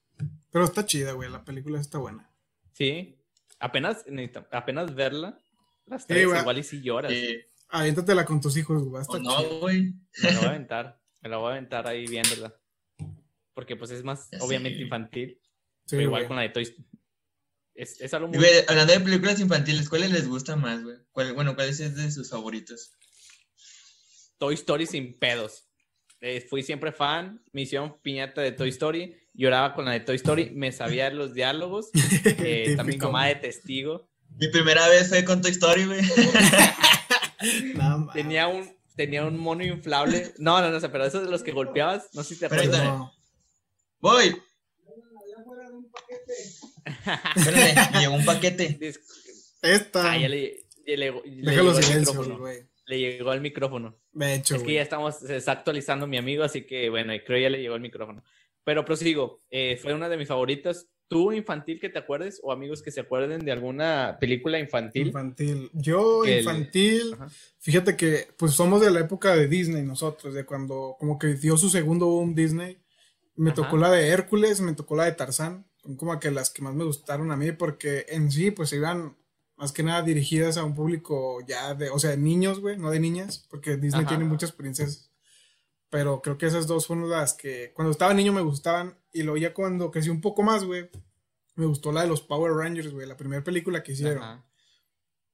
Pero 0.51 0.65
está 0.65 0.87
chida, 0.87 1.13
güey. 1.13 1.31
La 1.31 1.45
película 1.45 1.81
está 1.81 1.99
buena. 1.99 2.31
Sí. 2.73 3.19
Apenas, 3.59 4.07
necesito- 4.07 4.47
apenas 4.53 4.95
verla. 4.95 5.39
Las 5.87 6.07
3 6.07 6.27
güey. 6.29 6.41
igual 6.41 6.59
y 6.59 6.63
si 6.63 6.81
lloras. 6.81 7.13
Eh, 7.13 7.47
Aviéntatela 7.69 8.25
con 8.25 8.41
tus 8.41 8.57
hijos, 8.57 8.83
güey. 8.85 9.01
o 9.01 9.03
Está 9.03 9.19
no, 9.19 9.59
güey. 9.61 9.93
Me 10.23 10.31
la 10.33 10.37
voy 10.39 10.47
a 10.47 10.49
aventar. 10.51 11.01
Me 11.21 11.29
la 11.29 11.37
voy 11.37 11.49
a 11.49 11.53
aventar 11.53 11.87
ahí 11.87 12.07
viéndola. 12.07 12.55
porque 13.53 13.77
pues 13.77 13.91
es 13.91 14.03
más 14.03 14.31
Ya 14.31 14.39
obviamente 14.43 14.81
infantil, 14.81 15.39
Sí, 15.87 15.97
pero 15.97 16.03
igual 16.03 16.23
güey. 16.23 16.29
con 16.29 16.37
la 16.37 16.43
de 16.43 16.49
Toy 16.51 16.63
Story. 16.65 16.87
Es, 17.75 18.01
es 18.01 18.15
algo 18.15 18.29
Y, 18.29 18.31
muy... 18.31 18.39
güey, 18.39 18.53
hablando 18.69 18.93
de 18.93 19.01
películas 19.01 19.41
infantiles, 19.41 19.89
¿cuáles 19.89 20.11
les 20.11 20.29
gusta 20.29 20.55
más, 20.57 20.83
güey? 20.83 20.97
¿Cuál- 21.13 21.33
bueno, 21.35 21.55
¿cuáles 21.55 21.81
es 21.81 21.97
de 21.97 22.11
sus 22.11 22.31
favoritos? 22.31 22.93
Toy 24.39 24.55
Story 24.55 24.87
sin 24.87 25.19
pedos. 25.19 25.65
Eh, 26.21 26.41
fui 26.49 26.63
siempre 26.63 26.93
fan, 26.93 27.43
me 27.53 27.63
hicieron 27.63 28.01
piñata 28.01 28.41
de 28.41 28.53
Toy 28.53 28.71
Story, 28.71 29.15
lloraba 29.35 29.75
con 29.75 29.85
la 29.85 29.93
de 29.93 30.01
Toy 30.01 30.17
Story, 30.17 30.51
me 30.55 30.73
sabía 30.73 31.11
los 31.11 31.35
diálogos, 31.35 31.91
eh, 32.25 32.75
también 32.77 32.99
mamá 33.01 33.27
de 33.27 33.35
testigo. 33.37 34.09
Mi 34.39 34.49
primera 34.49 34.89
vez 34.89 35.09
fue 35.11 35.25
con 35.25 35.43
Toy 35.43 35.51
Story, 35.51 35.85
güey. 35.87 36.01
No. 37.75 38.09
Tenía 38.15 38.49
un, 38.49 38.75
tenía 38.97 39.25
un 39.27 39.37
mono 39.39 39.63
inflable. 39.65 40.33
No, 40.39 40.63
no, 40.63 40.71
no 40.71 40.81
sé, 40.81 40.89
pero 40.89 41.05
esos 41.05 41.25
de 41.25 41.31
los 41.31 41.43
que 41.43 41.53
golpeabas, 41.53 42.09
no 42.15 42.23
sé 42.23 42.35
si 42.35 42.41
te 42.41 42.47
acuerdas. 42.47 43.11
Voy. 44.01 44.41
Espérame, 47.37 47.93
me 47.93 48.01
llegó 48.01 48.15
un 48.15 48.25
paquete. 48.25 48.79
Esta. 49.63 50.13
Ah, 50.13 50.19
ya 50.19 50.29
le, 50.29 50.67
ya 50.87 50.97
le- 50.97 51.13
le 51.13 51.51
Déjalo 51.51 51.69
llegó 51.73 51.79
el 51.79 51.85
silencio, 51.85 52.39
güey. 52.39 52.59
Le 52.87 52.99
llegó 52.99 53.33
el 53.33 53.41
micrófono. 53.41 53.97
De 54.13 54.35
hecho, 54.35 54.57
Es 54.57 54.63
que 54.63 54.75
ya 54.75 54.83
estamos, 54.83 55.19
se 55.19 55.37
está 55.37 55.53
actualizando 55.53 56.07
mi 56.07 56.19
amigo, 56.19 56.45
así 56.45 56.67
que 56.67 56.91
bueno, 56.91 57.13
creo 57.27 57.39
ya 57.39 57.49
le 57.49 57.61
llegó 57.63 57.75
el 57.77 57.81
micrófono. 57.81 58.23
Pero 58.63 58.85
prosigo, 58.85 59.41
eh, 59.51 59.79
fue 59.81 59.95
una 59.95 60.09
de 60.09 60.17
mis 60.19 60.29
favoritas. 60.29 60.89
¿Tú 61.07 61.33
infantil 61.33 61.79
que 61.81 61.91
te 61.91 61.99
acuerdes 61.99 62.41
o 62.43 62.51
amigos 62.51 62.83
que 62.83 62.91
se 62.91 63.01
acuerden 63.01 63.45
de 63.45 63.53
alguna 63.53 64.17
película 64.19 64.59
infantil? 64.59 65.09
Infantil. 65.09 65.71
Yo, 65.75 66.25
El- 66.25 66.39
infantil, 66.41 67.13
Ajá. 67.15 67.29
fíjate 67.59 67.97
que 67.97 68.29
pues 68.39 68.53
somos 68.53 68.81
de 68.81 68.91
la 68.91 69.01
época 69.01 69.35
de 69.37 69.47
Disney 69.49 69.83
nosotros, 69.83 70.35
de 70.35 70.45
cuando 70.45 70.97
como 70.99 71.19
que 71.19 71.29
dio 71.35 71.57
su 71.59 71.69
segundo 71.71 72.07
boom 72.07 72.35
Disney. 72.35 72.79
Me 73.37 73.51
Ajá. 73.51 73.57
tocó 73.63 73.77
la 73.77 73.91
de 73.91 74.09
Hércules, 74.09 74.61
me 74.61 74.73
tocó 74.75 74.97
la 74.97 75.05
de 75.05 75.13
Tarzán, 75.13 75.67
son 75.85 75.97
como 75.97 76.19
que 76.19 76.31
las 76.31 76.51
que 76.51 76.63
más 76.63 76.75
me 76.75 76.85
gustaron 76.85 77.31
a 77.31 77.37
mí 77.37 77.53
porque 77.53 78.07
en 78.09 78.33
sí 78.33 78.51
pues 78.51 78.73
iban 78.73 79.17
más 79.57 79.71
que 79.71 79.83
nada 79.83 80.03
dirigidas 80.03 80.57
a 80.57 80.65
un 80.65 80.75
público 80.75 81.39
ya 81.47 81.75
de, 81.75 81.91
o 81.91 81.99
sea, 81.99 82.11
de 82.11 82.17
niños, 82.17 82.61
güey, 82.61 82.77
no 82.77 82.91
de 82.91 83.01
niñas, 83.01 83.47
porque 83.51 83.77
Disney 83.77 84.03
Ajá. 84.03 84.09
tiene 84.09 84.25
muchas 84.25 84.51
princesas. 84.53 85.11
Pero 85.91 86.23
creo 86.23 86.39
que 86.39 86.47
esas 86.47 86.67
dos 86.67 86.87
fueron 86.87 87.09
las 87.09 87.35
que 87.35 87.73
cuando 87.75 87.93
estaba 87.93 88.15
niño 88.15 88.33
me 88.33 88.41
gustaban 88.41 88.99
y 89.13 89.23
luego 89.23 89.37
ya 89.37 89.55
cuando 89.55 89.91
crecí 89.91 90.09
un 90.09 90.21
poco 90.21 90.43
más, 90.43 90.65
güey, 90.65 90.91
me 91.55 91.67
gustó 91.67 91.93
la 91.93 92.03
de 92.03 92.09
los 92.09 92.23
Power 92.23 92.53
Rangers, 92.53 92.91
güey, 92.91 93.07
la 93.07 93.17
primera 93.17 93.45
película 93.45 93.83
que 93.83 93.93
hicieron. 93.93 94.23
Ajá. 94.23 94.45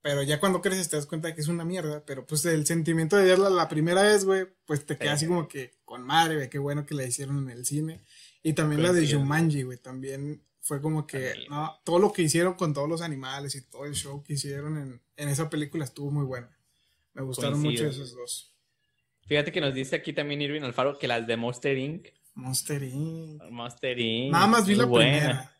Pero 0.02 0.22
ya 0.22 0.40
cuando 0.40 0.62
creces 0.62 0.88
te 0.88 0.96
das 0.96 1.06
cuenta 1.06 1.28
de 1.28 1.34
que 1.34 1.40
es 1.42 1.48
una 1.48 1.64
mierda. 1.64 2.04
Pero 2.06 2.26
pues 2.26 2.44
el 2.46 2.66
sentimiento 2.66 3.16
de 3.16 3.24
verla 3.24 3.50
la 3.50 3.68
primera 3.68 4.02
vez, 4.02 4.24
güey, 4.24 4.46
pues 4.64 4.86
te 4.86 4.96
queda 4.96 5.10
Sí. 5.10 5.14
así 5.16 5.26
como 5.26 5.46
que 5.48 5.74
con 5.84 6.02
madre, 6.02 6.36
güey, 6.36 6.48
qué 6.50 6.58
bueno 6.58 6.86
que 6.86 6.94
la 6.94 7.04
hicieron 7.04 7.38
en 7.38 7.50
el 7.50 7.66
cine. 7.66 8.00
Y 8.42 8.54
también 8.54 8.82
la 8.82 8.92
de. 8.92 9.06
Jumanji, 9.12 9.62
güey, 9.64 9.76
también 9.78 10.42
fue 10.62 10.80
como 10.80 11.06
que, 11.06 11.18
También. 11.30 11.50
no, 11.50 11.80
todo 11.84 11.98
lo 11.98 12.12
que 12.12 12.22
hicieron 12.22 12.54
con 12.54 12.72
todos 12.72 12.88
los 12.88 13.02
animales 13.02 13.54
y 13.54 13.62
todo 13.62 13.84
el 13.84 13.94
show 13.94 14.22
que 14.22 14.34
hicieron 14.34 14.78
en, 14.78 15.02
en 15.16 15.28
esa 15.28 15.50
película 15.50 15.84
estuvo 15.84 16.10
muy 16.10 16.24
bueno. 16.24 16.48
Me 17.12 17.22
gustaron 17.22 17.60
Coincido. 17.60 17.88
mucho 17.88 18.02
esos 18.02 18.14
dos. 18.16 18.54
Fíjate 19.26 19.52
que 19.52 19.60
nos 19.60 19.74
dice 19.74 19.96
aquí 19.96 20.12
también 20.12 20.40
Irving 20.42 20.62
Alfaro 20.62 20.98
que 20.98 21.08
las 21.08 21.26
de 21.26 21.36
Monster 21.36 21.76
Inc. 21.76 22.08
Monster 22.34 22.82
Inc. 22.82 23.42
Monster 23.50 23.98
Inc. 23.98 24.32
Nada 24.32 24.46
más 24.46 24.66
vi 24.66 24.74
la 24.76 24.84
buena. 24.86 25.10
primera. 25.18 25.56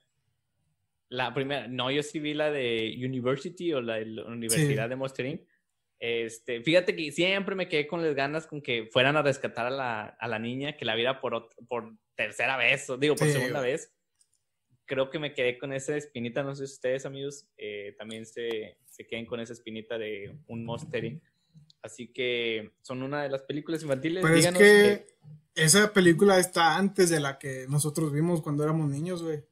La 1.10 1.34
primera, 1.34 1.66
no, 1.66 1.90
yo 1.90 2.02
sí 2.02 2.20
vi 2.20 2.34
la 2.34 2.50
de 2.50 2.94
University 2.96 3.72
o 3.72 3.80
la 3.82 3.96
de 3.96 4.06
la 4.06 4.24
Universidad 4.26 4.88
de 4.88 4.96
Monster 4.96 5.26
Inc. 5.26 5.42
Este, 5.98 6.62
fíjate 6.62 6.96
que 6.96 7.12
siempre 7.12 7.54
me 7.54 7.68
quedé 7.68 7.86
con 7.86 8.00
las 8.02 8.14
ganas 8.14 8.46
con 8.46 8.62
que 8.62 8.86
fueran 8.90 9.16
a 9.16 9.22
rescatar 9.22 9.66
a 9.66 9.70
la, 9.70 10.04
a 10.04 10.28
la 10.28 10.38
niña, 10.38 10.76
que 10.76 10.86
la 10.86 10.94
viera 10.94 11.20
por, 11.20 11.50
por 11.68 11.92
tercera 12.14 12.56
vez, 12.56 12.88
o 12.88 12.96
digo, 12.96 13.16
por 13.16 13.26
Sí, 13.26 13.34
segunda 13.34 13.58
güey. 13.58 13.72
vez. 13.72 13.92
Creo 14.86 15.10
que 15.10 15.18
me 15.18 15.34
quedé 15.34 15.58
con 15.58 15.72
esa 15.72 15.96
espinita, 15.96 16.42
no 16.42 16.54
sé 16.54 16.66
si 16.66 16.74
ustedes, 16.74 17.04
amigos, 17.04 17.46
eh, 17.58 17.94
también 17.98 18.24
se, 18.24 18.78
se 18.86 19.06
queden 19.06 19.26
con 19.26 19.40
esa 19.40 19.52
espinita 19.52 19.98
de 19.98 20.38
un 20.46 20.64
Monster 20.64 21.04
Inc. 21.04 21.22
Así 21.82 22.08
que 22.12 22.70
son 22.82 23.02
una 23.02 23.22
de 23.24 23.28
las 23.30 23.42
películas 23.42 23.82
infantiles. 23.82 24.22
Pero 24.22 24.34
es 24.34 24.40
Díganos, 24.40 24.58
que 24.58 24.92
eh, 24.92 25.06
esa 25.54 25.92
película 25.92 26.38
está 26.38 26.76
antes 26.76 27.10
de 27.10 27.20
la 27.20 27.38
que 27.38 27.66
nosotros 27.68 28.12
vimos 28.12 28.42
cuando 28.42 28.62
éramos 28.64 28.88
niños, 28.88 29.22
güey. 29.22 29.42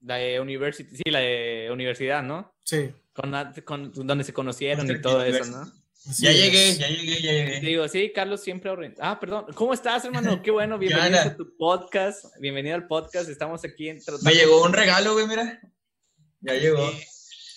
La 0.00 0.16
de 0.16 0.40
University, 0.40 0.96
sí, 0.96 1.02
la 1.10 1.20
de 1.20 1.68
Universidad, 1.72 2.22
¿no? 2.22 2.54
Sí. 2.64 2.90
Con, 3.12 3.30
la- 3.30 3.52
con- 3.64 3.92
donde 3.92 4.24
se 4.24 4.32
conocieron 4.32 4.90
y 4.90 5.00
todo 5.00 5.22
eso. 5.24 5.44
¿no? 5.46 5.72
Ya 6.18 6.32
llegué, 6.32 6.74
ya 6.76 6.88
llegué, 6.88 7.20
ya 7.20 7.30
Te 7.30 7.44
llegué. 7.46 7.60
digo, 7.60 7.88
sí, 7.88 8.12
Carlos 8.14 8.40
siempre. 8.42 8.94
Ah, 9.00 9.18
perdón. 9.20 9.46
¿Cómo 9.54 9.74
estás, 9.74 10.04
hermano? 10.04 10.40
Qué 10.42 10.50
bueno. 10.50 10.78
Bienvenido 10.78 11.20
a 11.20 11.36
tu 11.36 11.56
podcast. 11.56 12.24
Bienvenido 12.40 12.76
al 12.76 12.86
podcast. 12.86 13.28
Estamos 13.28 13.64
aquí 13.64 13.88
en 13.88 13.98
Me 14.22 14.32
llegó 14.32 14.62
un 14.64 14.72
regalo, 14.72 15.12
güey, 15.14 15.26
mira. 15.26 15.60
Ya 16.40 16.54
llegó. 16.54 16.90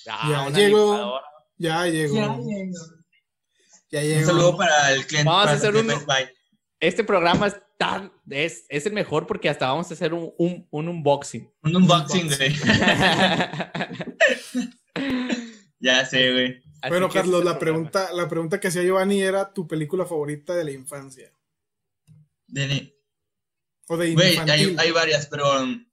Ah, 0.09 0.49
Ya 0.51 0.57
llegó. 0.59 1.21
Ya 1.57 1.85
llegó. 1.85 2.17
Ya 2.17 2.25
Ya 3.91 3.99
Un 4.01 4.05
llegó. 4.07 4.25
saludo 4.25 4.57
para 4.57 4.91
el 4.93 5.05
cliente. 5.05 5.29
Vamos 5.29 5.43
a 5.43 5.45
para 5.45 5.57
hacer 5.57 5.73
Buy. 6.05 6.35
Este 6.79 7.03
programa 7.03 7.47
es 7.47 7.55
tan. 7.81 8.11
Es, 8.29 8.65
es 8.69 8.85
el 8.85 8.93
mejor 8.93 9.25
porque 9.25 9.49
hasta 9.49 9.65
vamos 9.67 9.89
a 9.89 9.95
hacer 9.95 10.13
un, 10.13 10.31
un, 10.37 10.67
un 10.69 10.87
unboxing. 10.87 11.51
Un 11.63 11.75
unboxing, 11.77 12.27
güey. 12.27 12.55
Ya 15.79 16.05
sé, 16.05 16.31
güey. 16.31 16.61
Bueno, 16.89 17.09
Carlos, 17.09 17.41
es 17.41 17.47
el 17.47 17.53
la 17.53 17.57
pregunta, 17.59 18.11
la 18.13 18.27
pregunta 18.29 18.59
que 18.59 18.67
hacía 18.67 18.83
Giovanni 18.83 19.19
era 19.21 19.51
tu 19.51 19.67
película 19.67 20.05
favorita 20.05 20.53
de 20.55 20.63
la 20.63 20.71
infancia. 20.71 21.33
Dele. 22.47 22.95
O 23.87 23.97
de 23.97 24.13
Güey, 24.13 24.37
hay, 24.37 24.75
hay 24.77 24.91
varias, 24.91 25.25
pero. 25.25 25.63
um, 25.63 25.83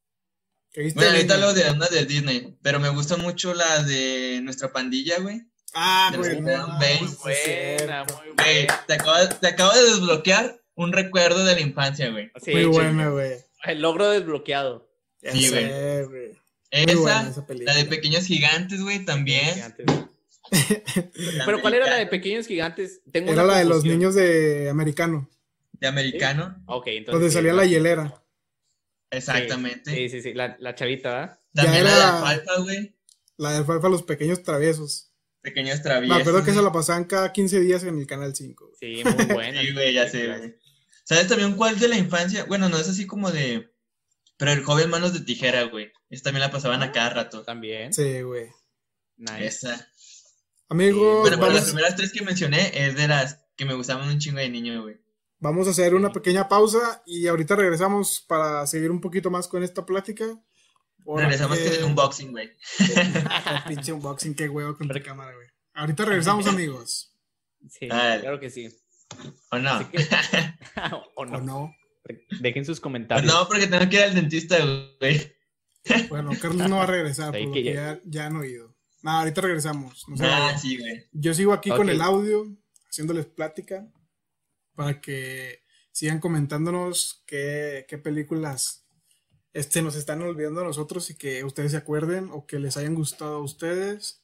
Bueno, 0.74 1.00
de 1.00 1.06
ahorita 1.08 1.34
hablo 1.34 1.54
de 1.54 1.70
una 1.70 1.86
de 1.88 2.04
Disney. 2.04 2.58
Pero 2.62 2.80
me 2.80 2.90
gusta 2.90 3.16
mucho 3.16 3.54
la 3.54 3.82
de 3.82 4.40
nuestra 4.42 4.70
pandilla, 4.72 5.20
güey. 5.20 5.40
Ah, 5.72 6.10
de 6.12 6.18
güey. 6.18 6.40
no, 6.42 6.68
Muy 6.68 7.16
buena, 7.22 8.04
muy 8.04 8.32
Güey, 8.36 8.66
buena. 8.66 8.84
te 8.86 8.92
acabo, 8.92 9.28
te 9.40 9.46
acabo 9.46 9.72
de 9.72 9.84
desbloquear 9.84 10.57
un 10.78 10.92
recuerdo 10.92 11.44
de 11.44 11.54
la 11.54 11.60
infancia, 11.60 12.10
güey. 12.10 12.30
Sí, 12.40 12.52
Muy 12.52 12.60
sí, 12.62 12.66
buena, 12.66 13.08
güey. 13.10 13.32
El 13.64 13.82
logro 13.82 14.08
desbloqueado. 14.10 14.88
Ya 15.20 15.32
Sí, 15.32 15.48
güey. 15.48 16.38
Esa, 16.70 17.34
la 17.48 17.74
de 17.74 17.84
Pequeños 17.86 18.26
Gigantes, 18.26 18.80
güey, 18.82 19.04
también. 19.04 19.74
Pero 21.44 21.60
¿cuál 21.60 21.74
era 21.74 21.90
la 21.90 21.96
de 21.96 22.06
Pequeños 22.06 22.46
Gigantes? 22.46 23.00
Tengo 23.10 23.32
Era 23.32 23.44
la 23.44 23.58
de 23.58 23.64
los 23.64 23.84
niños 23.84 24.14
de 24.14 24.68
americano, 24.70 25.28
De 25.72 25.88
americano. 25.88 26.62
Ok, 26.66 26.86
entonces. 26.88 27.12
donde 27.12 27.28
sí, 27.28 27.34
salía 27.34 27.52
la 27.54 27.64
hielera. 27.66 28.22
Exactamente. 29.10 29.90
Sí, 29.90 30.08
sí, 30.08 30.22
sí, 30.22 30.34
la, 30.34 30.56
la 30.60 30.74
chavita, 30.74 31.10
¿verdad? 31.12 31.40
También 31.54 31.84
Ya 31.84 31.90
la 31.90 31.96
de 31.96 32.02
Alfalfa, 32.02 32.60
güey. 32.62 32.96
La 33.36 33.50
de 33.52 33.56
Alfalfa, 33.58 33.88
los 33.88 34.02
pequeños 34.04 34.42
traviesos. 34.42 35.10
Pequeños 35.40 35.78
Me 35.78 35.82
traviesos. 35.82 36.18
acuerdo 36.20 36.44
que 36.44 36.50
esa 36.50 36.60
güey. 36.60 36.66
la 36.66 36.72
pasaban 36.72 37.04
cada 37.04 37.32
15 37.32 37.60
días 37.60 37.82
en 37.84 37.98
el 37.98 38.06
canal 38.06 38.34
5. 38.36 38.64
güey. 38.66 38.76
Sí, 38.78 39.02
muy 39.04 39.24
buena. 39.34 39.60
Sí, 39.62 39.72
güey, 39.72 39.94
ya 39.94 40.08
sé, 40.08 40.26
güey. 40.26 40.54
¿Sabes 41.08 41.26
también 41.26 41.54
cuál 41.54 41.78
de 41.80 41.88
la 41.88 41.96
infancia? 41.96 42.44
Bueno, 42.44 42.68
no 42.68 42.76
es 42.78 42.86
así 42.88 43.06
como 43.06 43.30
de. 43.30 43.72
Pero 44.36 44.52
el 44.52 44.62
joven 44.62 44.90
manos 44.90 45.14
de 45.14 45.20
tijera, 45.20 45.62
güey. 45.64 45.90
Esa 46.10 46.24
también 46.24 46.42
la 46.42 46.50
pasaban 46.50 46.82
a 46.82 46.92
cada 46.92 47.08
rato. 47.10 47.44
También. 47.44 47.94
Sí, 47.94 48.20
güey. 48.20 48.48
Nice. 49.16 49.46
Esa. 49.46 49.88
Amigos, 50.68 51.20
Bueno, 51.22 51.36
pero 51.36 51.40
vamos, 51.40 51.54
las 51.54 51.64
primeras 51.64 51.96
tres 51.96 52.12
que 52.12 52.22
mencioné 52.22 52.86
es 52.86 52.94
de 52.94 53.08
las 53.08 53.40
que 53.56 53.64
me 53.64 53.72
gustaban 53.72 54.06
un 54.06 54.18
chingo 54.18 54.38
de 54.38 54.50
niño, 54.50 54.82
güey. 54.82 54.96
vamos 55.38 55.66
a 55.66 55.70
hacer 55.70 55.94
una 55.94 56.12
pequeña 56.12 56.46
pausa 56.46 57.02
y 57.06 57.26
ahorita 57.26 57.56
regresamos 57.56 58.20
para 58.28 58.66
seguir 58.66 58.90
un 58.90 59.00
poquito 59.00 59.30
más 59.30 59.48
con 59.48 59.62
esta 59.62 59.86
plática. 59.86 60.26
Porque- 61.04 61.22
Regresamos 61.22 61.58
con 61.58 61.72
el 61.72 61.84
unboxing, 61.84 62.30
güey. 62.32 62.50
Pinche 63.68 63.92
unboxing, 63.92 64.34
qué 64.34 64.46
huevo 64.48 64.76
con 64.76 64.88
tu 64.88 65.02
cámara, 65.02 65.34
güey. 65.34 65.48
Ahorita 65.72 66.04
regresamos, 66.04 66.46
amigos. 66.48 67.14
Sí, 67.70 67.88
claro 67.88 68.38
que 68.38 68.50
sí. 68.50 68.68
¿O 69.50 69.58
no? 69.58 69.70
Así 69.70 69.84
que- 69.86 69.98
o 70.92 71.04
¿O 71.16 71.26
no. 71.26 71.74
Dejen 72.40 72.64
sus 72.64 72.80
comentarios. 72.80 73.32
no, 73.32 73.46
porque 73.48 73.66
tengo 73.66 73.88
que 73.88 73.96
ir 73.96 74.02
al 74.02 74.14
dentista, 74.14 74.56
güey. 74.98 75.36
Bueno, 76.08 76.30
Carlos 76.40 76.68
no 76.68 76.76
va 76.76 76.82
a 76.84 76.86
regresar, 76.86 77.34
Ahí 77.34 77.42
por 77.44 77.48
lo 77.50 77.54
que 77.54 77.62
que 77.64 77.74
ya- 77.74 77.94
ya, 77.94 78.00
ya 78.04 78.26
han 78.26 78.36
oído. 78.36 78.74
No, 79.02 79.10
ahorita 79.12 79.40
regresamos. 79.42 80.04
no 80.08 80.16
Ah, 80.26 80.40
vayan. 80.40 80.58
sí, 80.58 80.76
güey. 80.78 81.06
Yo 81.12 81.32
sigo 81.34 81.52
aquí 81.52 81.70
con 81.70 81.88
el 81.88 82.00
audio, 82.00 82.46
haciéndoles 82.90 83.26
plática, 83.26 83.86
para 84.74 85.00
que 85.00 85.62
sigan 85.92 86.20
comentándonos 86.20 87.22
qué, 87.26 87.86
qué 87.88 87.98
películas 87.98 88.86
este, 89.52 89.82
nos 89.82 89.96
están 89.96 90.20
olvidando 90.22 90.60
a 90.60 90.64
nosotros 90.64 91.10
y 91.10 91.16
que 91.16 91.42
ustedes 91.44 91.72
se 91.72 91.78
acuerden 91.78 92.28
o 92.32 92.46
que 92.46 92.58
les 92.58 92.76
hayan 92.76 92.94
gustado 92.94 93.36
a 93.36 93.42
ustedes. 93.42 94.22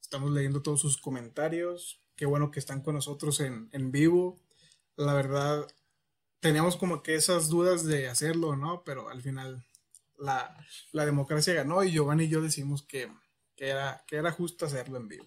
Estamos 0.00 0.30
leyendo 0.30 0.62
todos 0.62 0.80
sus 0.80 0.96
comentarios. 0.98 2.00
Qué 2.18 2.26
bueno 2.26 2.50
que 2.50 2.58
están 2.58 2.82
con 2.82 2.96
nosotros 2.96 3.38
en, 3.38 3.68
en 3.70 3.92
vivo. 3.92 4.40
La 4.96 5.14
verdad, 5.14 5.68
teníamos 6.40 6.76
como 6.76 7.00
que 7.04 7.14
esas 7.14 7.48
dudas 7.48 7.84
de 7.84 8.08
hacerlo, 8.08 8.56
¿no? 8.56 8.82
Pero 8.82 9.08
al 9.08 9.22
final 9.22 9.64
la, 10.16 10.52
la 10.90 11.06
democracia 11.06 11.54
ganó 11.54 11.84
y 11.84 11.92
Giovanni 11.92 12.24
y 12.24 12.28
yo 12.28 12.42
decimos 12.42 12.82
que, 12.82 13.08
que 13.54 13.68
era, 13.68 14.04
que 14.08 14.16
era 14.16 14.32
justo 14.32 14.66
hacerlo 14.66 14.96
en 14.96 15.06
vivo. 15.06 15.26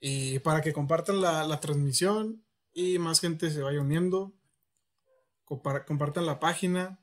Y 0.00 0.38
para 0.38 0.60
que 0.62 0.72
compartan 0.72 1.20
la, 1.20 1.44
la 1.44 1.58
transmisión 1.58 2.46
y 2.72 3.00
más 3.00 3.20
gente 3.20 3.50
se 3.50 3.60
vaya 3.60 3.80
uniendo, 3.80 4.32
compartan 5.44 6.24
la 6.24 6.38
página 6.38 7.00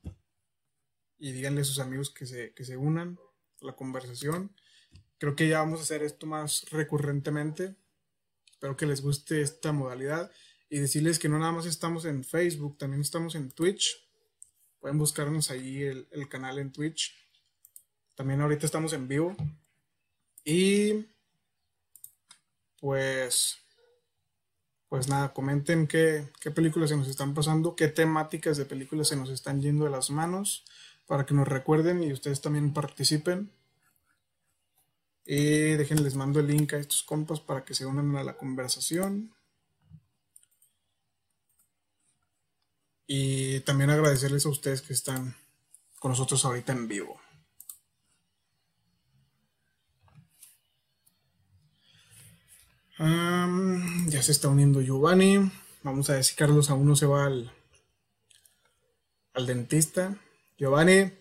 y 1.18 1.34
díganle 1.34 1.60
a 1.60 1.66
sus 1.66 1.80
amigos 1.80 2.10
que 2.10 2.26
se, 2.26 2.54
que 2.54 2.64
se 2.64 2.78
unan 2.78 3.20
a 3.62 3.66
la 3.66 3.76
conversación. 3.76 4.56
Creo 5.18 5.36
que 5.36 5.50
ya 5.50 5.60
vamos 5.60 5.82
a 5.82 5.84
hacer 5.84 6.04
esto 6.04 6.26
más 6.26 6.70
recurrentemente. 6.70 7.76
Espero 8.58 8.76
que 8.76 8.88
les 8.88 9.03
guste 9.03 9.39
esta 9.43 9.72
modalidad 9.72 10.32
y 10.68 10.80
decirles 10.80 11.20
que 11.20 11.30
no 11.30 11.38
nada 11.38 11.51
más 11.51 11.68
estamos 11.68 12.05
en 12.05 12.24
Facebook, 12.24 12.76
también 12.80 13.01
estamos 13.01 13.36
en 13.36 13.51
Twitch. 13.51 14.03
Pueden 14.80 14.97
buscarnos 14.97 15.51
ahí 15.51 15.84
el, 15.84 16.08
el 16.10 16.28
canal 16.28 16.58
en 16.58 16.72
Twitch. 16.72 17.14
También 18.16 18.41
ahorita 18.41 18.66
estamos 18.66 18.93
en 18.93 19.08
vivo. 19.08 19.36
Y 20.43 21.05
pues 22.80 23.60
pues 24.89 25.08
nada, 25.08 25.34
comenten 25.34 25.86
qué, 25.86 26.28
qué, 26.39 26.49
películas 26.49 26.89
se 26.89 26.97
nos 26.97 27.08
están 27.08 27.36
pasando, 27.36 27.76
qué 27.76 27.89
temáticas 27.89 28.58
de 28.58 28.66
películas 28.66 29.10
se 29.10 29.18
nos 29.18 29.30
están 29.30 29.62
yendo 29.62 29.86
de 29.86 29.91
las 29.91 30.10
manos, 30.10 30.66
para 31.05 31.28
que 31.28 31.36
nos 31.36 31.47
recuerden 31.47 32.01
y 32.01 32.12
ustedes 32.12 32.41
también 32.41 32.74
participen. 32.74 33.51
Y 35.30 35.72
dejen, 35.76 36.04
les 36.04 36.16
mando 36.16 36.40
el 36.40 36.48
link 36.48 36.74
a 36.74 36.78
estos 36.78 37.04
compas 37.04 37.42
para 37.42 37.66
que 37.66 37.76
se 37.76 37.86
unan 37.86 38.16
a 38.16 38.24
la 38.24 38.38
conversación. 38.38 39.36
Y 43.06 43.60
también 43.62 43.90
agradecerles 43.90 44.46
a 44.46 44.50
ustedes 44.50 44.82
que 44.82 44.94
están 44.94 45.36
con 46.00 46.12
nosotros 46.12 46.46
ahorita 46.46 46.72
en 46.72 46.88
vivo. 46.88 47.20
ya 54.08 54.24
se 54.24 54.32
está 54.32 54.48
uniendo 54.48 54.82
Giovanni. 54.82 55.52
Vamos 55.84 56.10
a 56.10 56.14
ver 56.14 56.24
si 56.24 56.36
Carlos 56.36 56.70
aún 56.70 56.88
no 56.88 56.96
se 56.96 57.06
va 57.06 57.26
al, 57.26 57.52
al 59.34 59.46
dentista. 59.46 60.16
Giovanni, 60.58 61.12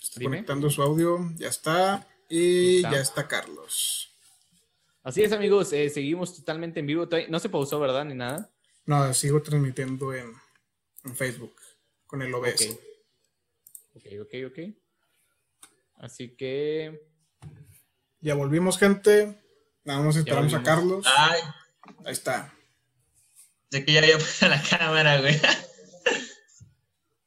está 0.00 0.22
conectando 0.22 0.70
su 0.70 0.82
audio. 0.82 1.18
Ya 1.36 1.48
está. 1.48 2.06
Y 2.28 2.82
ya 2.82 3.00
está 3.00 3.26
Carlos. 3.28 4.12
Así 5.02 5.22
es, 5.22 5.32
amigos. 5.32 5.72
Eh, 5.72 5.88
seguimos 5.88 6.34
totalmente 6.34 6.80
en 6.80 6.86
vivo. 6.86 7.08
No 7.28 7.38
se 7.38 7.48
pausó, 7.48 7.78
¿verdad? 7.78 8.04
Ni 8.04 8.14
nada. 8.14 8.50
No, 8.86 9.12
sigo 9.14 9.42
transmitiendo 9.42 10.12
en, 10.12 10.34
Facebook 11.14 11.54
con 12.06 12.22
el 12.22 12.34
OBS. 12.34 12.76
Ok, 13.94 14.06
ok, 14.22 14.34
ok. 14.46 14.58
Así 15.98 16.36
que. 16.36 17.00
Ya 18.20 18.34
volvimos, 18.34 18.78
gente. 18.78 19.40
Nada 19.84 20.00
más 20.00 20.16
esperamos 20.16 20.52
a 20.54 20.62
Carlos. 20.62 21.06
Ay. 21.16 21.40
Ahí 22.04 22.12
está. 22.12 22.52
Sé 23.70 23.84
que 23.84 23.92
ya 23.92 24.00
había 24.00 24.14
puesto 24.18 24.48
la 24.48 24.62
cámara, 24.62 25.20
güey. 25.20 25.40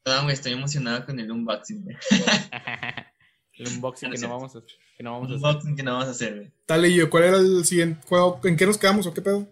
No, 0.05 0.23
güey, 0.23 0.33
estoy 0.33 0.53
emocionado 0.53 1.05
con 1.05 1.19
el 1.19 1.29
unboxing, 1.31 1.83
güey. 1.83 1.95
el 3.59 3.67
unboxing 3.67 4.11
que, 4.11 4.17
no 4.17 4.29
vamos 4.29 4.55
a, 4.55 4.61
que 4.97 5.03
no 5.03 5.11
vamos 5.11 5.31
a 5.31 5.35
hacer. 5.35 5.47
Unboxing 5.47 5.75
que 5.75 5.83
no 5.83 5.91
vamos 5.93 6.07
a 6.07 6.11
hacer, 6.11 6.35
güey. 6.35 6.51
Dale, 6.67 6.93
yo, 6.93 7.09
¿cuál 7.09 7.23
era 7.25 7.37
el 7.37 7.65
siguiente 7.65 8.05
juego? 8.07 8.39
¿En 8.43 8.57
qué 8.57 8.65
nos 8.65 8.77
quedamos 8.77 9.05
o 9.07 9.13
qué 9.13 9.21
pedo? 9.21 9.47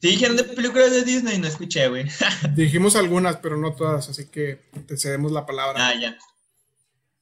Sí, 0.00 0.08
dijeron 0.10 0.36
de 0.36 0.44
películas 0.44 0.90
de 0.90 1.04
Disney, 1.04 1.38
no 1.38 1.48
escuché, 1.48 1.88
güey. 1.88 2.06
Dijimos 2.54 2.96
algunas, 2.96 3.36
pero 3.36 3.56
no 3.56 3.74
todas, 3.74 4.08
así 4.08 4.26
que 4.26 4.62
te 4.86 4.96
cedemos 4.96 5.32
la 5.32 5.44
palabra. 5.44 5.88
Ah, 5.88 5.94
ya. 5.94 6.16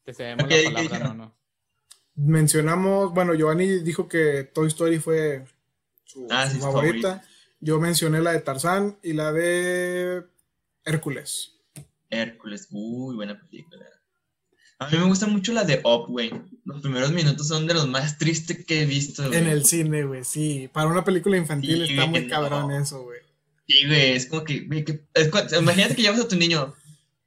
Te 0.05 0.15
cedemos 0.15 0.49
la 0.49 0.73
palabra, 0.73 1.09
no, 1.09 1.15
no 1.15 1.37
mencionamos, 2.17 3.13
bueno, 3.13 3.35
Giovanni 3.35 3.81
dijo 3.81 4.09
que 4.09 4.45
Toy 4.45 4.69
Story 4.69 4.99
fue 4.99 5.45
su, 6.05 6.27
ah, 6.31 6.47
favorita. 6.47 7.23
Yo 7.61 7.79
mencioné 7.79 8.21
la 8.21 8.33
de 8.33 8.41
Tarzán 8.41 8.99
y 9.03 9.13
la 9.13 9.33
de 9.33 10.25
Hércules. 10.85 11.53
Hércules, 12.11 12.69
uy, 12.71 13.17
buena 13.17 13.39
película. 13.39 13.85
A 14.79 14.91
mí 14.91 14.99
me 14.99 15.05
gusta 15.05 15.27
mucho 15.27 15.53
la 15.53 15.65
de 15.65 15.81
Up, 15.85 16.07
güey. 16.09 16.31
Los 16.65 16.83
primeros 16.83 17.13
minutos 17.13 17.49
son 17.49 17.67
de 17.67 17.75
los 17.75 17.89
más 17.89 18.19
tristes 18.19 18.65
que 18.65 18.83
he 18.83 18.87
visto. 18.87 19.33
En 19.33 19.47
el 19.47 19.65
cine, 19.65 20.05
güey, 20.05 20.25
sí. 20.25 20.69
Para 20.73 20.89
una 20.89 21.05
película 21.05 21.37
infantil 21.37 21.83
está 21.83 22.07
muy 22.07 22.29
cabrón 22.29 22.71
eso, 22.73 23.03
güey. 23.05 23.21
Sí, 23.67 23.87
güey, 23.87 24.13
es 24.13 24.27
como 24.27 24.45
que, 24.45 24.69
imagínate 25.59 25.97
que 25.97 26.03
llevas 26.03 26.21
a 26.21 26.29
tu 26.29 26.37
niño. 26.37 26.75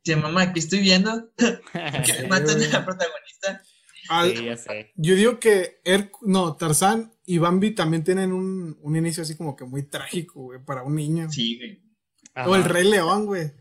Dice, 0.04 0.16
mamá, 0.16 0.54
¿qué 0.54 0.60
estoy 0.60 0.80
viendo? 0.80 1.30
que 1.38 2.28
matan 2.28 2.62
a 2.62 2.68
la 2.68 2.86
protagonista 2.86 3.62
yo 4.95 5.16
digo 5.16 5.39
que 5.39 5.82
no, 6.22 6.56
Tarzán 6.56 7.12
y 7.26 7.38
Bambi 7.38 7.72
también 7.72 8.04
tienen 8.04 8.32
un, 8.34 8.78
un 8.82 8.95
inicio 8.95 9.24
así 9.24 9.36
como 9.36 9.56
que 9.56 9.66
muy 9.66 9.84
trágico, 9.84 10.43
güey, 10.43 10.60
para 10.64 10.84
un 10.84 10.95
niño. 10.95 11.32
Sí, 11.32 11.58
güey. 11.58 11.80
O 12.47 12.56
el 12.56 12.64
Rey 12.64 12.89
León, 12.89 13.26
güey. 13.26 13.52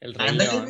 El 0.00 0.14
Rey 0.14 0.36
León. 0.36 0.68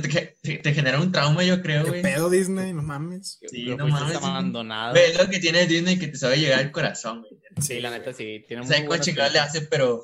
Te, 0.00 0.58
te, 0.58 0.74
genera 0.74 1.00
un 1.00 1.12
trauma, 1.12 1.44
yo 1.44 1.62
creo, 1.62 1.86
güey. 1.86 2.02
pedo 2.02 2.30
Disney? 2.30 2.72
No 2.72 2.82
mames. 2.82 3.38
Sí, 3.48 3.66
no 3.76 3.88
mames. 3.88 4.16
abandonado. 4.16 4.94
es 4.96 5.18
lo 5.18 5.28
que 5.28 5.38
tiene 5.38 5.66
Disney 5.66 5.98
que 5.98 6.08
te 6.08 6.18
sabe 6.18 6.38
llegar 6.38 6.60
al 6.60 6.72
corazón, 6.72 7.22
güey. 7.22 7.40
Sí, 7.60 7.80
la 7.80 7.90
neta 7.90 8.12
sí. 8.12 8.44
Tiene 8.46 8.62
o 8.62 8.66
sea, 8.66 8.84
cómo 8.84 9.00
chingado 9.00 9.32
le 9.32 9.38
hace, 9.38 9.62
pero... 9.62 10.02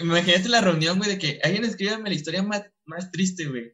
Imagínate 0.00 0.48
la 0.48 0.62
reunión, 0.62 0.96
güey, 0.98 1.10
de 1.10 1.18
que 1.18 1.38
alguien 1.42 1.64
escríbame 1.64 2.08
la 2.08 2.14
historia 2.14 2.42
más, 2.42 2.64
más 2.86 3.10
triste, 3.10 3.46
güey. 3.46 3.72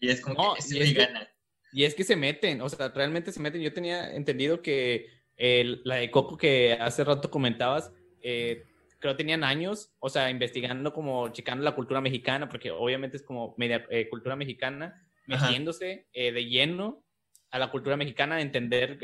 Y 0.00 0.10
es 0.10 0.20
como 0.20 0.54
que 0.54 0.62
se 0.62 0.78
le 0.78 0.92
gana. 0.92 1.28
Y 1.72 1.84
es 1.84 1.94
que 1.94 2.04
se 2.04 2.16
meten, 2.16 2.60
o 2.60 2.68
sea, 2.68 2.88
realmente 2.88 3.32
se 3.32 3.40
meten. 3.40 3.60
Yo 3.60 3.72
tenía 3.72 4.14
entendido 4.14 4.60
que 4.60 5.06
la 5.38 5.96
de 5.96 6.10
Coco 6.10 6.36
que 6.36 6.74
hace 6.74 7.04
rato 7.04 7.30
comentabas, 7.30 7.92
eh, 8.22 8.64
creo 9.00 9.16
tenían 9.16 9.42
años, 9.42 9.92
o 9.98 10.08
sea, 10.08 10.30
investigando 10.30 10.92
como 10.92 11.30
checando 11.30 11.64
la 11.64 11.74
cultura 11.74 12.00
mexicana, 12.00 12.48
porque 12.48 12.70
obviamente 12.70 13.16
es 13.16 13.22
como 13.22 13.54
media 13.58 13.86
eh, 13.90 14.08
cultura 14.08 14.36
mexicana, 14.36 15.06
metiéndose 15.26 16.06
eh, 16.12 16.32
de 16.32 16.44
lleno 16.46 17.04
a 17.50 17.58
la 17.58 17.70
cultura 17.70 17.96
mexicana, 17.96 18.40
entender 18.40 18.98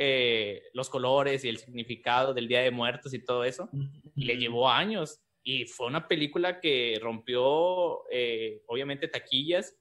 los 0.73 0.89
colores 0.89 1.45
y 1.45 1.49
el 1.49 1.59
significado 1.59 2.33
del 2.33 2.47
Día 2.47 2.61
de 2.61 2.71
Muertos 2.71 3.13
y 3.13 3.19
todo 3.19 3.43
eso. 3.43 3.69
Y 4.15 4.25
le 4.25 4.37
llevó 4.37 4.71
años. 4.71 5.21
Y 5.43 5.65
fue 5.65 5.89
una 5.89 6.07
película 6.07 6.61
que 6.61 6.97
rompió, 7.03 7.43
obviamente, 8.69 9.09
taquillas 9.09 9.77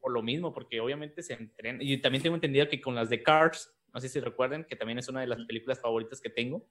por 0.00 0.12
lo 0.12 0.22
mismo, 0.22 0.52
porque 0.52 0.80
obviamente 0.80 1.22
se 1.22 1.34
entrena. 1.34 1.82
Y 1.82 1.98
también 1.98 2.22
tengo 2.22 2.34
entendido 2.34 2.68
que 2.68 2.80
con 2.80 2.94
las 2.94 3.10
de 3.10 3.22
Cars, 3.22 3.72
no 3.92 4.00
sé 4.00 4.08
si 4.08 4.18
recuerden, 4.18 4.64
que 4.64 4.76
también 4.76 4.98
es 4.98 5.08
una 5.08 5.20
de 5.20 5.26
las 5.26 5.44
películas 5.44 5.80
favoritas 5.80 6.20
que 6.20 6.30
tengo. 6.30 6.66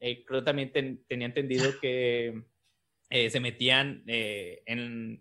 Eh, 0.00 0.24
creo 0.24 0.42
también 0.42 0.72
tenía 1.06 1.26
entendido 1.26 1.78
que 1.80 2.42
eh, 3.10 3.30
se 3.30 3.40
metían 3.40 4.02
eh, 4.06 4.62
en, 4.66 5.20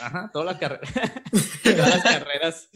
ajá, 0.00 0.30
todas 0.32 0.60
las, 0.60 0.80
todas 1.62 1.90
las 1.90 2.02
carreras, 2.02 2.70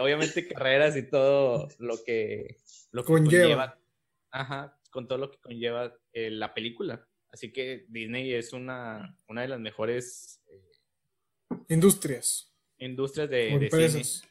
obviamente 0.00 0.48
carreras 0.48 0.96
y 0.96 1.02
todo 1.02 1.68
lo 1.78 2.02
que, 2.04 2.56
lo 2.90 3.04
conlleva. 3.04 3.78
Ajá, 4.30 4.78
con 4.90 5.06
todo 5.06 5.18
lo 5.18 5.30
que 5.30 5.38
conlleva 5.38 5.94
la 6.12 6.54
película. 6.54 7.06
Así 7.30 7.52
que 7.52 7.84
Disney 7.88 8.32
es 8.32 8.52
una, 8.52 9.16
una 9.28 9.42
de 9.42 9.48
las 9.48 9.60
mejores 9.60 10.40
industrias 11.68 12.48
industrias 12.78 13.28
de, 13.28 13.68
cine. 13.70 14.28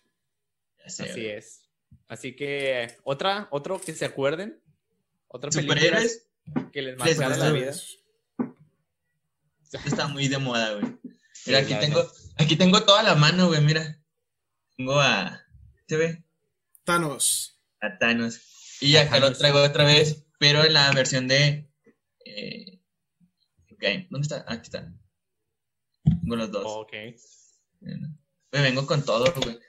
Así 0.86 1.25
es. 1.28 1.69
Así 2.07 2.36
que 2.36 2.88
otra, 3.03 3.47
otro 3.51 3.80
que 3.80 3.93
se 3.93 4.05
acuerden, 4.05 4.61
otra 5.28 5.49
película 5.49 6.01
que 6.71 6.82
les 6.82 6.97
marcara 6.97 7.38
la 7.38 7.51
vida. 7.51 7.73
Está 9.86 10.07
muy 10.07 10.28
de 10.28 10.38
moda, 10.38 10.73
güey. 10.73 10.97
Mira, 11.45 11.59
aquí 11.59 11.75
tengo, 11.75 12.05
aquí 12.38 12.55
tengo 12.55 12.84
toda 12.84 13.03
la 13.03 13.15
mano, 13.15 13.47
güey, 13.47 13.61
mira. 13.61 14.01
Tengo 14.75 14.99
a, 14.99 15.45
¿se 15.88 15.97
ve? 15.97 16.23
Thanos. 16.84 17.59
A 17.82 17.97
Thanos. 17.97 18.41
Y 18.80 18.95
acá 18.95 19.19
lo 19.19 19.34
traigo 19.34 19.61
otra 19.61 19.84
vez, 19.84 20.25
pero 20.39 20.63
en 20.63 20.73
la 20.73 20.91
versión 20.91 21.28
de... 21.28 21.69
Eh, 22.25 22.80
ok, 23.71 24.09
¿dónde 24.09 24.25
está? 24.25 24.45
Aquí 24.47 24.63
está. 24.63 24.93
Tengo 26.03 26.36
los 26.36 26.51
dos. 26.51 26.65
ok. 26.65 26.93
Me 27.82 28.61
vengo 28.61 28.86
con 28.86 29.03
todo, 29.03 29.34
güey. 29.41 29.59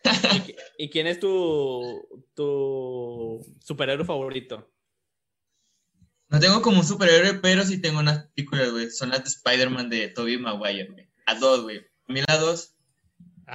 ¿Y, 0.79 0.89
quién 0.91 1.07
es 1.07 1.19
tu, 1.19 2.25
tu 2.35 3.45
superhéroe 3.61 4.05
favorito? 4.05 4.71
No 6.31 6.41
tengo 6.41 6.61
como 6.61 6.81
un 6.81 6.87
superhéroe, 6.87 7.35
pero 7.41 7.65
sí 7.65 7.81
tengo 7.81 8.01
unas 8.01 8.27
películas, 8.29 8.71
güey. 8.71 8.91
Son 8.91 9.09
las 9.09 9.25
de 9.25 9.31
Spider-Man 9.31 9.89
de 9.89 10.09
Tobey 10.09 10.39
Maguire, 10.39 10.91
güey. 10.91 11.09
A 11.27 11.35
dos, 11.35 11.63
güey. 11.63 11.79
A 11.79 12.13
mí 12.13 12.23
la 12.27 12.39
dos 12.39 12.75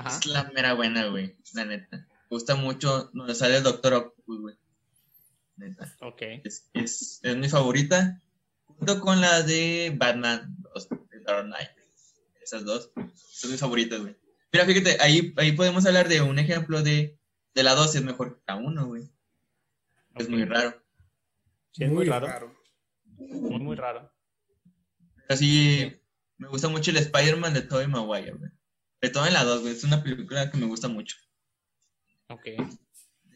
es 0.07 0.25
la 0.25 0.43
mera 0.55 0.73
buena, 0.73 1.07
güey. 1.07 1.37
La 1.53 1.65
neta. 1.65 1.97
Me 1.97 2.27
gusta 2.29 2.55
mucho 2.55 3.11
donde 3.13 3.35
sale 3.35 3.57
el 3.57 3.63
Doctor 3.63 3.93
Octopus, 3.93 4.41
güey. 4.41 4.55
Neta. 5.57 5.95
Ok. 6.01 6.21
Es, 6.43 6.69
es, 6.73 7.19
es, 7.21 7.37
mi 7.37 7.47
favorita. 7.47 8.21
Junto 8.65 8.99
con 9.01 9.21
la 9.21 9.43
de 9.43 9.93
Batman, 9.95 10.57
de 11.11 11.19
Dark 11.19 11.45
Knight. 11.45 11.69
Esas 12.41 12.65
dos 12.65 12.91
son 13.15 13.51
mis 13.51 13.59
favoritas, 13.59 14.01
güey. 14.01 14.15
Mira, 14.51 14.65
fíjate, 14.65 14.97
ahí, 14.99 15.33
ahí 15.37 15.51
podemos 15.53 15.85
hablar 15.85 16.07
de 16.07 16.21
un 16.21 16.37
ejemplo 16.37 16.83
de, 16.83 17.17
de 17.55 17.63
la 17.63 17.73
2 17.73 17.95
es 17.95 18.03
mejor 18.03 18.35
que 18.35 18.43
la 18.47 18.55
1, 18.55 18.85
güey. 18.85 19.09
Es 20.15 20.29
muy 20.29 20.45
raro. 20.45 20.79
Sí, 21.71 21.85
es 21.85 21.91
muy, 21.91 22.05
raro. 22.05 22.55
Muy, 23.29 23.59
muy 23.59 23.75
raro. 23.75 24.11
Así, 25.29 25.93
me 26.37 26.47
gusta 26.47 26.67
mucho 26.69 26.91
el 26.91 26.97
Spider-Man 26.97 27.53
de 27.53 27.61
Tobey 27.61 27.87
Maguire, 27.87 28.31
güey. 28.33 28.51
De 29.01 29.09
todo 29.09 29.25
en 29.25 29.33
la 29.33 29.43
2, 29.43 29.61
güey. 29.61 29.73
Es 29.73 29.83
una 29.83 30.01
película 30.03 30.49
que 30.49 30.57
me 30.57 30.65
gusta 30.65 30.87
mucho. 30.87 31.17
Ok. 32.29 32.45
De 32.45 32.67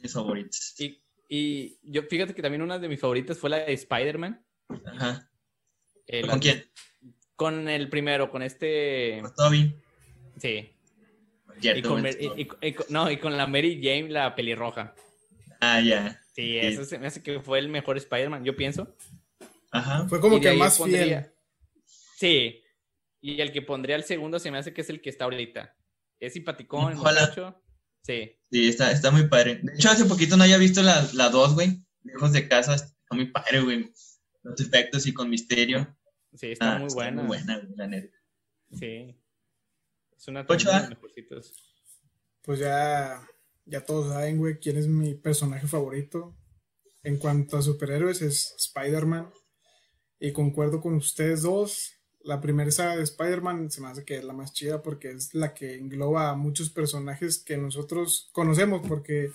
mis 0.02 0.14
favoritos. 0.14 0.76
Y, 0.80 1.02
y 1.28 1.78
yo 1.84 2.04
fíjate 2.04 2.34
que 2.34 2.42
también 2.42 2.62
una 2.62 2.80
de 2.80 2.88
mis 2.88 3.00
favoritas 3.00 3.38
fue 3.38 3.50
la 3.50 3.58
de 3.58 3.74
Spider-Man. 3.74 4.46
Ajá. 4.86 5.30
Eh, 6.06 6.22
la- 6.22 6.30
¿Con 6.32 6.40
quién? 6.40 6.64
Con 7.36 7.68
el 7.68 7.90
primero, 7.90 8.30
con 8.32 8.42
este. 8.42 9.20
Con 9.22 9.34
Toby. 9.36 9.76
Sí. 10.38 10.74
Y 11.58 11.62
Cierto, 11.62 11.90
con, 11.90 12.02
güey, 12.02 12.14
Mer- 12.16 12.18
y- 12.38 12.42
y- 12.44 12.68
y 12.68 12.74
con- 12.74 12.86
no, 12.90 13.10
y 13.12 13.18
con 13.18 13.36
la 13.36 13.48
Mary 13.48 13.80
Jane, 13.82 14.10
la 14.10 14.36
pelirroja. 14.36 14.94
Ah, 15.60 15.82
ya. 15.82 16.22
Sí, 16.34 16.58
eso 16.58 16.86
se 16.86 17.00
me 17.00 17.08
hace 17.08 17.24
que 17.24 17.40
fue 17.42 17.58
el 17.60 17.68
mejor 17.68 17.98
Spider-Man, 17.98 18.44
yo 18.46 18.56
pienso. 18.56 18.96
Ajá. 19.72 20.08
Fue 20.08 20.20
como 20.22 20.40
que 20.40 20.54
más 20.54 20.78
pondría- 20.78 21.04
fiel. 21.24 21.34
Sí. 22.18 22.64
Y 23.22 23.42
el 23.42 23.52
que 23.52 23.62
pondría 23.62 23.96
el 23.96 24.04
segundo 24.04 24.40
se 24.40 24.52
me 24.52 24.58
hace 24.58 24.74
que 24.74 24.82
es 24.82 24.90
el 24.90 25.02
que 25.02 25.10
está 25.10 25.26
ahorita. 25.26 25.76
Es 26.20 26.34
simpaticón, 26.34 26.94
Ojalá. 26.94 27.22
muchacho. 27.22 27.62
Sí. 28.04 28.32
Sí, 28.52 28.70
está, 28.70 28.92
está 28.92 29.12
muy 29.12 29.28
padre. 29.28 29.60
De 29.62 29.74
hecho, 29.74 29.90
hace 29.90 30.06
poquito 30.06 30.38
no 30.38 30.44
había 30.44 30.58
visto 30.58 30.82
la, 30.82 31.08
la 31.14 31.30
2, 31.30 31.54
güey. 31.56 31.84
Lejos 32.04 32.32
de 32.32 32.48
casa. 32.48 32.76
Está 32.76 32.96
muy 33.16 33.32
padre, 33.32 33.62
güey. 33.62 33.92
Los 34.44 34.60
efectos 34.62 35.06
y 35.08 35.14
con 35.14 35.30
misterio. 35.30 35.98
Sí, 36.34 36.52
está 36.52 36.76
Ah, 36.76 36.80
muy 36.80 36.94
buena. 36.94 37.22
Muy 37.24 37.28
buena, 37.38 37.58
güey, 37.60 37.76
la 37.76 37.88
neta. 37.88 38.18
Sí. 38.72 39.20
Es 40.16 40.28
una 40.28 40.46
Ocho, 40.48 40.70
de 40.70 40.76
¿ah? 40.76 40.80
las 40.82 40.90
mejorcitas. 40.90 41.54
Pues 42.44 42.60
ya, 42.60 43.28
ya 43.66 43.84
todos 43.86 44.14
saben, 44.14 44.38
güey, 44.38 44.58
quién 44.60 44.78
es 44.78 44.88
mi 44.88 45.16
personaje 45.16 45.68
favorito. 45.68 46.38
En 47.04 47.18
cuanto 47.18 47.58
a 47.58 47.62
superhéroes, 47.62 48.22
es 48.22 48.56
Spider-Man. 48.58 49.32
Y 50.20 50.32
concuerdo 50.32 50.82
con 50.82 50.96
ustedes 50.96 51.44
dos. 51.44 51.94
La 52.22 52.42
primera 52.42 52.72
saga 52.72 52.98
de 52.98 53.04
Spider-Man 53.04 53.72
se 53.72 53.82
me 53.82 53.88
hace 53.88 54.04
que 54.04 54.18
es 54.18 54.24
la 54.24 54.34
más 54.34 54.52
chida 54.54 54.82
porque 54.82 55.12
es 55.12 55.34
la 55.34 55.54
que 55.54 55.76
engloba 55.76 56.30
a 56.30 56.36
muchos 56.36 56.70
personajes 56.70 57.38
que 57.40 57.58
nosotros 57.58 58.30
conocemos. 58.34 58.86
Porque 58.88 59.32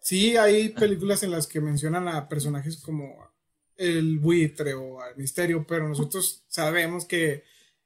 sí 0.00 0.36
hay 0.36 0.70
películas 0.70 1.22
en 1.22 1.30
las 1.30 1.46
que 1.46 1.60
mencionan 1.60 2.08
a 2.08 2.28
personajes 2.28 2.76
como 2.78 3.28
el 3.76 4.18
buitre 4.18 4.74
o 4.74 5.00
al 5.00 5.16
misterio, 5.16 5.64
pero 5.66 5.88
nosotros 5.88 6.44
sabemos 6.48 7.04
que 7.04 7.44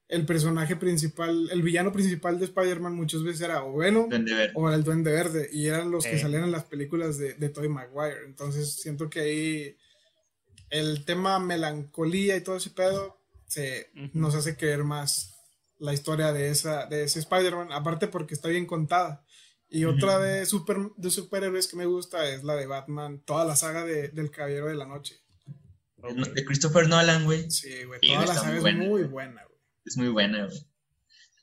el 0.08 0.26
personaje 0.26 0.76
principal, 0.76 1.48
el 1.50 1.62
villano 1.62 1.92
principal 1.92 2.38
de 2.38 2.46
Spider-Man 2.46 2.94
muchas 2.94 3.22
veces 3.22 3.42
era 3.42 3.64
o 3.64 3.76
Venom 3.76 4.10
o 4.54 4.70
el 4.70 4.84
Duende 4.84 5.12
Verde 5.12 5.48
y 5.52 5.66
eran 5.66 5.90
los 5.90 6.04
que 6.04 6.18
salían 6.18 6.44
en 6.44 6.52
las 6.52 6.64
películas 6.64 7.18
de, 7.18 7.34
de 7.34 7.48
Tobey 7.48 7.68
Maguire. 7.68 8.26
Entonces 8.26 8.74
siento 8.74 9.08
que 9.08 9.20
ahí 9.20 9.76
el 10.72 11.04
tema 11.04 11.38
melancolía 11.38 12.34
y 12.34 12.40
todo 12.40 12.56
ese 12.56 12.70
pedo 12.70 13.20
se 13.46 13.90
nos 14.14 14.34
hace 14.34 14.56
creer 14.56 14.84
más 14.84 15.34
la 15.78 15.92
historia 15.92 16.32
de 16.32 16.48
esa 16.48 16.86
de 16.86 17.04
ese 17.04 17.18
Spider-Man, 17.18 17.72
aparte 17.72 18.08
porque 18.08 18.34
está 18.34 18.48
bien 18.48 18.66
contada. 18.66 19.24
Y 19.68 19.84
otra 19.84 20.18
de 20.18 20.44
super 20.46 20.78
de 20.96 21.10
superhéroes 21.10 21.68
que 21.68 21.76
me 21.76 21.86
gusta 21.86 22.28
es 22.28 22.42
la 22.42 22.56
de 22.56 22.66
Batman, 22.66 23.20
toda 23.24 23.44
la 23.44 23.54
saga 23.54 23.84
de, 23.84 24.08
del 24.08 24.30
Caballero 24.30 24.68
de 24.68 24.74
la 24.74 24.86
Noche. 24.86 25.20
De 26.34 26.44
Christopher 26.44 26.88
Nolan, 26.88 27.24
güey. 27.24 27.50
Sí, 27.50 27.84
güey, 27.84 28.00
Sí, 28.02 28.08
toda 28.08 28.26
la 28.26 28.32
está 28.32 28.44
saga 28.44 28.60
muy 28.60 28.70
es 28.70 28.76
muy 28.76 29.02
buena, 29.04 29.44
güey. 29.44 29.58
Es 29.84 29.96
muy 29.98 30.08
buena, 30.08 30.46
güey. 30.46 30.58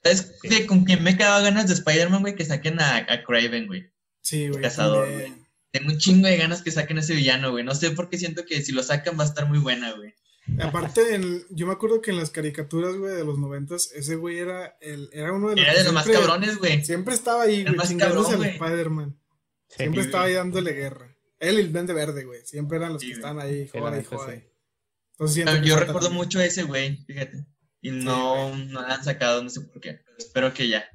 ¿Sabes 0.04 0.40
de 0.42 0.66
con 0.66 0.86
quién 0.86 1.04
me 1.04 1.18
quedaba 1.18 1.42
ganas 1.42 1.68
de 1.68 1.76
Spider-Man, 1.76 2.22
güey? 2.22 2.36
Que 2.36 2.46
saquen 2.46 2.80
a, 2.80 2.98
a 2.98 3.24
Craven, 3.24 3.68
güey. 3.68 3.92
Sí, 4.22 4.48
güey. 4.50 4.62
Cazador, 4.62 5.08
también. 5.08 5.49
Tengo 5.72 5.92
un 5.92 5.98
chingo 5.98 6.28
de 6.28 6.38
ganas 6.38 6.62
que 6.64 6.72
saquen 6.72 6.98
a 6.98 7.02
ese 7.02 7.14
villano, 7.14 7.52
güey. 7.52 7.64
No 7.64 7.76
sé 7.76 7.92
por 7.92 8.10
qué 8.10 8.18
siento 8.18 8.46
que 8.46 8.62
si 8.64 8.72
lo 8.72 8.82
sacan 8.84 9.18
va 9.20 9.24
a 9.24 9.28
estar 9.28 9.48
muy 9.48 9.60
buena, 9.60 9.92
güey. 9.94 10.14
Aparte, 10.60 11.14
en- 11.14 11.44
yo 11.52 11.68
me 11.68 11.74
acuerdo 11.74 12.02
que 12.02 12.10
en 12.10 12.18
las 12.18 12.32
caricaturas, 12.32 12.96
güey, 12.96 13.14
de 13.16 13.24
los 13.24 13.38
noventas, 13.38 13.92
ese 13.94 14.16
güey 14.16 14.40
era, 14.40 14.76
el, 14.82 15.10
era 15.14 15.32
uno 15.32 15.50
de 15.50 15.58
los 15.58 15.64
Era 15.64 15.78
de 15.78 15.84
los 15.84 15.94
más 15.94 16.08
cabrones, 16.10 16.58
güey. 16.58 16.84
Siempre 16.84 17.14
estaba 17.14 17.44
ahí, 17.44 17.58
El 17.58 17.66
güey, 17.66 17.76
más 17.76 17.90
chingándose 17.90 18.32
cabrón, 18.32 18.48
al. 18.48 18.54
Spider-Man. 18.56 19.20
Sí. 19.68 19.76
Siempre 19.78 20.02
Sí, 20.02 20.08
estaba 20.08 20.24
ahí 20.24 20.34
dándole 20.34 20.72
guerra. 20.74 21.16
Él 21.40 21.56
y 21.58 21.62
el 21.62 21.72
Duende 21.72 21.94
Verde, 21.94 22.24
güey. 22.26 22.42
Siempre 22.46 22.78
eran 22.78 22.94
los 22.94 23.02
Sí, 23.02 23.10
que 23.10 23.14
güey. 23.14 23.20
estaban 23.20 23.40
ahí, 23.46 23.68
Sí, 23.68 23.78
joder, 23.80 24.06
joder. 24.06 24.40
sí. 24.40 24.46
Entonces 25.42 25.46
Yo, 25.64 25.76
recuerdo 25.78 26.08
también. 26.08 26.14
mucho 26.16 26.40
a 26.40 26.46
ese 26.46 26.64
güey, 26.64 26.98
fíjate. 27.06 27.46
Y 27.82 27.92
no, 27.92 28.56
no 28.56 28.82
la 28.82 28.96
han 28.96 29.04
sacado, 29.04 29.44
no 29.44 29.50
sé 29.50 29.62
por 29.62 29.80
qué. 29.80 30.02
Pero 30.04 30.18
espero 30.18 30.54
que 30.54 30.68
ya. 30.68 30.86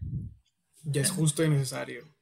Ya 0.82 1.00
es 1.00 1.10
justo 1.10 1.44
y 1.44 1.48
necesario. 1.48 2.13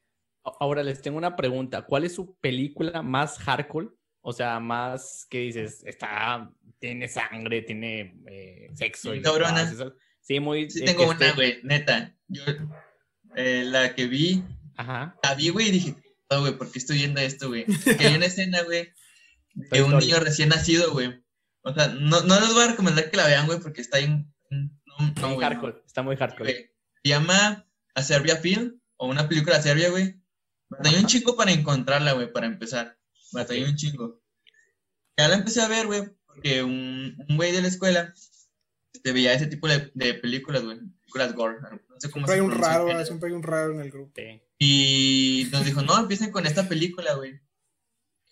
Ahora 0.59 0.83
les 0.83 1.01
tengo 1.01 1.17
una 1.17 1.35
pregunta. 1.35 1.83
¿Cuál 1.83 2.03
es 2.05 2.15
su 2.15 2.35
película 2.39 3.01
más 3.01 3.37
hardcore? 3.39 3.89
O 4.21 4.33
sea, 4.33 4.59
más 4.59 5.25
que 5.29 5.39
dices, 5.39 5.83
está, 5.85 6.51
tiene 6.79 7.07
sangre, 7.07 7.61
tiene 7.61 8.15
eh, 8.27 8.69
sexo 8.73 9.13
y 9.13 9.21
Cabrona. 9.21 9.65
demás. 9.65 9.93
Sí, 10.21 10.39
muy. 10.39 10.69
Sí 10.69 10.81
eh, 10.83 10.85
tengo 10.85 11.03
una, 11.09 11.13
esté- 11.19 11.35
güey, 11.35 11.59
neta. 11.63 12.15
Yo, 12.27 12.43
eh, 13.35 13.63
la 13.65 13.95
que 13.95 14.07
vi, 14.07 14.43
Ajá. 14.77 15.17
la 15.23 15.35
vi, 15.35 15.49
güey, 15.49 15.67
y 15.67 15.71
dije, 15.71 15.95
no, 16.29 16.39
güey, 16.41 16.57
¿por 16.57 16.71
qué 16.71 16.79
estoy 16.79 16.97
viendo 16.97 17.19
esto, 17.21 17.47
güey? 17.49 17.65
Que 17.97 18.07
hay 18.07 18.15
una 18.15 18.25
escena, 18.27 18.61
güey, 18.63 18.89
de 19.53 19.67
Toy 19.69 19.79
un 19.81 19.87
Story. 19.93 20.05
niño 20.05 20.19
recién 20.19 20.49
nacido, 20.49 20.91
güey. 20.93 21.21
O 21.63 21.73
sea, 21.73 21.87
no, 21.87 22.21
no 22.21 22.39
les 22.39 22.53
voy 22.53 22.63
a 22.63 22.67
recomendar 22.71 23.09
que 23.09 23.17
la 23.17 23.27
vean, 23.27 23.45
güey, 23.45 23.59
porque 23.59 23.81
está 23.81 23.97
ahí. 23.97 24.07
No, 24.07 25.07
Está 25.07 25.21
no, 25.21 25.29
muy 25.35 25.43
hardcore. 25.43 25.81
Está 25.85 26.01
muy 26.03 26.15
hardcore. 26.15 26.53
Se 27.03 27.09
llama 27.09 27.65
A 27.95 28.01
Serbia 28.03 28.37
Film, 28.37 28.79
o 28.97 29.07
una 29.07 29.27
película 29.27 29.61
serbia, 29.61 29.89
güey. 29.89 30.15
Batallé 30.77 30.99
un 30.99 31.07
chingo 31.07 31.35
para 31.35 31.51
encontrarla, 31.51 32.13
güey, 32.13 32.31
para 32.31 32.47
empezar. 32.47 32.97
Batallé 33.31 33.65
un 33.65 33.75
chingo. 33.75 34.21
Ya 35.17 35.27
la 35.27 35.35
empecé 35.35 35.61
a 35.61 35.67
ver, 35.67 35.85
güey, 35.87 36.03
porque 36.25 36.63
un 36.63 37.15
un 37.27 37.37
güey 37.37 37.51
de 37.51 37.61
la 37.61 37.67
escuela 37.67 38.13
este, 38.93 39.11
veía 39.11 39.33
ese 39.33 39.47
tipo 39.47 39.67
de, 39.67 39.91
de 39.93 40.13
películas, 40.13 40.63
güey. 40.63 40.79
Películas 41.01 41.33
gore. 41.33 41.57
No 41.61 41.99
sé 41.99 42.09
cómo 42.09 42.25
Siempre 42.25 42.33
hay 42.33 42.39
se 42.39 42.41
un 42.41 42.49
pronuncia 42.51 42.75
el 42.75 42.87
raro, 42.87 43.05
siempre 43.05 43.29
hay 43.29 43.35
un 43.35 43.43
raro 43.43 43.73
en 43.73 43.81
el 43.81 43.91
grupo. 43.91 44.11
Sí. 44.15 44.41
Y 44.59 45.49
nos 45.51 45.65
dijo, 45.65 45.81
no, 45.81 45.99
empiecen 45.99 46.31
con 46.31 46.45
esta 46.45 46.69
película, 46.69 47.15
güey. 47.15 47.41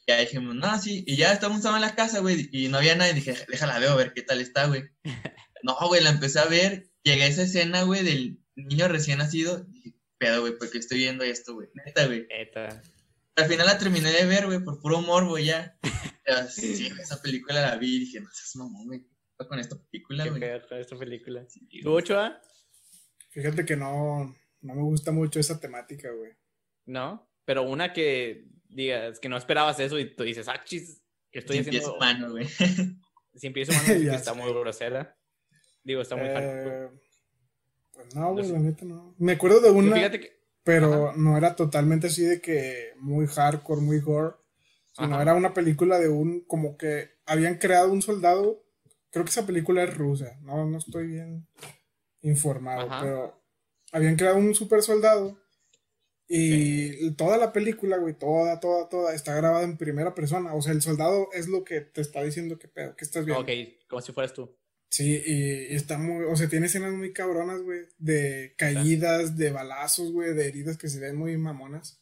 Y 0.07 0.11
ya 0.11 0.19
dijimos, 0.19 0.55
no, 0.55 0.79
sí. 0.79 1.03
Y 1.05 1.17
ya 1.17 1.33
estábamos 1.33 1.65
en 1.65 1.81
la 1.81 1.95
casa, 1.95 2.19
güey, 2.19 2.49
y 2.51 2.69
no 2.69 2.77
había 2.77 2.95
nadie. 2.95 3.13
Dije, 3.13 3.35
déjala 3.49 3.79
veo, 3.79 3.91
a 3.91 3.97
ver 3.97 4.13
qué 4.13 4.21
tal 4.21 4.39
está, 4.41 4.67
güey. 4.67 4.83
No, 5.63 5.77
güey, 5.87 6.01
la 6.01 6.09
empecé 6.09 6.39
a 6.39 6.45
ver. 6.45 6.87
Llegué 7.03 7.21
a 7.21 7.27
esa 7.27 7.43
escena, 7.43 7.83
güey, 7.83 8.03
del 8.03 8.39
niño 8.55 8.87
recién 8.87 9.19
nacido. 9.19 9.67
Pedo, 10.21 10.41
güey, 10.41 10.55
porque 10.55 10.77
estoy 10.77 10.99
viendo 10.99 11.23
esto, 11.23 11.55
güey. 11.55 11.67
Neta, 11.73 12.05
güey. 12.05 12.27
Neta. 12.27 12.79
Al 13.35 13.45
final 13.45 13.65
la 13.65 13.79
terminé 13.79 14.11
de 14.11 14.25
ver, 14.27 14.45
güey, 14.45 14.63
por 14.63 14.79
puro 14.79 15.01
morbo 15.01 15.39
ya. 15.39 15.75
Pero 16.23 16.47
sí, 16.47 16.91
esa 17.01 17.19
película 17.23 17.59
la 17.59 17.75
vi 17.77 17.95
y 17.95 17.99
dije, 18.01 18.19
no 18.19 18.29
seas 18.31 18.55
mamón, 18.55 18.85
güey. 18.85 18.99
¿qué 19.01 19.07
pasa 19.35 19.49
con 19.49 19.59
esta 19.59 19.75
película, 19.83 20.27
güey? 20.27 20.39
con 20.69 20.77
esta 20.77 20.95
película. 20.95 21.43
Sí, 21.49 21.67
¿Tú. 21.81 21.93
Ochoa? 21.93 22.39
Fíjate 23.31 23.65
que 23.65 23.75
no, 23.75 24.35
no 24.61 24.75
me 24.75 24.81
gusta 24.83 25.11
mucho 25.11 25.39
esa 25.39 25.59
temática, 25.59 26.11
güey. 26.11 26.33
No. 26.85 27.27
Pero 27.43 27.63
una 27.63 27.91
que 27.91 28.45
digas 28.69 29.19
que 29.19 29.27
no 29.27 29.37
esperabas 29.37 29.79
eso 29.79 29.97
y 29.97 30.15
tú 30.15 30.23
dices, 30.23 30.47
ah, 30.47 30.63
chis, 30.63 31.01
estoy 31.31 31.63
Sin 31.63 31.65
pies 31.65 31.83
haciendo. 31.83 31.97
humano, 31.97 32.31
güey. 32.31 32.47
Si 33.33 33.47
empiezo 33.47 33.71
mano, 33.71 33.95
Ya 34.03 34.15
está 34.15 34.33
muy 34.35 34.51
grosera. 34.51 35.17
Digo, 35.83 36.01
está 36.01 36.15
muy. 36.15 36.27
Eh, 36.27 36.89
no, 38.15 38.33
güey, 38.33 38.51
la 38.51 38.59
neta 38.59 38.85
no. 38.85 39.15
Me 39.17 39.33
acuerdo 39.33 39.59
de 39.61 39.71
una, 39.71 40.11
que. 40.11 40.31
pero 40.63 41.13
no 41.15 41.37
era 41.37 41.55
totalmente 41.55 42.07
así 42.07 42.23
de 42.23 42.41
que 42.41 42.93
muy 42.99 43.27
hardcore, 43.27 43.81
muy 43.81 43.99
gore. 43.99 44.35
Sino 44.93 45.13
Ajá. 45.13 45.21
era 45.21 45.35
una 45.35 45.53
película 45.53 45.99
de 45.99 46.09
un, 46.09 46.41
como 46.41 46.77
que 46.77 47.11
habían 47.25 47.57
creado 47.57 47.91
un 47.91 48.01
soldado. 48.01 48.63
Creo 49.09 49.23
que 49.23 49.31
esa 49.31 49.45
película 49.45 49.83
es 49.83 49.95
rusa. 49.95 50.37
No, 50.41 50.65
no 50.65 50.77
estoy 50.77 51.07
bien 51.07 51.47
informado, 52.21 52.81
Ajá. 52.81 53.01
pero 53.01 53.41
habían 53.91 54.15
creado 54.15 54.37
un 54.37 54.53
super 54.53 54.81
soldado. 54.81 55.37
Y 56.33 57.11
toda 57.15 57.37
la 57.37 57.51
película, 57.51 57.97
güey, 57.97 58.13
toda, 58.13 58.61
toda, 58.61 58.87
toda, 58.87 59.13
está 59.13 59.35
grabada 59.35 59.63
en 59.63 59.75
primera 59.75 60.15
persona. 60.15 60.53
O 60.53 60.61
sea, 60.61 60.71
el 60.71 60.81
soldado 60.81 61.27
es 61.33 61.49
lo 61.49 61.65
que 61.65 61.81
te 61.81 61.99
está 61.99 62.23
diciendo 62.23 62.57
que 62.57 62.69
pedo, 62.69 62.95
que 62.95 63.03
estás 63.03 63.25
viendo. 63.25 63.43
Ok, 63.43 63.49
como 63.89 64.01
si 64.01 64.13
fueras 64.13 64.33
tú. 64.33 64.49
Sí, 64.91 65.23
y, 65.25 65.71
y 65.71 65.75
está 65.75 65.97
muy, 65.97 66.25
o 66.25 66.35
sea, 66.35 66.49
tiene 66.49 66.65
escenas 66.65 66.91
muy 66.91 67.13
cabronas, 67.13 67.61
güey, 67.61 67.85
de 67.97 68.53
caídas, 68.57 69.37
de 69.37 69.49
balazos, 69.49 70.11
güey, 70.11 70.33
de 70.33 70.49
heridas 70.49 70.77
que 70.77 70.89
se 70.89 70.99
ven 70.99 71.15
muy 71.15 71.37
mamonas. 71.37 72.01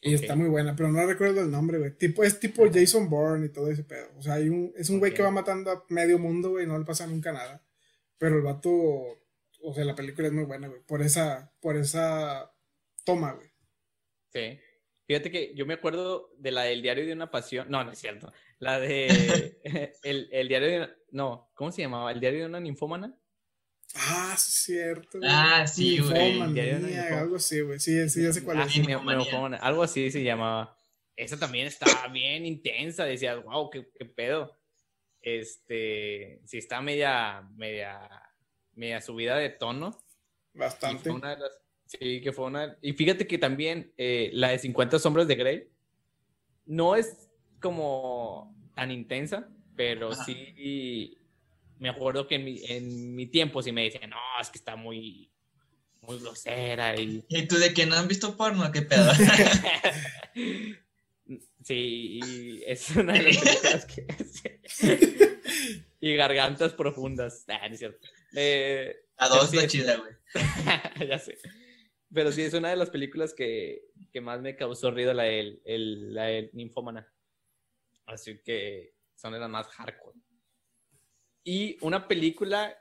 Y 0.00 0.14
está 0.14 0.36
muy 0.36 0.48
buena, 0.48 0.76
pero 0.76 0.90
no 0.92 1.04
recuerdo 1.04 1.42
el 1.42 1.50
nombre, 1.50 1.78
güey. 1.78 1.90
Tipo, 1.98 2.22
es 2.22 2.38
tipo 2.38 2.64
Jason 2.72 3.10
Bourne 3.10 3.46
y 3.46 3.48
todo 3.50 3.68
ese 3.68 3.82
pedo. 3.82 4.08
O 4.16 4.22
sea, 4.22 4.34
hay 4.34 4.48
un, 4.48 4.72
es 4.76 4.88
un 4.90 5.00
güey 5.00 5.12
que 5.12 5.24
va 5.24 5.32
matando 5.32 5.72
a 5.72 5.84
medio 5.88 6.20
mundo, 6.20 6.50
güey, 6.50 6.68
no 6.68 6.78
le 6.78 6.84
pasa 6.84 7.04
nunca 7.04 7.32
nada. 7.32 7.66
Pero 8.16 8.36
el 8.36 8.42
vato, 8.42 8.70
o 8.70 9.74
sea, 9.74 9.84
la 9.84 9.96
película 9.96 10.28
es 10.28 10.32
muy 10.32 10.44
buena, 10.44 10.68
güey, 10.68 10.82
por 10.82 11.02
esa, 11.02 11.52
por 11.60 11.76
esa 11.76 12.54
toma, 13.04 13.32
güey. 13.32 13.50
Sí. 14.32 14.60
Fíjate 15.08 15.32
que 15.32 15.52
yo 15.56 15.66
me 15.66 15.74
acuerdo 15.74 16.30
de 16.38 16.52
la 16.52 16.62
del 16.62 16.80
diario 16.80 17.04
de 17.04 17.12
una 17.12 17.32
pasión. 17.32 17.68
No, 17.68 17.82
no 17.82 17.90
es 17.90 17.98
cierto. 17.98 18.32
La 18.60 18.78
de 18.78 19.58
el, 20.04 20.28
el 20.30 20.46
diario 20.46 20.68
de 20.68 20.99
no, 21.12 21.50
¿cómo 21.54 21.70
se 21.72 21.82
llamaba? 21.82 22.12
¿El 22.12 22.20
diario 22.20 22.40
de 22.40 22.46
una 22.46 22.60
ninfómana? 22.60 23.16
Ah, 23.94 24.34
sí, 24.38 24.50
es 24.50 24.54
cierto. 24.64 25.18
güey. 25.18 25.30
Ah, 25.32 25.66
sí, 25.66 25.98
güey. 25.98 26.40
Algo 26.40 27.36
así, 27.36 27.60
güey. 27.60 27.80
Sí, 27.80 28.08
sí, 28.08 28.22
ya 28.22 28.32
sé 28.32 28.44
cuál 28.44 28.58
Ah, 28.60 28.66
es. 28.66 28.76
ninfómana, 28.78 29.56
algo 29.58 29.82
así 29.82 30.10
se 30.10 30.22
llamaba. 30.22 30.76
Esa 31.16 31.38
también 31.38 31.66
estaba 31.66 32.08
bien 32.08 32.46
intensa. 32.46 33.04
Decías, 33.04 33.42
wow, 33.42 33.68
qué, 33.70 33.88
qué 33.98 34.04
pedo. 34.06 34.56
Este, 35.22 36.40
sí 36.46 36.58
está 36.58 36.80
media, 36.80 37.42
media, 37.56 38.08
media 38.74 39.00
subida 39.00 39.36
de 39.36 39.50
tono. 39.50 39.90
Bastante. 40.54 41.04
fue 41.04 41.12
una 41.12 41.30
de 41.34 41.40
las, 41.42 41.52
Sí, 41.86 42.20
que 42.20 42.32
fue 42.32 42.46
una. 42.46 42.78
Y 42.82 42.92
fíjate 42.92 43.26
que 43.26 43.36
también 43.36 43.92
eh, 43.96 44.30
la 44.32 44.50
de 44.50 44.60
50 44.60 45.00
Sombras 45.00 45.26
de 45.26 45.34
Grey 45.34 45.68
no 46.64 46.94
es 46.94 47.28
como 47.60 48.56
tan 48.76 48.92
intensa, 48.92 49.48
pero 49.80 50.12
Ajá. 50.12 50.24
sí 50.26 51.16
me 51.78 51.88
acuerdo 51.88 52.26
que 52.28 52.34
en 52.34 52.44
mi, 52.44 52.60
en 52.66 53.14
mi 53.14 53.26
tiempo 53.28 53.62
sí 53.62 53.72
me 53.72 53.84
decían, 53.84 54.10
no, 54.10 54.18
es 54.38 54.50
que 54.50 54.58
está 54.58 54.76
muy, 54.76 55.30
muy 56.02 56.18
grosera 56.18 57.00
y. 57.00 57.24
¿Y 57.30 57.48
tú 57.48 57.56
de 57.56 57.72
que 57.72 57.86
no 57.86 57.94
han 57.94 58.06
visto 58.06 58.36
porno? 58.36 58.70
¿Qué 58.70 58.82
pedo? 58.82 59.10
Sí, 61.62 62.18
y 62.24 62.62
es 62.66 62.90
una 62.96 63.12
de 63.12 63.22
las 63.22 63.36
películas 63.36 63.86
que. 63.86 65.38
y 66.00 66.14
gargantas 66.16 66.72
profundas. 66.72 67.44
Ah, 67.48 67.68
no 67.68 67.74
es 67.74 67.78
cierto. 67.78 68.08
Eh, 68.34 68.96
A 69.16 69.28
dos 69.28 69.50
sí 69.50 69.58
es- 69.58 69.66
chida, 69.68 69.96
güey. 69.96 70.12
ya 71.08 71.18
sé. 71.18 71.38
Pero 72.12 72.32
sí, 72.32 72.42
es 72.42 72.54
una 72.54 72.70
de 72.70 72.76
las 72.76 72.90
películas 72.90 73.32
que, 73.34 73.82
que 74.12 74.20
más 74.20 74.40
me 74.40 74.56
causó 74.56 74.90
ruido, 74.90 75.14
la 75.14 75.24
del, 75.24 75.60
el, 75.64 76.12
la 76.14 76.24
del 76.24 76.50
Ninfómana. 76.54 77.06
Así 78.06 78.40
que 78.42 78.94
son 79.20 79.38
las 79.38 79.50
más 79.50 79.66
hardcore. 79.68 80.18
Y 81.44 81.76
una 81.80 82.06
película 82.08 82.76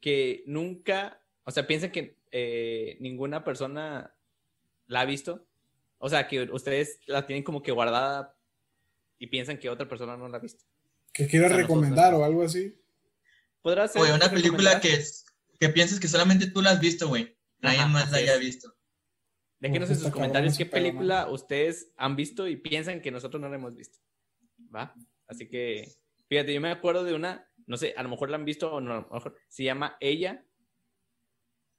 que 0.00 0.42
nunca, 0.46 1.22
o 1.44 1.50
sea, 1.50 1.66
piensan 1.66 1.90
que 1.92 2.18
eh, 2.30 2.96
ninguna 3.00 3.44
persona 3.44 4.14
la 4.86 5.00
ha 5.00 5.04
visto. 5.04 5.46
O 5.98 6.08
sea, 6.08 6.26
que 6.28 6.42
ustedes 6.44 7.00
la 7.06 7.26
tienen 7.26 7.42
como 7.44 7.62
que 7.62 7.72
guardada 7.72 8.36
y 9.18 9.26
piensan 9.26 9.58
que 9.58 9.68
otra 9.68 9.88
persona 9.88 10.16
no 10.16 10.28
la 10.28 10.38
ha 10.38 10.40
visto. 10.40 10.64
Que 11.12 11.26
quieras 11.26 11.50
nosotros. 11.50 11.68
recomendar 11.68 12.14
o 12.14 12.24
algo 12.24 12.42
así. 12.42 12.74
¿Podrá 13.62 13.86
ser 13.88 14.00
Güey, 14.00 14.12
una 14.12 14.30
película 14.30 14.80
que, 14.80 14.94
es- 14.94 15.26
que 15.58 15.68
piensas 15.68 16.00
que 16.00 16.08
solamente 16.08 16.46
tú 16.50 16.62
la 16.62 16.70
has 16.70 16.80
visto, 16.80 17.08
güey. 17.08 17.36
Nadie 17.60 17.84
más 17.86 18.10
la 18.10 18.18
haya 18.18 18.36
visto. 18.38 18.74
Déjenos 19.58 19.90
en 19.90 19.98
sus 19.98 20.10
comentarios 20.10 20.56
qué 20.56 20.64
película 20.64 21.28
ustedes 21.30 21.92
han 21.98 22.16
visto 22.16 22.48
y 22.48 22.56
piensan 22.56 23.02
que 23.02 23.10
nosotros 23.10 23.38
no 23.42 23.50
la 23.50 23.56
hemos 23.56 23.76
visto. 23.76 23.98
¿Va? 24.74 24.94
Así 25.30 25.48
que, 25.48 25.88
fíjate, 26.28 26.52
yo 26.52 26.60
me 26.60 26.70
acuerdo 26.70 27.04
de 27.04 27.14
una, 27.14 27.48
no 27.66 27.76
sé, 27.76 27.94
a 27.96 28.02
lo 28.02 28.08
mejor 28.08 28.28
la 28.30 28.36
han 28.36 28.44
visto 28.44 28.72
o 28.74 28.80
no, 28.80 28.92
a 28.92 28.96
lo 28.96 29.08
mejor 29.14 29.36
se 29.48 29.64
llama 29.64 29.96
Ella. 30.00 30.44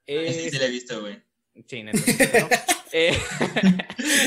Ese 0.06 0.42
sí 0.42 0.48
Es... 0.56 0.60
la 0.60 0.66
he 0.66 0.70
visto, 0.72 1.02
güey. 1.02 1.22
Sí, 1.68 1.84
neta, 1.84 2.00
¿no? 2.00 2.50
Eh, 2.94 3.18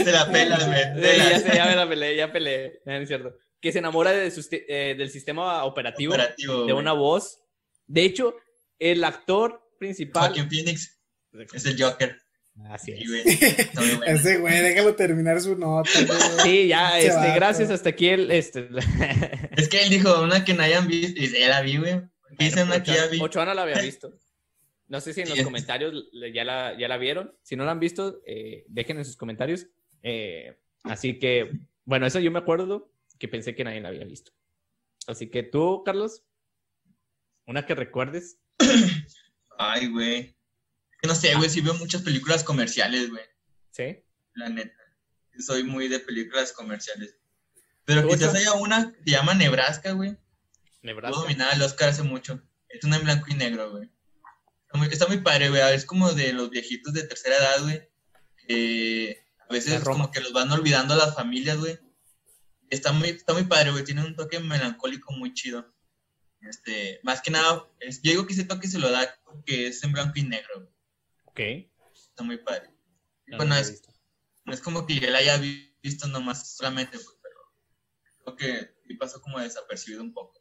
Te 0.04 0.10
la 0.10 0.30
pelas, 0.32 0.66
güey. 0.66 0.82
sí, 0.94 1.18
ya 1.18 1.38
sé, 1.38 1.54
ya 1.54 1.66
me 1.66 1.76
la 1.76 1.86
peleé, 1.86 2.16
ya 2.16 2.32
peleé, 2.32 2.80
no, 2.86 2.94
es 2.94 3.08
cierto. 3.08 3.36
Que 3.60 3.72
se 3.72 3.78
enamora 3.80 4.10
de 4.12 4.30
su 4.30 4.40
sti- 4.40 4.64
eh, 4.66 4.94
del 4.96 5.10
sistema 5.10 5.64
operativo, 5.64 6.14
Operativo, 6.14 6.64
de 6.64 6.72
una 6.72 6.94
voz. 6.94 7.42
De 7.86 8.04
hecho, 8.04 8.34
el 8.78 9.04
actor 9.04 9.70
principal... 9.78 10.28
Joaquin 10.28 10.48
Phoenix 10.48 10.98
es 11.52 11.66
el 11.66 11.78
Joker. 11.82 12.18
Así 12.70 12.92
es. 12.92 13.08
Güey. 13.08 13.24
Bueno. 13.74 14.04
Ese 14.04 14.38
güey, 14.38 14.60
déjalo 14.60 14.94
terminar 14.94 15.40
su 15.40 15.56
nota, 15.56 15.90
güey. 16.06 16.40
Sí, 16.42 16.68
ya, 16.68 16.98
este, 16.98 17.16
va, 17.16 17.34
gracias, 17.34 17.70
hasta 17.70 17.90
aquí 17.90 18.08
el, 18.08 18.30
este, 18.30 18.68
Es 19.56 19.68
que 19.68 19.82
él 19.82 19.90
dijo 19.90 20.22
una 20.22 20.44
que 20.44 20.54
no 20.54 20.62
hayan 20.62 20.86
visto. 20.86 21.20
Y 21.20 21.28
la 21.46 21.60
vi, 21.62 21.76
güey. 21.78 22.02
Dice 22.38 22.62
una 22.62 22.82
que 22.82 22.92
ya 22.92 23.06
vi. 23.06 23.20
Ochoa 23.20 23.44
no 23.44 23.54
la 23.54 23.62
había 23.62 23.80
visto. 23.80 24.12
No 24.86 25.00
sé 25.00 25.12
si 25.12 25.22
en 25.22 25.30
los 25.30 25.40
comentarios 25.42 26.10
ya 26.32 26.44
la, 26.44 26.78
ya 26.78 26.88
la 26.88 26.98
vieron. 26.98 27.34
Si 27.42 27.56
no 27.56 27.64
la 27.64 27.72
han 27.72 27.80
visto, 27.80 28.20
eh, 28.26 28.64
dejen 28.68 28.98
en 28.98 29.04
sus 29.04 29.16
comentarios. 29.16 29.66
Eh, 30.02 30.58
así 30.84 31.18
que, 31.18 31.50
bueno, 31.84 32.06
eso 32.06 32.20
yo 32.20 32.30
me 32.30 32.38
acuerdo 32.38 32.92
que 33.18 33.28
pensé 33.28 33.54
que 33.54 33.64
nadie 33.64 33.80
la 33.80 33.88
había 33.88 34.04
visto. 34.04 34.32
Así 35.06 35.30
que 35.30 35.42
tú, 35.42 35.82
Carlos, 35.84 36.24
una 37.46 37.66
que 37.66 37.74
recuerdes. 37.74 38.38
Ay, 39.58 39.88
güey. 39.88 40.36
Es 41.04 41.08
no 41.08 41.14
sé, 41.14 41.34
güey. 41.34 41.50
Sí 41.50 41.60
veo 41.60 41.74
muchas 41.74 42.02
películas 42.02 42.42
comerciales, 42.44 43.10
güey. 43.10 43.24
¿Sí? 43.70 44.02
La 44.34 44.48
neta. 44.48 44.78
Soy 45.38 45.64
muy 45.64 45.88
de 45.88 46.00
películas 46.00 46.52
comerciales. 46.52 47.16
Pero 47.84 48.02
¿Tú, 48.02 48.08
quizás 48.08 48.34
haya 48.34 48.52
una 48.54 48.92
que 48.92 49.02
se 49.04 49.10
llama 49.10 49.34
Nebraska, 49.34 49.92
güey. 49.92 50.16
Nebraska. 50.82 51.18
nominada 51.20 51.52
al 51.52 51.62
Oscar 51.62 51.88
hace 51.90 52.02
mucho. 52.02 52.40
Es 52.68 52.84
una 52.84 52.96
en 52.96 53.04
blanco 53.04 53.26
y 53.28 53.34
negro, 53.34 53.70
güey. 53.70 53.90
Está 54.66 54.78
muy, 54.78 54.88
está 54.88 55.06
muy 55.06 55.18
padre, 55.18 55.48
güey. 55.50 55.62
Es 55.74 55.84
como 55.84 56.12
de 56.12 56.32
los 56.32 56.50
viejitos 56.50 56.92
de 56.92 57.02
tercera 57.04 57.36
edad, 57.36 57.62
güey. 57.62 57.88
A 59.48 59.52
veces 59.52 59.82
Roma. 59.84 59.98
como 60.04 60.10
que 60.10 60.20
los 60.20 60.32
van 60.32 60.50
olvidando 60.52 60.94
a 60.94 60.96
las 60.98 61.14
familias, 61.14 61.58
güey. 61.58 61.78
Está 62.70 62.92
muy, 62.92 63.10
está 63.10 63.32
muy 63.34 63.44
padre, 63.44 63.70
güey. 63.70 63.84
Tiene 63.84 64.04
un 64.04 64.16
toque 64.16 64.40
melancólico 64.40 65.12
muy 65.12 65.32
chido. 65.34 65.72
Este, 66.40 67.00
más 67.02 67.22
que 67.22 67.30
nada, 67.30 67.66
es- 67.80 68.02
yo 68.02 68.10
digo 68.10 68.26
que 68.26 68.34
ese 68.34 68.44
toque 68.44 68.68
se 68.68 68.78
lo 68.78 68.90
da 68.90 69.14
porque 69.24 69.68
es 69.68 69.82
en 69.84 69.92
blanco 69.92 70.12
y 70.16 70.22
negro, 70.24 70.60
güey. 70.60 70.73
Ok. 71.34 71.40
Está 71.92 72.22
muy 72.22 72.38
padre. 72.38 72.70
Y 73.26 73.32
No, 73.32 73.38
no 73.38 73.44
no 73.44 73.50
la 73.50 73.58
he 73.58 73.62
es, 73.62 73.82
no 74.44 74.52
es 74.54 74.60
como 74.60 74.86
que 74.86 75.00
yo 75.00 75.10
la 75.10 75.18
haya 75.18 75.36
vi- 75.38 75.74
visto 75.82 76.06
nomás 76.06 76.54
solamente, 76.56 76.96
pues, 76.98 77.18
pero 77.20 78.36
creo 78.36 78.36
que 78.36 78.94
pasó 79.00 79.20
como 79.20 79.40
desapercibido 79.40 80.02
un 80.02 80.12
poco. 80.12 80.40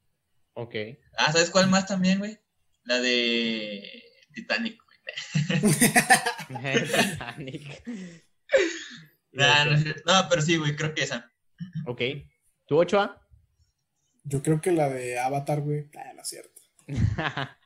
Ok. 0.54 0.76
Ah, 1.18 1.32
¿sabes 1.32 1.50
cuál 1.50 1.68
más 1.70 1.88
también, 1.88 2.20
güey? 2.20 2.38
La 2.84 3.00
de 3.00 4.04
Titanic, 4.34 4.80
güey. 4.84 5.00
Titanic. 6.86 7.84
Nah, 9.32 9.66
no, 9.66 9.72
es- 9.74 10.06
no, 10.06 10.28
pero 10.30 10.44
sí, 10.44 10.58
güey, 10.58 10.76
creo 10.76 10.94
que 10.94 11.02
esa. 11.02 11.34
Ok. 11.88 12.02
¿Tú, 12.68 12.78
Ochoa? 12.78 13.20
Yo 14.24 14.44
creo 14.44 14.62
que 14.62 14.72
la 14.72 14.89
de 14.89 15.18
Avatar, 15.18 15.62
güey. 15.62 15.89
Ah, 15.98 16.14
no 16.14 16.22
es 16.22 16.28
cierto. 16.30 16.62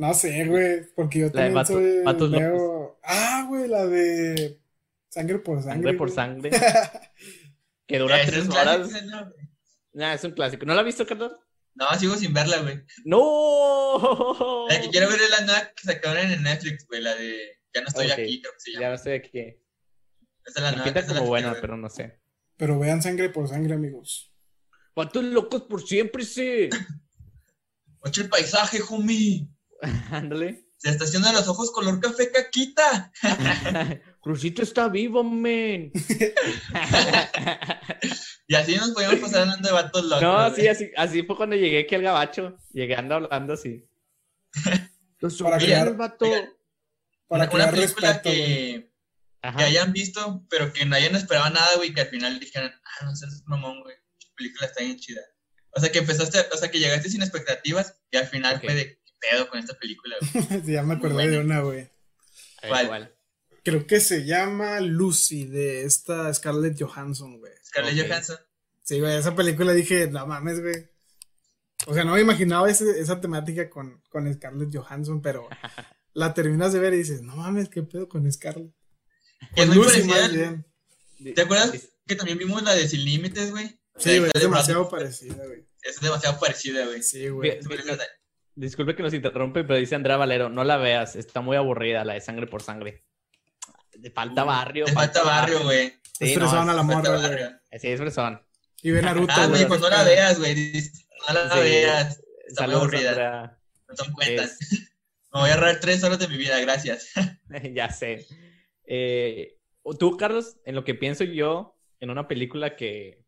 No 0.00 0.14
sé, 0.14 0.46
güey. 0.46 0.82
Porque 0.96 1.18
yo 1.18 1.26
La 1.26 1.30
de 1.30 1.34
también 1.34 1.54
vato- 1.54 1.72
soy 1.74 2.02
vatos 2.02 2.30
medio- 2.30 2.98
Ah, 3.04 3.44
güey, 3.48 3.68
la 3.68 3.86
de 3.86 4.58
Sangre 5.10 5.38
por 5.40 5.58
Sangre. 5.62 5.72
Sangre 5.74 5.92
por 5.94 6.08
güey. 6.08 6.14
sangre. 6.14 6.50
Que 7.86 7.98
dura 7.98 8.18
tres 8.24 8.48
horas. 8.48 8.88
clásico, 8.88 9.10
¿no? 9.10 9.32
Nah, 9.92 10.14
es 10.14 10.22
un 10.24 10.30
clásico. 10.30 10.64
¿No 10.64 10.72
la 10.74 10.80
has 10.80 10.86
visto, 10.86 11.04
Carlos? 11.04 11.32
No, 11.74 11.92
sigo 11.98 12.14
sin 12.14 12.32
verla, 12.32 12.62
güey. 12.62 12.80
¡No! 13.04 14.66
La 14.70 14.80
que 14.80 14.88
quiero 14.90 15.08
ver 15.10 15.20
es 15.20 15.30
la 15.30 15.40
nueva 15.44 15.72
que 15.74 15.82
sacaron 15.82 16.30
en 16.30 16.42
Netflix, 16.42 16.86
güey, 16.86 17.02
la 17.02 17.14
de 17.16 17.36
Ya 17.74 17.80
no 17.82 17.88
estoy 17.88 18.10
aquí, 18.10 18.40
creo 18.40 18.52
que 18.54 18.60
se 18.60 18.72
Ya 18.80 18.90
no 18.90 18.96
de 19.02 19.22
qué. 19.22 19.62
Esa 20.46 20.58
es 20.60 20.62
la 20.62 20.70
Me 20.70 20.76
nueva. 20.78 21.00
esa 21.00 21.08
como 21.08 21.20
que 21.22 21.26
buena, 21.26 21.56
pero 21.60 21.76
no 21.76 21.90
sé. 21.90 22.20
Pero 22.56 22.78
vean 22.78 23.02
Sangre 23.02 23.28
por 23.28 23.48
Sangre, 23.48 23.74
amigos. 23.74 24.32
¿Cuántos 24.94 25.24
locos 25.24 25.62
por 25.62 25.82
siempre, 25.86 26.24
sí? 26.24 26.68
Ocho 28.00 28.22
el 28.22 28.28
paisaje, 28.30 28.80
homie. 28.88 29.48
Ándale. 30.10 30.66
Se 30.78 30.90
estaciona 30.90 31.32
los 31.32 31.46
ojos 31.48 31.70
color 31.72 32.00
café 32.00 32.30
caquita. 32.32 33.12
Crucito 34.22 34.62
está 34.62 34.88
vivo, 34.88 35.22
men. 35.24 35.92
Y 38.46 38.54
así 38.56 38.74
nos 38.74 38.90
podíamos 38.90 39.20
pasar 39.20 39.42
hablando 39.42 39.68
de 39.68 39.72
vatos 39.74 40.04
locos. 40.06 40.22
no, 40.22 40.54
sí, 40.54 40.66
así, 40.66 40.90
así 40.96 41.22
fue 41.22 41.36
cuando 41.36 41.54
llegué 41.54 41.80
aquí 41.80 41.94
al 41.94 42.02
gabacho. 42.02 42.56
Llegando 42.72 43.14
hablando 43.14 43.52
así. 43.52 43.88
Para 45.40 45.58
crear- 45.58 45.96
vato. 45.96 46.26
Para 46.26 47.44
Una, 47.44 47.44
una 47.44 47.48
crear 47.48 47.70
película 47.70 48.08
respeto, 48.14 48.30
que, 48.30 48.90
hayan 49.40 49.92
visto, 49.92 50.44
pero 50.50 50.72
que 50.72 50.84
nadie 50.84 51.10
no 51.10 51.18
esperaba 51.18 51.48
nada, 51.50 51.76
güey, 51.76 51.94
que 51.94 52.00
al 52.00 52.08
final 52.08 52.40
dijeran, 52.40 52.72
ah, 52.84 53.04
no 53.04 53.14
seas 53.14 53.44
mamón, 53.46 53.82
güey, 53.82 53.94
la 53.94 54.34
película 54.34 54.66
está 54.66 54.82
bien 54.82 54.98
chida. 54.98 55.20
O 55.72 55.80
sea, 55.80 55.92
que 55.92 56.00
empezaste, 56.00 56.44
o 56.52 56.56
sea, 56.56 56.72
que 56.72 56.80
llegaste 56.80 57.08
sin 57.08 57.22
expectativas 57.22 58.00
y 58.10 58.16
al 58.16 58.26
final 58.26 58.60
fue 58.60 58.74
de, 58.74 58.96
¿qué 58.96 58.99
pedo 59.20 59.48
con 59.48 59.58
esta 59.58 59.74
película, 59.74 60.16
güey? 60.20 60.62
Ya 60.66 60.82
me 60.82 60.94
acordé 60.94 61.28
de 61.28 61.38
una, 61.38 61.60
güey. 61.60 61.88
¿Cuál? 62.66 62.86
¿cuál? 62.88 63.14
Creo 63.62 63.86
que 63.86 64.00
se 64.00 64.24
llama 64.24 64.80
Lucy, 64.80 65.44
de 65.44 65.84
esta 65.84 66.32
Scarlett 66.32 66.80
Johansson, 66.80 67.38
güey. 67.38 67.52
Scarlett. 67.64 68.06
Johansson. 68.08 68.38
Sí, 68.82 68.98
güey, 69.00 69.16
esa 69.16 69.36
película 69.36 69.72
dije, 69.72 70.08
no 70.08 70.26
mames, 70.26 70.60
güey. 70.60 70.90
O 71.86 71.94
sea, 71.94 72.04
no 72.04 72.14
me 72.14 72.20
imaginaba 72.20 72.70
ese- 72.70 72.98
esa 73.00 73.20
temática 73.20 73.68
con, 73.70 74.02
con 74.10 74.32
Scarlett 74.32 74.74
Johansson, 74.74 75.20
pero 75.22 75.48
la 76.14 76.34
terminas 76.34 76.72
de 76.72 76.78
ver 76.80 76.94
y 76.94 76.98
dices, 76.98 77.22
no 77.22 77.36
mames, 77.36 77.68
qué 77.68 77.82
pedo 77.82 78.08
con 78.08 78.30
Scarlett. 78.32 78.72
Que 79.54 79.62
es 79.62 79.66
Con 79.66 79.76
muy 79.76 79.84
Lucy, 79.86 80.02
parecida. 80.02 80.20
más 80.22 80.32
bien. 81.18 81.34
¿Te 81.34 81.42
acuerdas 81.42 81.72
que 82.06 82.16
también 82.16 82.38
vimos 82.38 82.62
la 82.62 82.74
de 82.74 82.88
Sin 82.88 83.04
Límites, 83.04 83.50
güey? 83.50 83.78
Sí, 83.96 84.18
güey, 84.18 84.30
es 84.34 84.40
de 84.40 84.40
demasiado 84.40 84.88
parecida, 84.88 85.46
güey. 85.46 85.66
Es 85.82 86.00
demasiado 86.00 86.38
parecida, 86.40 86.86
güey. 86.86 87.02
Sí, 87.02 87.28
güey. 87.28 87.58
Disculpe 88.60 88.94
que 88.94 89.02
nos 89.02 89.14
interrumpe, 89.14 89.64
pero 89.64 89.78
dice 89.78 89.94
Andrea 89.94 90.18
Valero, 90.18 90.50
no 90.50 90.64
la 90.64 90.76
veas, 90.76 91.16
está 91.16 91.40
muy 91.40 91.56
aburrida 91.56 92.04
la 92.04 92.12
de 92.14 92.20
sangre 92.20 92.46
por 92.46 92.60
sangre. 92.62 93.04
Le 93.94 94.10
falta 94.10 94.44
barrio. 94.44 94.84
Te 94.84 94.92
falta 94.92 95.22
barrio, 95.22 95.62
güey. 95.62 95.88
Sí, 96.18 96.32
Es 96.32 96.36
no, 96.38 96.46
fresona 96.48 96.74
la 96.74 96.82
morra, 96.82 97.16
güey. 97.16 97.38
Sí, 97.80 97.88
es 97.88 97.98
fresón. 98.00 98.42
Y 98.82 98.90
ve 98.90 99.00
Naruto, 99.00 99.32
Ah, 99.34 99.46
güey, 99.46 99.66
pues 99.66 99.80
no 99.80 99.88
la 99.88 100.02
veas, 100.04 100.38
güey. 100.38 100.54
No 101.28 101.34
la 101.34 101.54
Sí. 101.54 101.60
veas. 101.60 102.06
Está 102.46 102.66
muy 102.66 102.72
Saludos, 102.74 102.82
aburrida. 102.82 103.08
Andrea. 103.10 103.58
No 103.88 103.96
son 103.96 104.12
cuentas. 104.12 104.58
Me 105.32 105.40
voy 105.40 105.50
a 105.50 105.54
ahorrar 105.54 105.80
tres 105.80 106.04
horas 106.04 106.18
de 106.18 106.28
mi 106.28 106.36
vida, 106.36 106.60
gracias. 106.60 107.12
ya 107.74 107.88
sé. 107.90 108.26
Eh, 108.84 109.56
tú, 109.98 110.16
Carlos, 110.18 110.56
en 110.66 110.74
lo 110.74 110.84
que 110.84 110.94
pienso 110.94 111.24
yo, 111.24 111.78
en 111.98 112.10
una 112.10 112.28
película 112.28 112.76
que... 112.76 113.24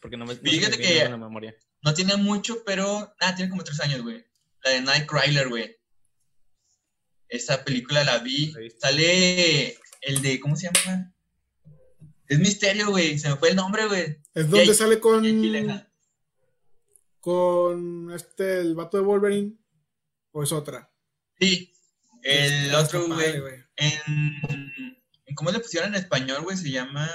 Porque 0.00 0.16
no 0.16 0.24
me, 0.24 0.34
no 0.34 0.40
me 0.42 0.50
Fíjate 0.50 0.76
viene 0.76 0.94
que- 0.94 1.02
a 1.02 1.10
la 1.10 1.16
memoria. 1.16 1.54
No 1.82 1.94
tiene 1.94 2.16
mucho, 2.16 2.62
pero. 2.64 3.14
Ah, 3.20 3.34
tiene 3.34 3.50
como 3.50 3.64
tres 3.64 3.80
años, 3.80 4.02
güey. 4.02 4.24
La 4.64 4.70
de 4.70 4.80
Nightcrawler, 4.82 5.48
güey. 5.48 5.76
Esa 7.28 7.64
película 7.64 8.04
la 8.04 8.18
vi. 8.18 8.52
Sale 8.80 9.76
el 10.02 10.22
de, 10.22 10.38
¿cómo 10.40 10.54
se 10.56 10.70
llama? 10.70 11.14
Es 12.28 12.38
misterio, 12.38 12.90
güey. 12.90 13.18
Se 13.18 13.28
me 13.30 13.36
fue 13.36 13.50
el 13.50 13.56
nombre, 13.56 13.86
güey. 13.86 14.20
Es 14.34 14.48
donde 14.48 14.66
Jake- 14.66 14.74
sale 14.74 15.00
con. 15.00 15.24
Con 17.20 18.12
este, 18.12 18.60
el 18.60 18.74
vato 18.74 18.96
de 18.96 19.02
Wolverine. 19.04 19.56
¿O 20.32 20.42
es 20.42 20.52
otra? 20.52 20.90
Sí. 21.38 21.72
El 22.22 22.74
otro, 22.74 23.06
güey. 23.06 23.34
En, 23.76 23.92
en 25.26 25.34
¿Cómo 25.34 25.50
le 25.50 25.60
pusieron 25.60 25.94
en 25.94 26.00
español, 26.00 26.42
güey? 26.42 26.56
Se 26.56 26.70
llama. 26.70 27.08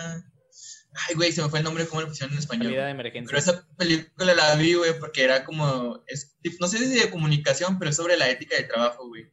Ay, 1.07 1.15
güey, 1.15 1.31
se 1.31 1.41
me 1.43 1.49
fue 1.49 1.59
el 1.59 1.65
nombre. 1.65 1.85
¿Cómo 1.87 2.01
le 2.01 2.07
pusieron 2.07 2.33
en 2.33 2.39
español? 2.39 2.67
Salida 2.67 2.85
de 2.85 2.91
emergencia. 2.91 3.27
Pero 3.27 3.37
esa 3.39 3.67
película 3.77 4.33
la 4.33 4.55
vi, 4.55 4.73
güey, 4.73 4.97
porque 4.99 5.23
era 5.23 5.45
como. 5.45 6.03
Es, 6.07 6.35
no 6.59 6.67
sé 6.67 6.79
si 6.79 6.95
de 6.99 7.09
comunicación, 7.11 7.77
pero 7.77 7.91
es 7.91 7.97
sobre 7.97 8.17
la 8.17 8.29
ética 8.29 8.55
de 8.55 8.63
trabajo, 8.63 9.07
güey. 9.07 9.31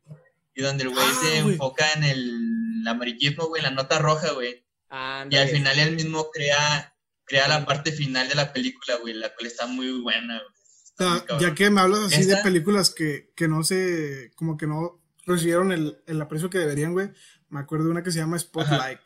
Y 0.55 0.63
donde 0.63 0.85
el 0.85 0.91
güey 0.91 1.05
Ah, 1.05 1.19
se 1.23 1.43
güey. 1.43 1.55
enfoca 1.55 1.93
en 1.95 2.05
el 2.05 2.85
amarillismo, 2.87 3.47
güey, 3.47 3.61
en 3.65 3.71
la 3.75 3.83
nota 3.83 3.99
roja, 3.99 4.33
güey. 4.33 4.51
Y 4.51 4.65
Ándale, 4.91 5.43
al 5.43 5.49
final 5.49 5.79
él 5.79 5.97
mismo 5.97 6.31
crea, 6.31 6.95
crea 7.25 7.49
la 7.49 7.65
parte 7.65 7.91
final 7.93 8.29
de 8.29 8.35
la 8.37 8.53
película, 8.53 8.97
güey, 9.01 9.15
la 9.15 9.35
cual 9.35 9.47
está 9.47 9.67
muy 9.67 9.91
buena, 10.01 10.39
güey. 10.41 10.55
Está 10.85 11.35
muy 11.35 11.43
Ya, 11.45 11.55
que 11.55 11.71
me 11.71 11.81
hablas 11.81 12.01
así 12.13 12.25
de 12.25 12.37
películas 12.37 12.91
que, 12.91 13.33
que 13.35 13.49
no 13.49 13.65
se. 13.65 14.31
Como 14.37 14.57
que 14.57 14.67
no 14.67 15.01
recibieron 15.27 15.73
el, 15.73 15.97
el 16.07 16.21
aprecio 16.21 16.51
que 16.51 16.59
deberían, 16.59 16.93
güey. 16.93 17.09
Me 17.49 17.61
acuerdo 17.61 17.87
de 17.87 17.91
una 17.93 18.03
que 18.03 18.13
se 18.13 18.19
llama 18.19 18.39
Spotlight. 18.39 19.01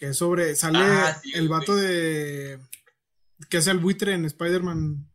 Que 0.00 0.08
es 0.08 0.16
sobre. 0.16 0.56
Sale 0.56 0.78
Ah, 0.80 1.20
sí, 1.22 1.30
el 1.34 1.50
vato 1.50 1.76
de. 1.76 2.58
Que 3.50 3.58
hace 3.58 3.70
el 3.70 3.78
buitre 3.78 4.14
en 4.14 4.24
Spider-Man. 4.24 5.06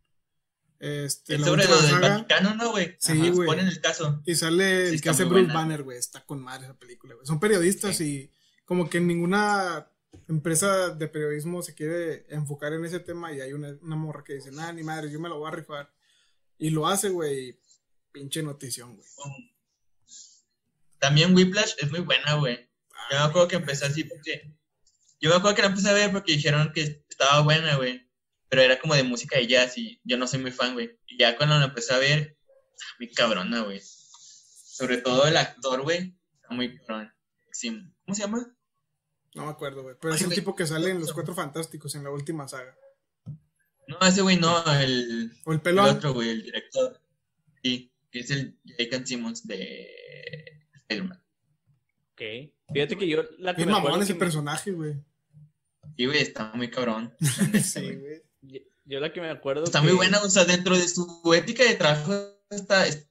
Este, 0.78 1.34
Es 1.34 1.40
sobre 1.42 1.64
lo 1.64 1.82
del 1.82 2.00
Vaticano, 2.00 2.54
¿no, 2.54 2.70
güey? 2.70 2.96
Sí, 3.00 3.30
güey. 3.30 3.46
Ponen 3.48 3.66
el 3.66 3.80
caso. 3.80 4.22
Y 4.24 4.36
sale 4.36 4.86
Sí, 4.88 4.94
el 4.94 5.00
que 5.00 5.10
hace 5.10 5.24
Bruce 5.24 5.42
buena. 5.42 5.54
Banner, 5.54 5.82
güey. 5.82 5.98
Está 5.98 6.24
con 6.24 6.40
madre 6.40 6.66
esa 6.66 6.78
película, 6.78 7.14
güey. 7.14 7.26
Son 7.26 7.40
periodistas 7.40 8.00
y 8.00 8.30
como 8.64 8.88
que 8.88 9.00
ninguna 9.00 9.90
empresa 10.28 10.90
de 10.90 11.08
periodismo 11.08 11.62
se 11.62 11.74
quiere 11.74 12.24
enfocar 12.28 12.72
en 12.72 12.84
ese 12.84 13.00
tema 13.00 13.32
y 13.32 13.40
hay 13.40 13.54
una, 13.54 13.76
una 13.82 13.96
morra 13.96 14.22
que 14.22 14.34
dice, 14.34 14.52
nada, 14.52 14.72
ni 14.72 14.84
madre, 14.84 15.10
yo 15.10 15.18
me 15.18 15.28
lo 15.28 15.38
voy 15.38 15.48
a 15.48 15.54
rifar. 15.54 15.92
Y 16.58 16.70
lo 16.70 16.86
hace, 16.86 17.08
güey. 17.08 17.58
Pinche 18.12 18.40
notición, 18.42 18.94
güey. 18.94 19.08
También 21.00 21.34
Whiplash 21.34 21.72
es 21.78 21.90
muy 21.90 22.00
buena, 22.00 22.34
güey. 22.34 22.70
Yo 23.10 23.18
me 23.18 23.24
acuerdo 23.24 23.48
que 23.48 23.56
empecé 23.56 23.86
así 23.86 24.04
porque. 24.04 24.54
Yo 25.20 25.30
me 25.30 25.36
acuerdo 25.36 25.56
que 25.56 25.62
la 25.62 25.68
empecé 25.68 25.88
a 25.88 25.94
ver 25.94 26.12
porque 26.12 26.32
dijeron 26.32 26.72
que 26.72 26.82
estaba 27.08 27.40
buena, 27.40 27.76
güey. 27.76 28.06
Pero 28.48 28.62
era 28.62 28.78
como 28.78 28.94
de 28.94 29.02
música 29.02 29.38
de 29.38 29.46
jazz 29.46 29.76
y 29.76 30.00
yo 30.04 30.16
no 30.16 30.26
soy 30.26 30.38
muy 30.40 30.52
fan, 30.52 30.74
güey. 30.74 30.98
Y 31.06 31.18
ya 31.18 31.36
cuando 31.36 31.58
la 31.58 31.64
empecé 31.66 31.94
a 31.94 31.98
ver, 31.98 32.36
está 32.74 32.86
muy 32.98 33.12
cabrona, 33.12 33.60
güey. 33.62 33.80
Sobre 33.82 34.98
todo 34.98 35.26
el 35.26 35.36
actor, 35.36 35.82
güey. 35.82 36.16
Está 36.34 36.54
muy 36.54 36.76
cabrón. 36.78 37.12
Sí. 37.50 37.70
¿Cómo 38.04 38.14
se 38.14 38.22
llama? 38.22 38.54
No 39.34 39.46
me 39.46 39.50
acuerdo, 39.50 39.82
güey. 39.82 39.96
Pero 40.00 40.14
Ay, 40.14 40.20
es 40.20 40.26
el 40.26 40.34
tipo 40.34 40.54
que 40.54 40.66
sale 40.66 40.90
en 40.90 41.00
Los 41.00 41.12
Cuatro 41.12 41.34
Fantásticos 41.34 41.94
en 41.94 42.04
la 42.04 42.10
última 42.10 42.46
saga. 42.46 42.76
No, 43.88 43.98
ese 44.00 44.22
güey 44.22 44.36
no, 44.36 44.58
el, 44.80 45.32
O 45.44 45.52
el 45.52 45.56
el 45.56 45.62
pelón. 45.62 45.88
otro, 45.88 46.12
güey, 46.14 46.30
el 46.30 46.42
director. 46.42 47.00
Sí, 47.62 47.92
que 48.10 48.20
es 48.20 48.30
el 48.30 48.58
Jake 48.64 49.06
Simmons 49.06 49.46
de 49.46 50.66
Spider-Man. 50.74 51.22
Ok. 52.12 52.22
Fíjate 52.72 52.96
que 52.96 53.08
yo 53.08 53.22
la 53.38 53.54
que 53.54 53.64
Bien 53.64 53.68
me 53.68 53.74
mamón 53.74 54.02
ese 54.02 54.14
que 54.14 54.18
personaje, 54.18 54.72
güey. 54.72 54.94
Sí, 55.96 56.06
güey, 56.06 56.18
está 56.18 56.52
muy 56.54 56.68
cabrón. 56.70 57.14
sí, 57.62 57.94
güey. 57.94 58.22
yo, 58.42 58.60
yo 58.84 59.00
la 59.00 59.12
que 59.12 59.20
me 59.20 59.30
acuerdo 59.30 59.64
Está 59.64 59.80
que- 59.80 59.86
muy 59.86 59.96
buena, 59.96 60.20
o 60.20 60.28
sea, 60.28 60.44
dentro 60.44 60.76
de 60.76 60.86
su 60.88 61.32
ética 61.34 61.64
de 61.64 61.74
trabajo 61.74 62.12
está, 62.50 62.86
es, 62.86 63.08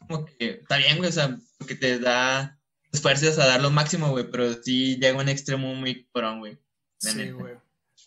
como 0.00 0.24
que 0.24 0.50
está 0.62 0.76
bien, 0.78 0.98
güey, 0.98 1.08
o 1.08 1.12
sea, 1.12 1.38
porque 1.58 1.74
te 1.74 1.98
da 1.98 2.60
esfuerzos 2.92 3.38
a 3.38 3.46
dar 3.46 3.62
lo 3.62 3.70
máximo, 3.70 4.10
güey, 4.10 4.30
pero 4.30 4.52
sí 4.62 4.96
llega 4.96 5.18
a 5.18 5.22
un 5.22 5.28
extremo 5.28 5.74
muy 5.74 6.06
cabrón, 6.12 6.40
güey. 6.40 6.58
Sí, 6.98 7.30
güey. 7.30 7.54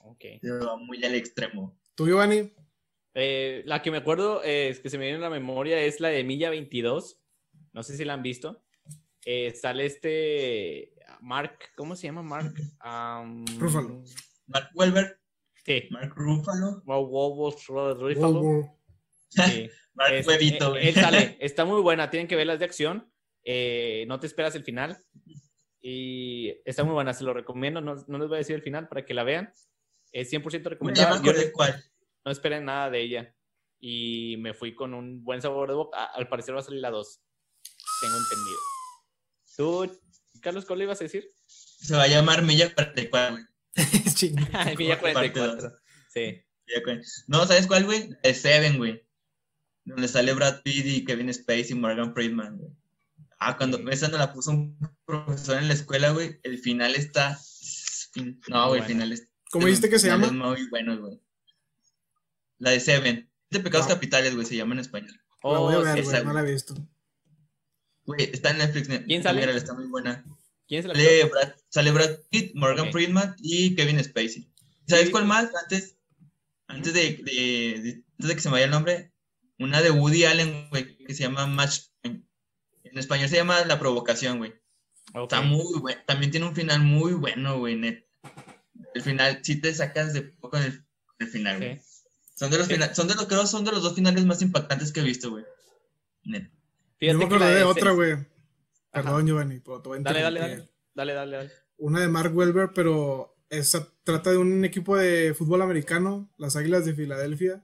Ok. 0.04 0.26
Va 0.44 0.78
muy 0.78 1.04
al 1.04 1.16
extremo. 1.16 1.78
¿Tú, 1.96 2.08
Giovanni? 2.08 2.54
Eh, 3.14 3.64
la 3.66 3.82
que 3.82 3.92
me 3.92 3.98
acuerdo 3.98 4.44
eh, 4.44 4.70
es 4.70 4.80
que 4.80 4.90
se 4.90 4.98
me 4.98 5.06
viene 5.06 5.20
a 5.20 5.22
la 5.22 5.30
memoria 5.30 5.80
es 5.82 6.00
la 6.00 6.10
de 6.10 6.24
Milla 6.24 6.50
22. 6.50 7.20
No 7.74 7.84
sé 7.84 7.96
si 7.96 8.06
la 8.06 8.14
han 8.14 8.24
visto. 8.24 8.64
Eh, 9.26 9.54
sale 9.56 9.86
este 9.86 10.94
Mark, 11.22 11.58
¿cómo 11.76 11.96
se 11.96 12.08
llama 12.08 12.24
Mark? 12.24 12.54
Am, 12.80 13.46
Ruffalo. 13.60 14.04
Mark 14.48 14.70
Wahlberg, 14.74 15.20
Sí. 15.64 15.84
Mark 15.92 16.14
Ruffalo, 16.16 16.82
Wow, 16.86 17.06
wow, 17.08 17.36
wow, 17.36 17.56
Wow, 17.70 17.94
Ruffalo. 17.96 18.42
wow. 18.42 18.80
Sí. 19.30 19.70
Mark 19.94 20.14
Es- 20.14 20.28
Huevito, 20.28 20.68
eh, 20.68 20.70
güey. 20.70 20.88
él 20.90 20.96
sale, 20.96 21.38
está 21.40 21.66
muy 21.66 21.82
buena, 21.82 22.10
tienen 22.10 22.28
que 22.28 22.36
verlas 22.36 22.60
de 22.60 22.66
acción. 22.66 23.12
eh, 23.44 24.06
no 24.08 24.20
te 24.20 24.28
esperas 24.28 24.56
el 24.56 24.64
final. 24.64 24.98
Y 25.84 26.50
está 26.64 26.84
muy 26.84 26.94
buena, 26.94 27.12
se 27.14 27.24
lo 27.24 27.34
recomiendo. 27.34 27.82
No, 27.82 27.96
no 28.08 28.18
les 28.20 28.28
voy 28.28 28.36
a 28.36 28.40
decir 28.40 28.56
el 28.56 28.62
final 28.62 28.88
para 28.88 29.04
que 29.04 29.14
la 29.16 29.24
vean. 29.24 29.52
Es 30.12 30.30
100% 30.32 30.52
Ya 30.52 30.70
me 30.70 30.70
recomendada. 30.76 31.10
Yo 31.16 31.32
acordé 31.32 31.46
no, 31.48 31.52
cuál. 31.54 31.84
no 32.26 32.32
esperen 32.32 32.66
nada 32.66 32.90
de 32.92 33.02
ella. 33.02 33.36
Y 33.80 34.36
me 34.38 34.54
fui 34.54 34.76
con 34.76 34.94
un 34.94 35.24
buen 35.24 35.42
sabor 35.42 35.70
de 35.70 35.76
boca. 35.76 36.04
Al 36.06 36.28
parecer 36.30 36.54
va 36.56 36.60
a 36.60 36.64
salir 36.64 36.82
la 36.82 36.92
2. 36.92 37.22
Tengo 38.02 38.16
entendido. 38.18 38.58
¿Tú, 39.58 40.00
Carlos, 40.42 40.66
cuál 40.66 40.80
le 40.80 40.86
ibas 40.86 41.02
a 41.02 41.04
decir? 41.06 41.28
Se 41.46 41.96
va 41.96 42.04
a 42.04 42.08
llamar 42.08 42.42
Milla 42.44 42.74
44, 42.74 43.36
güey. 43.36 43.46
Milla 44.78 45.00
Parte 45.00 45.32
44. 45.34 45.56
dos. 45.62 45.74
Sí. 46.14 46.42
No, 47.28 47.46
¿sabes 47.46 47.68
cuál, 47.68 47.86
güey? 47.86 48.10
De 48.24 48.34
Seven, 48.34 48.78
güey. 48.78 49.06
Donde 49.84 50.08
sale 50.08 50.34
Brad 50.34 50.62
Pitt 50.64 50.86
y 50.86 51.06
Kevin 51.06 51.34
Spacey 51.34 51.72
y 51.72 51.76
Morgan 51.76 52.14
Friedman, 52.14 52.58
güey. 52.58 52.72
Ah, 53.40 53.58
cuando 53.58 53.78
esa 53.90 54.08
nos 54.08 54.20
la 54.20 54.32
puso 54.32 54.52
un 54.52 54.78
profesor 55.06 55.58
en 55.58 55.68
la 55.68 55.74
escuela, 55.74 56.12
güey. 56.12 56.40
El 56.44 56.60
final 56.60 56.96
está. 56.96 57.38
No, 58.48 58.68
güey, 58.70 58.82
el 58.82 58.88
final 58.88 59.12
es. 59.12 59.28
¿Cómo 59.52 59.66
dijiste 59.66 59.90
que 59.90 60.00
se 60.00 60.08
llama? 60.08 60.28
Es 60.28 60.32
muy 60.34 60.70
bueno, 60.70 60.98
güey. 61.00 61.20
La 62.60 62.70
de 62.72 62.80
Seven. 62.80 63.30
De 63.50 63.60
Pecados 63.60 63.88
Ah. 63.88 63.96
Capitales, 63.96 64.36
güey, 64.36 64.46
se 64.46 64.56
llama 64.56 64.76
en 64.76 64.80
español. 64.80 65.12
La 65.44 65.50
voy 65.50 65.74
a 65.74 65.80
Oh, 65.80 65.82
ver, 65.84 66.04
güey. 66.04 66.24
No 66.24 66.34
la 66.34 66.42
he 66.42 66.52
visto. 66.54 66.76
Güey, 68.16 68.30
está 68.34 68.52
en 68.52 68.58
Netflix. 68.60 68.88
¿Quién 69.06 69.24
sale? 69.24 69.40
Mírala, 69.42 69.58
está 69.58 69.74
muy 69.74 69.88
buena. 69.88 70.24
¿Quién 70.68 70.88
la 70.88 70.94
Sale 70.94 71.24
Brad, 71.26 71.54
sale 71.70 71.92
Brad 71.92 72.20
Pitt, 72.30 72.56
Morgan 72.56 72.88
Ok. 72.88 72.92
Friedman 72.94 73.36
y 73.40 73.76
Kevin 73.76 74.04
Spacey. 74.04 74.48
¿Sabes 74.88 75.10
cuál 75.10 75.26
más? 75.26 75.50
Antes, 75.64 75.98
antes 76.68 76.94
de, 76.94 77.02
de- 77.24 77.82
de- 77.82 78.04
antes 78.14 78.28
de 78.28 78.36
que 78.36 78.42
se 78.42 78.50
me 78.50 78.54
vaya 78.54 78.66
el 78.66 78.72
nombre, 78.72 79.12
una 79.60 79.82
de 79.82 79.92
Woody 79.92 80.26
Allen, 80.26 80.70
güey, 80.70 80.98
que 80.98 81.14
se 81.14 81.24
llama 81.24 81.46
Match. 81.48 81.82
En 82.04 82.98
español 82.98 83.30
se 83.30 83.36
llama 83.38 83.64
La 83.66 83.80
Provocación, 83.80 84.38
güey. 84.38 84.54
Está 85.14 85.42
muy 85.42 85.80
bueno. 85.80 86.02
También 86.08 86.32
tiene 86.32 86.46
un 86.48 86.56
final 86.56 86.82
muy 86.82 87.14
bueno, 87.14 87.60
güey, 87.60 87.76
net. 87.76 88.06
El 88.94 89.02
final, 89.02 89.40
sí 89.44 89.60
te 89.60 89.74
sacas 89.74 90.14
de 90.14 90.22
poco 90.22 90.58
en 90.58 90.64
el, 91.20 91.28
final, 91.28 91.58
güey. 91.58 91.80
Sí. 91.80 91.86
Son 92.36 92.50
de 92.50 92.58
los 92.58 92.68
Sí. 92.68 92.76
son 92.94 93.08
de 93.08 93.16
los, 93.16 93.28
creo, 93.28 93.46
son 93.46 93.64
de 93.66 93.72
los 93.72 93.84
dos 93.84 93.96
finales 93.96 94.26
más 94.26 94.42
impactantes 94.42 94.92
que 94.92 95.02
he 95.02 95.04
visto, 95.04 95.30
güey. 95.32 95.44
Net. 97.02 97.12
Yo 97.14 97.18
Fíjate 97.18 97.30
me 97.30 97.36
acordé 97.36 97.56
de 97.56 97.64
otra, 97.64 97.92
güey. 97.92 98.16
Perdón, 98.92 99.28
Giovanni, 99.28 99.60
pero 99.60 99.82
te 99.82 99.90
voy 99.90 100.00
a 100.00 100.02
Dale, 100.02 100.22
dale, 100.22 100.40
dale. 100.40 100.70
Dale, 100.94 101.14
dale, 101.14 101.38
dale. 101.38 101.52
Una 101.78 102.02
de 102.02 102.08
Mark 102.10 102.36
Welber, 102.36 102.72
pero 102.76 103.36
esa 103.50 103.88
trata 104.04 104.32
de 104.32 104.38
un 104.38 104.64
equipo 104.66 104.96
de 104.98 105.34
fútbol 105.34 105.62
americano, 105.62 106.30
las 106.38 106.56
Águilas 106.56 106.86
de 106.86 106.94
Filadelfia. 106.94 107.64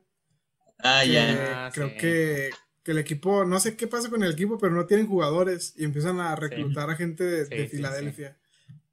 Ah, 0.79 1.03
ya. 1.05 1.67
Ah, 1.67 1.71
creo 1.73 1.89
sí. 1.89 1.97
que, 1.97 2.49
que 2.83 2.91
el 2.91 2.97
equipo, 2.99 3.45
no 3.45 3.59
sé 3.59 3.75
qué 3.75 3.87
pasa 3.87 4.09
con 4.09 4.23
el 4.23 4.31
equipo, 4.31 4.57
pero 4.57 4.73
no 4.73 4.85
tienen 4.85 5.07
jugadores 5.07 5.73
y 5.77 5.83
empiezan 5.83 6.19
a 6.19 6.35
reclutar 6.35 6.89
a 6.89 6.95
gente 6.95 7.23
de, 7.23 7.45
Sí, 7.45 7.55
de 7.55 7.67
sí, 7.69 7.75
Filadelfia. 7.77 8.37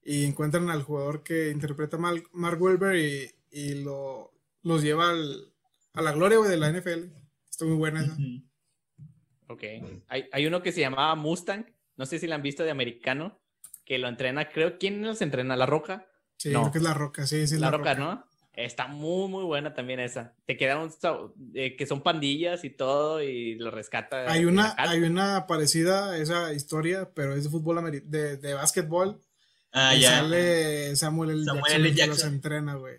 Y 0.02 0.24
encuentran 0.24 0.68
al 0.70 0.82
jugador 0.82 1.22
que 1.22 1.50
interpreta 1.50 1.96
Mal- 1.96 2.24
Mark 2.32 2.60
Welber 2.60 2.96
y, 2.96 3.30
y 3.50 3.82
lo, 3.82 4.34
los 4.62 4.82
lleva 4.82 5.10
al- 5.10 5.52
a 5.94 6.02
la 6.02 6.12
gloria 6.12 6.38
güey, 6.38 6.50
de 6.50 6.56
la 6.58 6.68
NFL. 6.70 7.04
Está 7.48 7.64
muy 7.64 7.76
buena 7.76 8.02
esa. 8.04 8.16
Ok. 9.48 9.62
Hay, 10.08 10.28
hay 10.32 10.46
uno 10.46 10.62
que 10.62 10.72
se 10.72 10.80
llamaba 10.80 11.14
Mustang. 11.14 11.66
No 11.96 12.06
sé 12.06 12.18
si 12.18 12.26
la 12.26 12.34
han 12.36 12.42
visto 12.42 12.62
de 12.64 12.70
americano. 12.70 13.38
Que 13.84 13.98
lo 13.98 14.08
entrena, 14.08 14.48
creo. 14.48 14.78
¿Quién 14.78 15.02
los 15.02 15.20
entrena? 15.22 15.56
¿La 15.56 15.66
Roca? 15.66 16.06
Sí, 16.38 16.50
No. 16.50 16.62
creo 16.62 16.72
que 16.72 16.78
es 16.78 16.84
La 16.84 16.94
Roca, 16.94 17.26
sí, 17.26 17.46
sí, 17.46 17.54
es 17.56 17.60
la, 17.60 17.70
Roca, 17.70 17.94
¿no? 17.94 18.24
Está 18.54 18.86
muy, 18.86 19.28
muy 19.28 19.44
buena 19.44 19.74
también 19.74 20.00
esa. 20.00 20.32
Te 20.46 20.56
queda 20.56 20.78
un. 20.78 20.90
sab- 20.90 21.32
eh, 21.54 21.76
que 21.76 21.86
son 21.86 22.02
pandillas 22.02 22.64
y 22.64 22.70
todo 22.70 23.22
y 23.22 23.56
lo 23.56 23.70
rescata. 23.70 24.30
Hay 24.30 24.44
una, 24.44 24.74
hay 24.78 25.00
una 25.02 25.46
parecida 25.46 26.12
a 26.12 26.18
esa 26.18 26.52
historia, 26.54 27.10
pero 27.14 27.34
es 27.34 27.44
de 27.44 27.50
fútbol 27.50 27.78
ameri- 27.78 28.04
de, 28.04 28.36
de 28.36 28.54
básquetbol. 28.54 29.20
Ah, 29.72 29.94
y 29.96 30.00
ya. 30.02 30.10
sale 30.20 30.94
Samuel 30.96 31.30
L. 31.30 31.44
Samuel 31.44 31.62
Jackson 31.64 31.80
L. 31.80 31.88
el 31.90 31.94
que 31.96 32.06
los 32.06 32.24
entrena, 32.24 32.74
güey. 32.76 32.98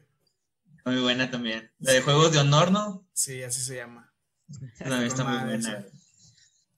Muy 0.86 1.00
buena 1.02 1.32
también. 1.32 1.72
La 1.80 1.94
de 1.94 2.02
Juegos 2.02 2.32
de 2.34 2.40
Honor, 2.40 2.72
¿no? 2.72 3.08
Sí, 3.14 3.42
así 3.42 3.62
se 3.62 3.76
llama. 3.78 4.14
También 4.78 5.04
está 5.04 5.24
muy 5.24 5.38
buena. 5.46 5.86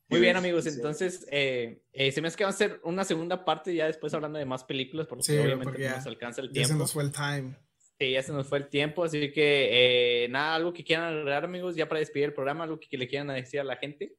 Muy 0.10 0.22
bien, 0.22 0.38
amigos. 0.38 0.64
sí. 0.64 0.70
Entonces, 0.70 1.26
eh, 1.32 1.82
eh, 1.92 2.12
se 2.12 2.22
me 2.22 2.30
hace 2.30 2.38
que 2.38 2.44
va 2.46 2.50
a 2.50 2.54
ser 2.54 2.80
una 2.84 3.04
segunda 3.04 3.44
parte 3.44 3.74
ya 3.76 3.88
después 3.88 4.14
hablando 4.14 4.40
de 4.40 4.46
más 4.46 4.64
películas, 4.64 5.06
porque 5.08 5.24
Sí, 5.24 5.34
obviamente 5.38 5.66
porque 5.66 5.90
no 5.90 5.96
nos 5.98 6.06
alcanza 6.08 6.42
el 6.42 6.48
Ya 6.50 6.62
se 6.62 6.68
tiempo. 6.68 6.84
nos 6.84 6.94
fue 6.94 7.04
el 7.04 7.12
time. 7.12 7.58
Sí, 8.00 8.12
ya 8.12 8.24
se 8.24 8.32
nos 8.32 8.48
fue 8.48 8.60
el 8.60 8.68
tiempo, 8.70 9.04
así 9.04 9.32
que 9.32 10.24
eh, 10.24 10.30
nada, 10.30 10.56
algo 10.56 10.72
que 10.72 10.84
quieran 10.84 11.06
agregar, 11.14 11.44
amigos, 11.46 11.76
ya 11.76 11.90
para 11.90 12.00
despedir 12.00 12.26
el 12.28 12.34
programa, 12.34 12.64
algo 12.64 12.80
que 12.80 12.98
le 12.98 13.08
quieran 13.08 13.28
decir 13.28 13.60
a 13.60 13.64
la 13.64 13.76
gente. 13.78 14.16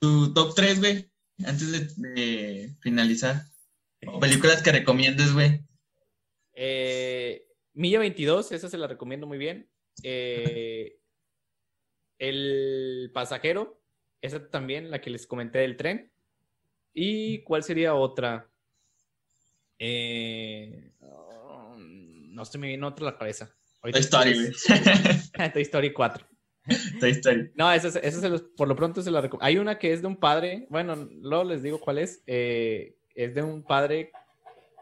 Tu 0.00 0.32
top 0.32 0.54
3, 0.54 0.78
güey. 0.80 1.10
antes 1.44 1.96
de, 1.96 2.10
de 2.12 2.70
finalizar. 2.80 3.42
O 4.06 4.20
películas 4.20 4.62
que 4.62 4.70
recomiendes, 4.72 5.32
güey. 5.34 5.60
Eh, 6.54 7.46
Milla 7.74 7.98
22, 7.98 8.52
esa 8.52 8.68
se 8.70 8.78
la 8.78 8.86
recomiendo 8.86 9.26
muy 9.26 9.36
bien. 9.38 9.68
Eh, 10.02 10.98
el 12.18 13.10
pasajero, 13.12 13.82
esa 14.22 14.48
también, 14.48 14.90
la 14.90 15.00
que 15.00 15.10
les 15.10 15.26
comenté 15.26 15.58
del 15.60 15.76
tren. 15.76 16.10
¿Y 16.94 17.40
cuál 17.42 17.62
sería 17.62 17.94
otra? 17.94 18.48
Eh, 19.78 20.90
no 22.30 22.44
se 22.44 22.58
me 22.58 22.68
viene 22.68 22.86
otra 22.86 23.08
a 23.08 23.12
la 23.12 23.18
cabeza. 23.18 23.54
Toy 23.82 23.92
Story, 24.00 24.34
güey. 24.34 24.52
Toy 25.52 25.62
Story 25.62 25.92
4. 25.92 26.26
Toy 27.00 27.10
Story. 27.10 27.52
No, 27.54 27.70
esa, 27.72 27.88
es- 27.88 27.96
esa 27.96 28.20
se 28.20 28.28
los- 28.28 28.42
por 28.42 28.66
lo 28.68 28.74
pronto 28.74 29.00
se 29.02 29.10
la 29.10 29.20
recomiendo. 29.20 29.44
Hay 29.46 29.58
una 29.58 29.78
que 29.78 29.92
es 29.92 30.00
de 30.02 30.08
un 30.08 30.16
padre, 30.16 30.66
bueno, 30.70 30.96
luego 31.20 31.44
les 31.44 31.62
digo 31.62 31.78
cuál 31.80 31.98
es. 31.98 32.22
eh, 32.26 32.94
es 33.14 33.34
de 33.34 33.42
un 33.42 33.62
padre, 33.62 34.10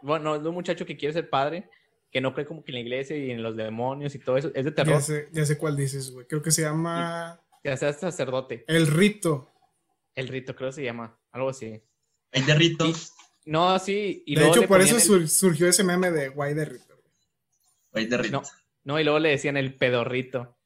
bueno, 0.02 0.34
es 0.34 0.42
de 0.42 0.48
un 0.48 0.54
muchacho 0.56 0.84
que 0.86 0.96
quiere 0.96 1.12
ser 1.12 1.30
padre, 1.30 1.68
que 2.10 2.20
no 2.20 2.34
cree 2.34 2.46
como 2.46 2.64
que 2.64 2.72
en 2.72 2.74
la 2.76 2.80
iglesia 2.80 3.16
y 3.16 3.30
en 3.30 3.42
los 3.44 3.56
demonios 3.56 4.14
y 4.14 4.18
todo 4.18 4.36
eso. 4.36 4.50
Es 4.54 4.64
de 4.64 4.72
terror, 4.72 4.94
Ya 4.94 5.00
sé, 5.00 5.28
ya 5.32 5.44
sé 5.46 5.56
cuál 5.58 5.76
dices, 5.76 6.10
güey. 6.10 6.26
Creo 6.26 6.42
que 6.42 6.50
se 6.50 6.62
llama 6.62 7.40
que 7.64 7.76
sea 7.76 7.92
sacerdote. 7.94 8.64
El 8.68 8.86
Rito. 8.86 9.50
El 10.14 10.28
rito, 10.28 10.54
creo 10.54 10.68
que 10.70 10.74
se 10.76 10.84
llama, 10.84 11.18
algo 11.32 11.48
así. 11.48 11.82
Hay 12.30 12.42
de 12.42 12.54
Rito. 12.54 12.92
No, 13.46 13.76
sí. 13.80 14.22
Y 14.26 14.34
de 14.36 14.42
luego 14.42 14.56
hecho, 14.58 14.68
por 14.68 14.80
eso 14.80 14.94
el- 14.96 15.02
sur- 15.02 15.28
surgió 15.28 15.66
ese 15.68 15.82
meme 15.82 16.10
de 16.12 16.28
Guay 16.28 16.54
de 16.54 16.64
Rito. 16.66 16.94
Hay 17.92 18.06
de 18.06 18.16
Rito. 18.18 18.40
No, 18.40 18.42
no, 18.84 19.00
y 19.00 19.04
luego 19.04 19.18
le 19.18 19.30
decían 19.30 19.56
el 19.56 19.74
pedorrito. 19.74 20.56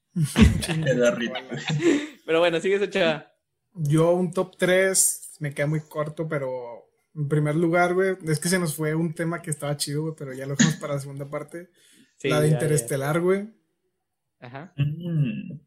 Hay 0.68 0.82
de 0.82 1.10
Rito. 1.12 1.34
Pero 2.26 2.40
bueno, 2.40 2.60
sigue 2.60 2.74
esa 2.74 2.90
chava. 2.90 3.32
Yo 3.74 4.10
un 4.12 4.32
top 4.32 4.56
3 4.58 5.36
me 5.40 5.54
queda 5.54 5.66
muy 5.66 5.80
corto, 5.80 6.28
pero 6.28 6.90
en 7.14 7.28
primer 7.28 7.54
lugar, 7.56 7.94
güey, 7.94 8.16
es 8.26 8.40
que 8.40 8.48
se 8.50 8.58
nos 8.58 8.74
fue 8.74 8.94
un 8.94 9.14
tema 9.14 9.40
que 9.40 9.50
estaba 9.50 9.76
chido, 9.78 10.02
güey, 10.02 10.14
pero 10.18 10.34
ya 10.34 10.44
lo 10.46 10.56
dejamos 10.56 10.76
para 10.80 10.94
la 10.94 11.00
segunda 11.00 11.30
parte. 11.30 11.70
Sí, 12.18 12.28
la 12.28 12.40
de 12.40 12.48
ya, 12.50 12.54
Interestelar, 12.54 13.20
güey. 13.20 13.46
ya. 14.40 14.46
Ajá. 14.46 14.72
Mm. 14.76 15.60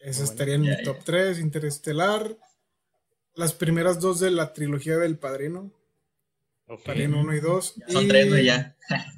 Esa 0.00 0.20
Bueno, 0.20 0.30
estaría 0.32 0.54
en 0.54 0.64
ya, 0.64 0.76
mi 0.76 0.82
top 0.84 0.98
3, 1.04 1.38
Interestelar. 1.40 2.36
Las 3.34 3.52
primeras 3.52 4.00
dos 4.00 4.20
de 4.20 4.30
la 4.30 4.52
trilogía 4.52 4.96
del 4.98 5.18
Padrino. 5.18 5.72
Ok. 6.66 6.84
Padrino 6.84 7.20
1 7.20 7.34
y 7.34 7.40
2. 7.40 7.74
Ya 7.76 7.88
son 7.88 8.08
tres, 8.08 8.28
güey, 8.28 8.44
ya. 8.44 8.76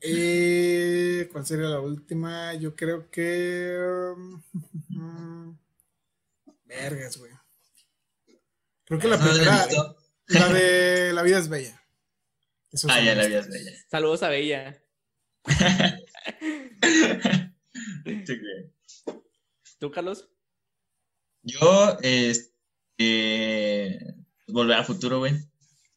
Eh, 0.00 1.28
¿Cuál 1.30 1.44
sería 1.44 1.66
la 1.66 1.80
última? 1.80 2.54
Yo 2.54 2.74
creo 2.74 3.10
que. 3.10 3.76
um, 4.96 5.58
vergas, 6.64 7.18
güey. 7.18 7.30
Creo 8.86 8.98
que 8.98 9.08
la 9.08 9.18
No 9.18 9.30
primera. 9.30 9.66
La 10.28 10.48
de 10.48 11.12
La 11.12 11.22
vida 11.22 11.38
es 11.38 11.48
bella. 11.50 11.82
Ah, 12.88 13.00
ya 13.00 13.14
la 13.14 13.22
los 13.22 13.26
vi, 13.26 13.32
ya 13.34 13.40
tres. 13.42 13.64
la 13.64 13.70
vi. 13.70 13.76
Saludos 13.90 14.22
a 14.22 14.28
Bella. 14.30 14.82
Sí. 18.04 18.36
¿Tú, 19.80 19.90
Carlos? 19.90 20.28
Yo, 21.42 21.96
este. 22.02 24.14
Volver 24.46 24.76
al 24.76 24.84
futuro, 24.84 25.20
güey. 25.20 25.32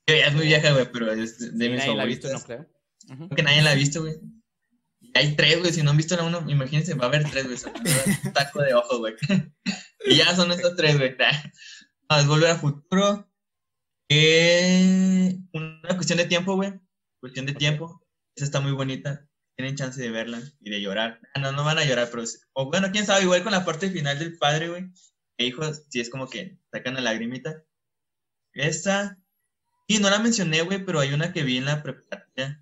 Ya 0.07 0.27
es 0.27 0.33
muy 0.33 0.45
vieja, 0.45 0.71
güey, 0.71 0.89
pero 0.91 1.11
es 1.11 1.37
de, 1.37 1.49
Sí, 1.49 1.71
mis 1.71 1.79
nadie 1.79 1.95
la 1.95 2.03
ha 2.03 2.05
visto, 2.05 2.31
no 2.31 2.41
creo. 2.41 2.69
Que 3.35 3.43
nadie 3.43 3.61
la 3.61 3.71
ha 3.71 3.75
visto, 3.75 4.01
güey. 4.01 4.15
Hay 5.13 5.35
tres, 5.35 5.59
güey. 5.59 5.73
Si 5.73 5.83
no 5.83 5.91
han 5.91 5.97
visto 5.97 6.15
la 6.15 6.23
uno, 6.23 6.49
imagínense, 6.49 6.93
va 6.93 7.05
a 7.05 7.07
haber 7.07 7.29
tres, 7.29 7.45
güey. 7.45 7.57
Un 8.23 8.33
taco 8.33 8.61
de 8.61 8.73
ojo, 8.73 8.99
güey. 8.99 9.15
y 10.05 10.15
ya 10.15 10.33
son 10.33 10.51
estos 10.51 10.75
tres, 10.75 10.97
güey. 10.97 11.15
No, 12.09 12.19
es 12.19 12.27
volver 12.27 12.51
al 12.51 12.59
futuro. 12.59 13.31
Eh, 14.09 15.37
una 15.53 15.95
cuestión 15.95 16.17
de 16.17 16.25
tiempo, 16.25 16.55
güey. 16.55 16.73
Cuestión 17.19 17.45
de 17.45 17.53
tiempo. 17.53 18.05
Esa 18.35 18.45
está 18.45 18.59
muy 18.59 18.71
bonita. 18.71 19.25
Tienen 19.55 19.75
chance 19.75 20.01
de 20.01 20.09
verla 20.09 20.41
y 20.59 20.69
de 20.71 20.81
llorar. 20.81 21.19
Ah, 21.35 21.39
No, 21.39 21.51
no 21.51 21.63
van 21.63 21.77
a 21.79 21.85
llorar, 21.85 22.09
pero. 22.11 22.23
O 22.53 22.69
bueno, 22.69 22.89
quién 22.91 23.05
sabe, 23.05 23.23
igual 23.23 23.43
con 23.43 23.51
la 23.51 23.65
parte 23.65 23.89
final 23.91 24.17
del 24.19 24.37
padre, 24.37 24.69
güey. 24.69 24.85
E 25.37 25.45
hijos, 25.45 25.83
sí 25.89 25.99
es 25.99 26.09
como 26.09 26.29
que 26.29 26.59
sacan 26.71 26.93
la 26.95 27.01
lagrimita. 27.01 27.63
Esa. 28.53 29.17
Y 29.87 29.97
no 29.99 30.09
la 30.09 30.19
mencioné, 30.19 30.61
güey, 30.61 30.83
pero 30.85 30.99
hay 30.99 31.13
una 31.13 31.33
que 31.33 31.43
vi 31.43 31.57
en 31.57 31.65
la 31.65 31.83
preparatoria 31.83 32.59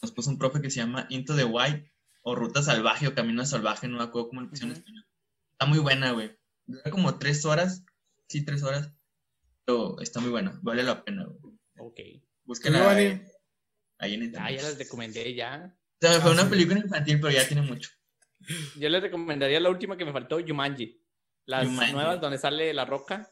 nos 0.00 0.12
puso 0.12 0.30
un 0.30 0.38
profe 0.38 0.62
que 0.62 0.70
se 0.70 0.76
llama 0.80 1.06
Into 1.10 1.34
the 1.36 1.44
Wild 1.44 1.84
o 2.22 2.34
Ruta 2.36 2.62
Salvaje 2.62 3.08
o 3.08 3.14
Camino 3.14 3.44
Salvaje, 3.44 3.88
no 3.88 3.98
me 3.98 4.04
acuerdo 4.04 4.28
cómo 4.28 4.40
lo 4.42 4.48
pusieron 4.48 4.70
en 4.70 4.78
español. 4.78 5.06
Está 5.52 5.66
muy 5.66 5.80
buena, 5.80 6.12
güey. 6.12 6.38
Dura 6.66 6.90
como 6.92 7.18
tres 7.18 7.44
horas, 7.44 7.84
sí, 8.28 8.44
tres 8.44 8.62
horas, 8.62 8.92
pero 9.66 10.00
está 10.00 10.20
muy 10.20 10.30
buena, 10.30 10.58
vale 10.62 10.84
la 10.84 11.04
pena, 11.04 11.26
güey. 11.26 11.54
Ok. 11.78 12.00
Búsquenla 12.44 12.88
ahí 12.90 13.06
en 13.06 13.26
Ah, 13.98 14.08
internet. 14.08 14.56
ya 14.56 14.62
las 14.62 14.78
recomendé 14.78 15.34
ya. 15.34 15.76
O 16.00 16.06
sea, 16.06 16.20
fue 16.20 16.30
Ah, 16.30 16.34
una 16.34 16.42
sí. 16.44 16.48
película 16.50 16.78
infantil, 16.80 17.20
pero 17.20 17.32
ya 17.32 17.46
tiene 17.46 17.62
mucho. 17.62 17.90
Yo 18.76 18.88
les 18.88 19.02
recomendaría 19.02 19.60
la 19.60 19.68
última 19.70 19.96
que 19.96 20.04
me 20.04 20.12
faltó, 20.12 20.40
Yumanji. 20.40 21.00
Las 21.46 21.66
nuevas 21.68 22.20
donde 22.20 22.38
sale 22.38 22.72
la 22.74 22.84
roca. 22.84 23.28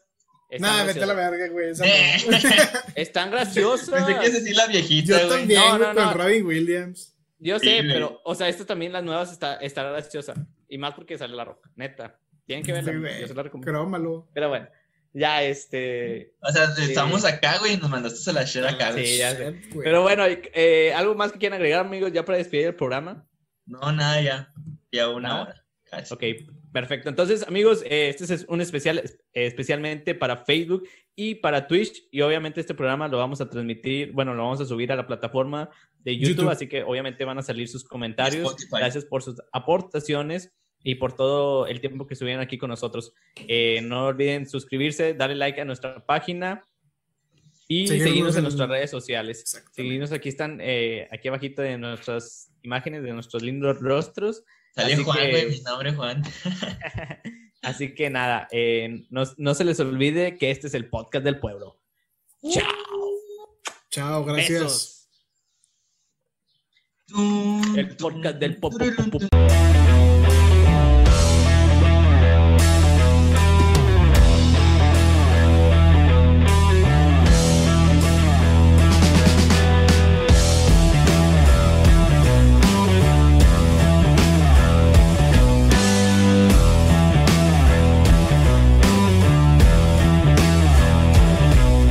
Nah, 0.59 0.83
vete 0.85 1.03
a 1.03 1.05
la 1.07 1.13
verga, 1.13 1.47
güey. 1.49 1.71
esa 1.71 1.85
Eh, 1.85 2.17
no. 2.29 2.37
Están 2.95 3.31
graciosas. 3.31 3.89
Pensé 3.89 4.19
que 4.19 4.29
decir 4.29 4.55
la 4.55 4.65
viejita, 4.67 5.19
Yo 5.21 5.27
güey. 5.27 5.39
también, 5.39 5.59
No, 5.61 5.67
güey, 5.77 5.79
no, 5.79 5.85
con 5.93 6.03
no. 6.05 6.13
Robin 6.13 6.45
Williams. 6.45 7.13
Yo 7.39 7.59
sé, 7.59 7.83
pero, 7.83 8.19
o 8.23 8.33
sea, 8.33 8.47
esta 8.49 8.65
también, 8.65 8.91
las 8.93 9.03
nuevas, 9.03 9.31
está, 9.31 9.55
está 9.57 9.83
graciosa. 9.83 10.33
Y 10.67 10.77
más 10.77 10.93
porque 10.95 11.17
sale 11.17 11.35
la 11.35 11.45
roca, 11.45 11.69
neta. 11.75 12.19
Tienen 12.45 12.65
que 12.65 12.71
verla, 12.73 13.09
Sí, 13.13 13.21
yo 13.21 13.27
se 13.27 13.33
la 13.35 13.43
recomiendo. 13.43 13.71
Crómalo. 13.71 14.29
Pero 14.33 14.49
bueno, 14.49 14.67
ya 15.13 15.43
este. 15.43 16.33
O 16.41 16.51
sea, 16.51 16.65
estamos 16.77 17.25
acá, 17.25 17.57
güey, 17.59 17.73
y 17.73 17.77
nos 17.77 17.89
mandaste 17.89 18.29
a 18.29 18.33
la 18.33 18.43
share 18.43 18.67
acá, 18.67 18.91
güey. 18.91 19.05
Sí, 19.05 19.17
ya 19.17 19.35
sé. 19.35 19.53
Shit. 19.53 19.75
Pero 19.83 20.01
bueno, 20.01 20.23
eh, 20.27 20.93
algo 20.93 21.15
más 21.15 21.31
que 21.31 21.39
quieran 21.39 21.57
agregar, 21.57 21.85
amigos, 21.85 22.11
ya 22.11 22.25
para 22.25 22.37
despedir 22.37 22.67
el 22.67 22.75
programa. 22.75 23.27
No, 23.65 23.91
nada, 23.91 24.21
ya. 24.21 24.53
Ya 24.91 25.09
una 25.09 25.29
¿Nada? 25.29 25.41
hora. 25.41 25.65
Casi. 25.83 26.13
Ok, 26.13 26.23
perfecto. 26.71 27.09
Entonces, 27.09 27.47
amigos, 27.47 27.81
eh, 27.85 28.09
este 28.09 28.33
es 28.33 28.45
un 28.49 28.61
especial 28.61 28.99
eh, 28.99 29.11
especialmente 29.33 30.15
para 30.15 30.37
Facebook 30.37 30.87
y 31.15 31.35
para 31.35 31.67
Twitch. 31.67 32.03
Y 32.11 32.21
obviamente 32.21 32.59
este 32.59 32.73
programa 32.73 33.07
lo 33.07 33.17
vamos 33.17 33.41
a 33.41 33.49
transmitir, 33.49 34.11
bueno, 34.11 34.33
lo 34.33 34.43
vamos 34.43 34.61
a 34.61 34.65
subir 34.65 34.91
a 34.91 34.95
la 34.95 35.07
plataforma 35.07 35.69
de 35.99 36.17
YouTube, 36.17 36.29
YouTube. 36.29 36.49
así 36.49 36.67
que 36.67 36.83
obviamente 36.83 37.25
van 37.25 37.37
a 37.37 37.41
salir 37.41 37.67
sus 37.67 37.83
comentarios. 37.83 38.43
Spotify. 38.43 38.77
Gracias 38.79 39.05
por 39.05 39.23
sus 39.23 39.41
aportaciones 39.51 40.53
y 40.83 40.95
por 40.95 41.13
todo 41.13 41.67
el 41.67 41.81
tiempo 41.81 42.07
que 42.07 42.13
estuvieron 42.13 42.41
aquí 42.41 42.57
con 42.57 42.69
nosotros. 42.69 43.13
Eh, 43.47 43.81
no 43.83 44.05
olviden 44.07 44.47
suscribirse, 44.47 45.13
darle 45.13 45.35
like 45.35 45.59
a 45.61 45.65
nuestra 45.65 46.05
página 46.05 46.63
y 47.67 47.87
Seguirnos 47.87 48.07
seguirnos 48.09 48.33
en 48.35 48.37
en- 48.39 48.43
nuestras 48.43 48.69
redes 48.69 48.89
sociales. 48.91 49.63
Seguirnos 49.71 50.11
aquí 50.13 50.29
están, 50.29 50.59
eh, 50.61 51.07
aquí 51.11 51.27
abajito 51.27 51.61
de 51.61 51.77
nuestras 51.77 52.49
imágenes, 52.63 53.03
de 53.03 53.11
nuestros 53.13 53.43
lindos 53.43 53.79
rostros. 53.81 54.43
Sale 54.73 54.93
Así 54.93 55.03
Juan, 55.03 55.17
que- 55.17 55.31
güey, 55.31 55.49
mi 55.49 55.59
nombre 55.61 55.89
es 55.89 55.95
Juan. 55.95 56.23
Así 57.61 57.93
que 57.93 58.09
nada, 58.09 58.47
eh, 58.51 59.05
no, 59.09 59.23
no 59.37 59.53
se 59.53 59.65
les 59.65 59.79
olvide 59.81 60.37
que 60.37 60.51
este 60.51 60.67
es 60.67 60.73
el 60.73 60.87
podcast 60.89 61.25
del 61.25 61.39
pueblo. 61.39 61.81
Chao. 62.49 62.71
Chao, 63.89 64.23
gracias. 64.23 64.61
Besos. 64.61 65.09
El 67.75 67.97
podcast 67.97 68.37
del 68.37 68.57
pop. 68.57 68.73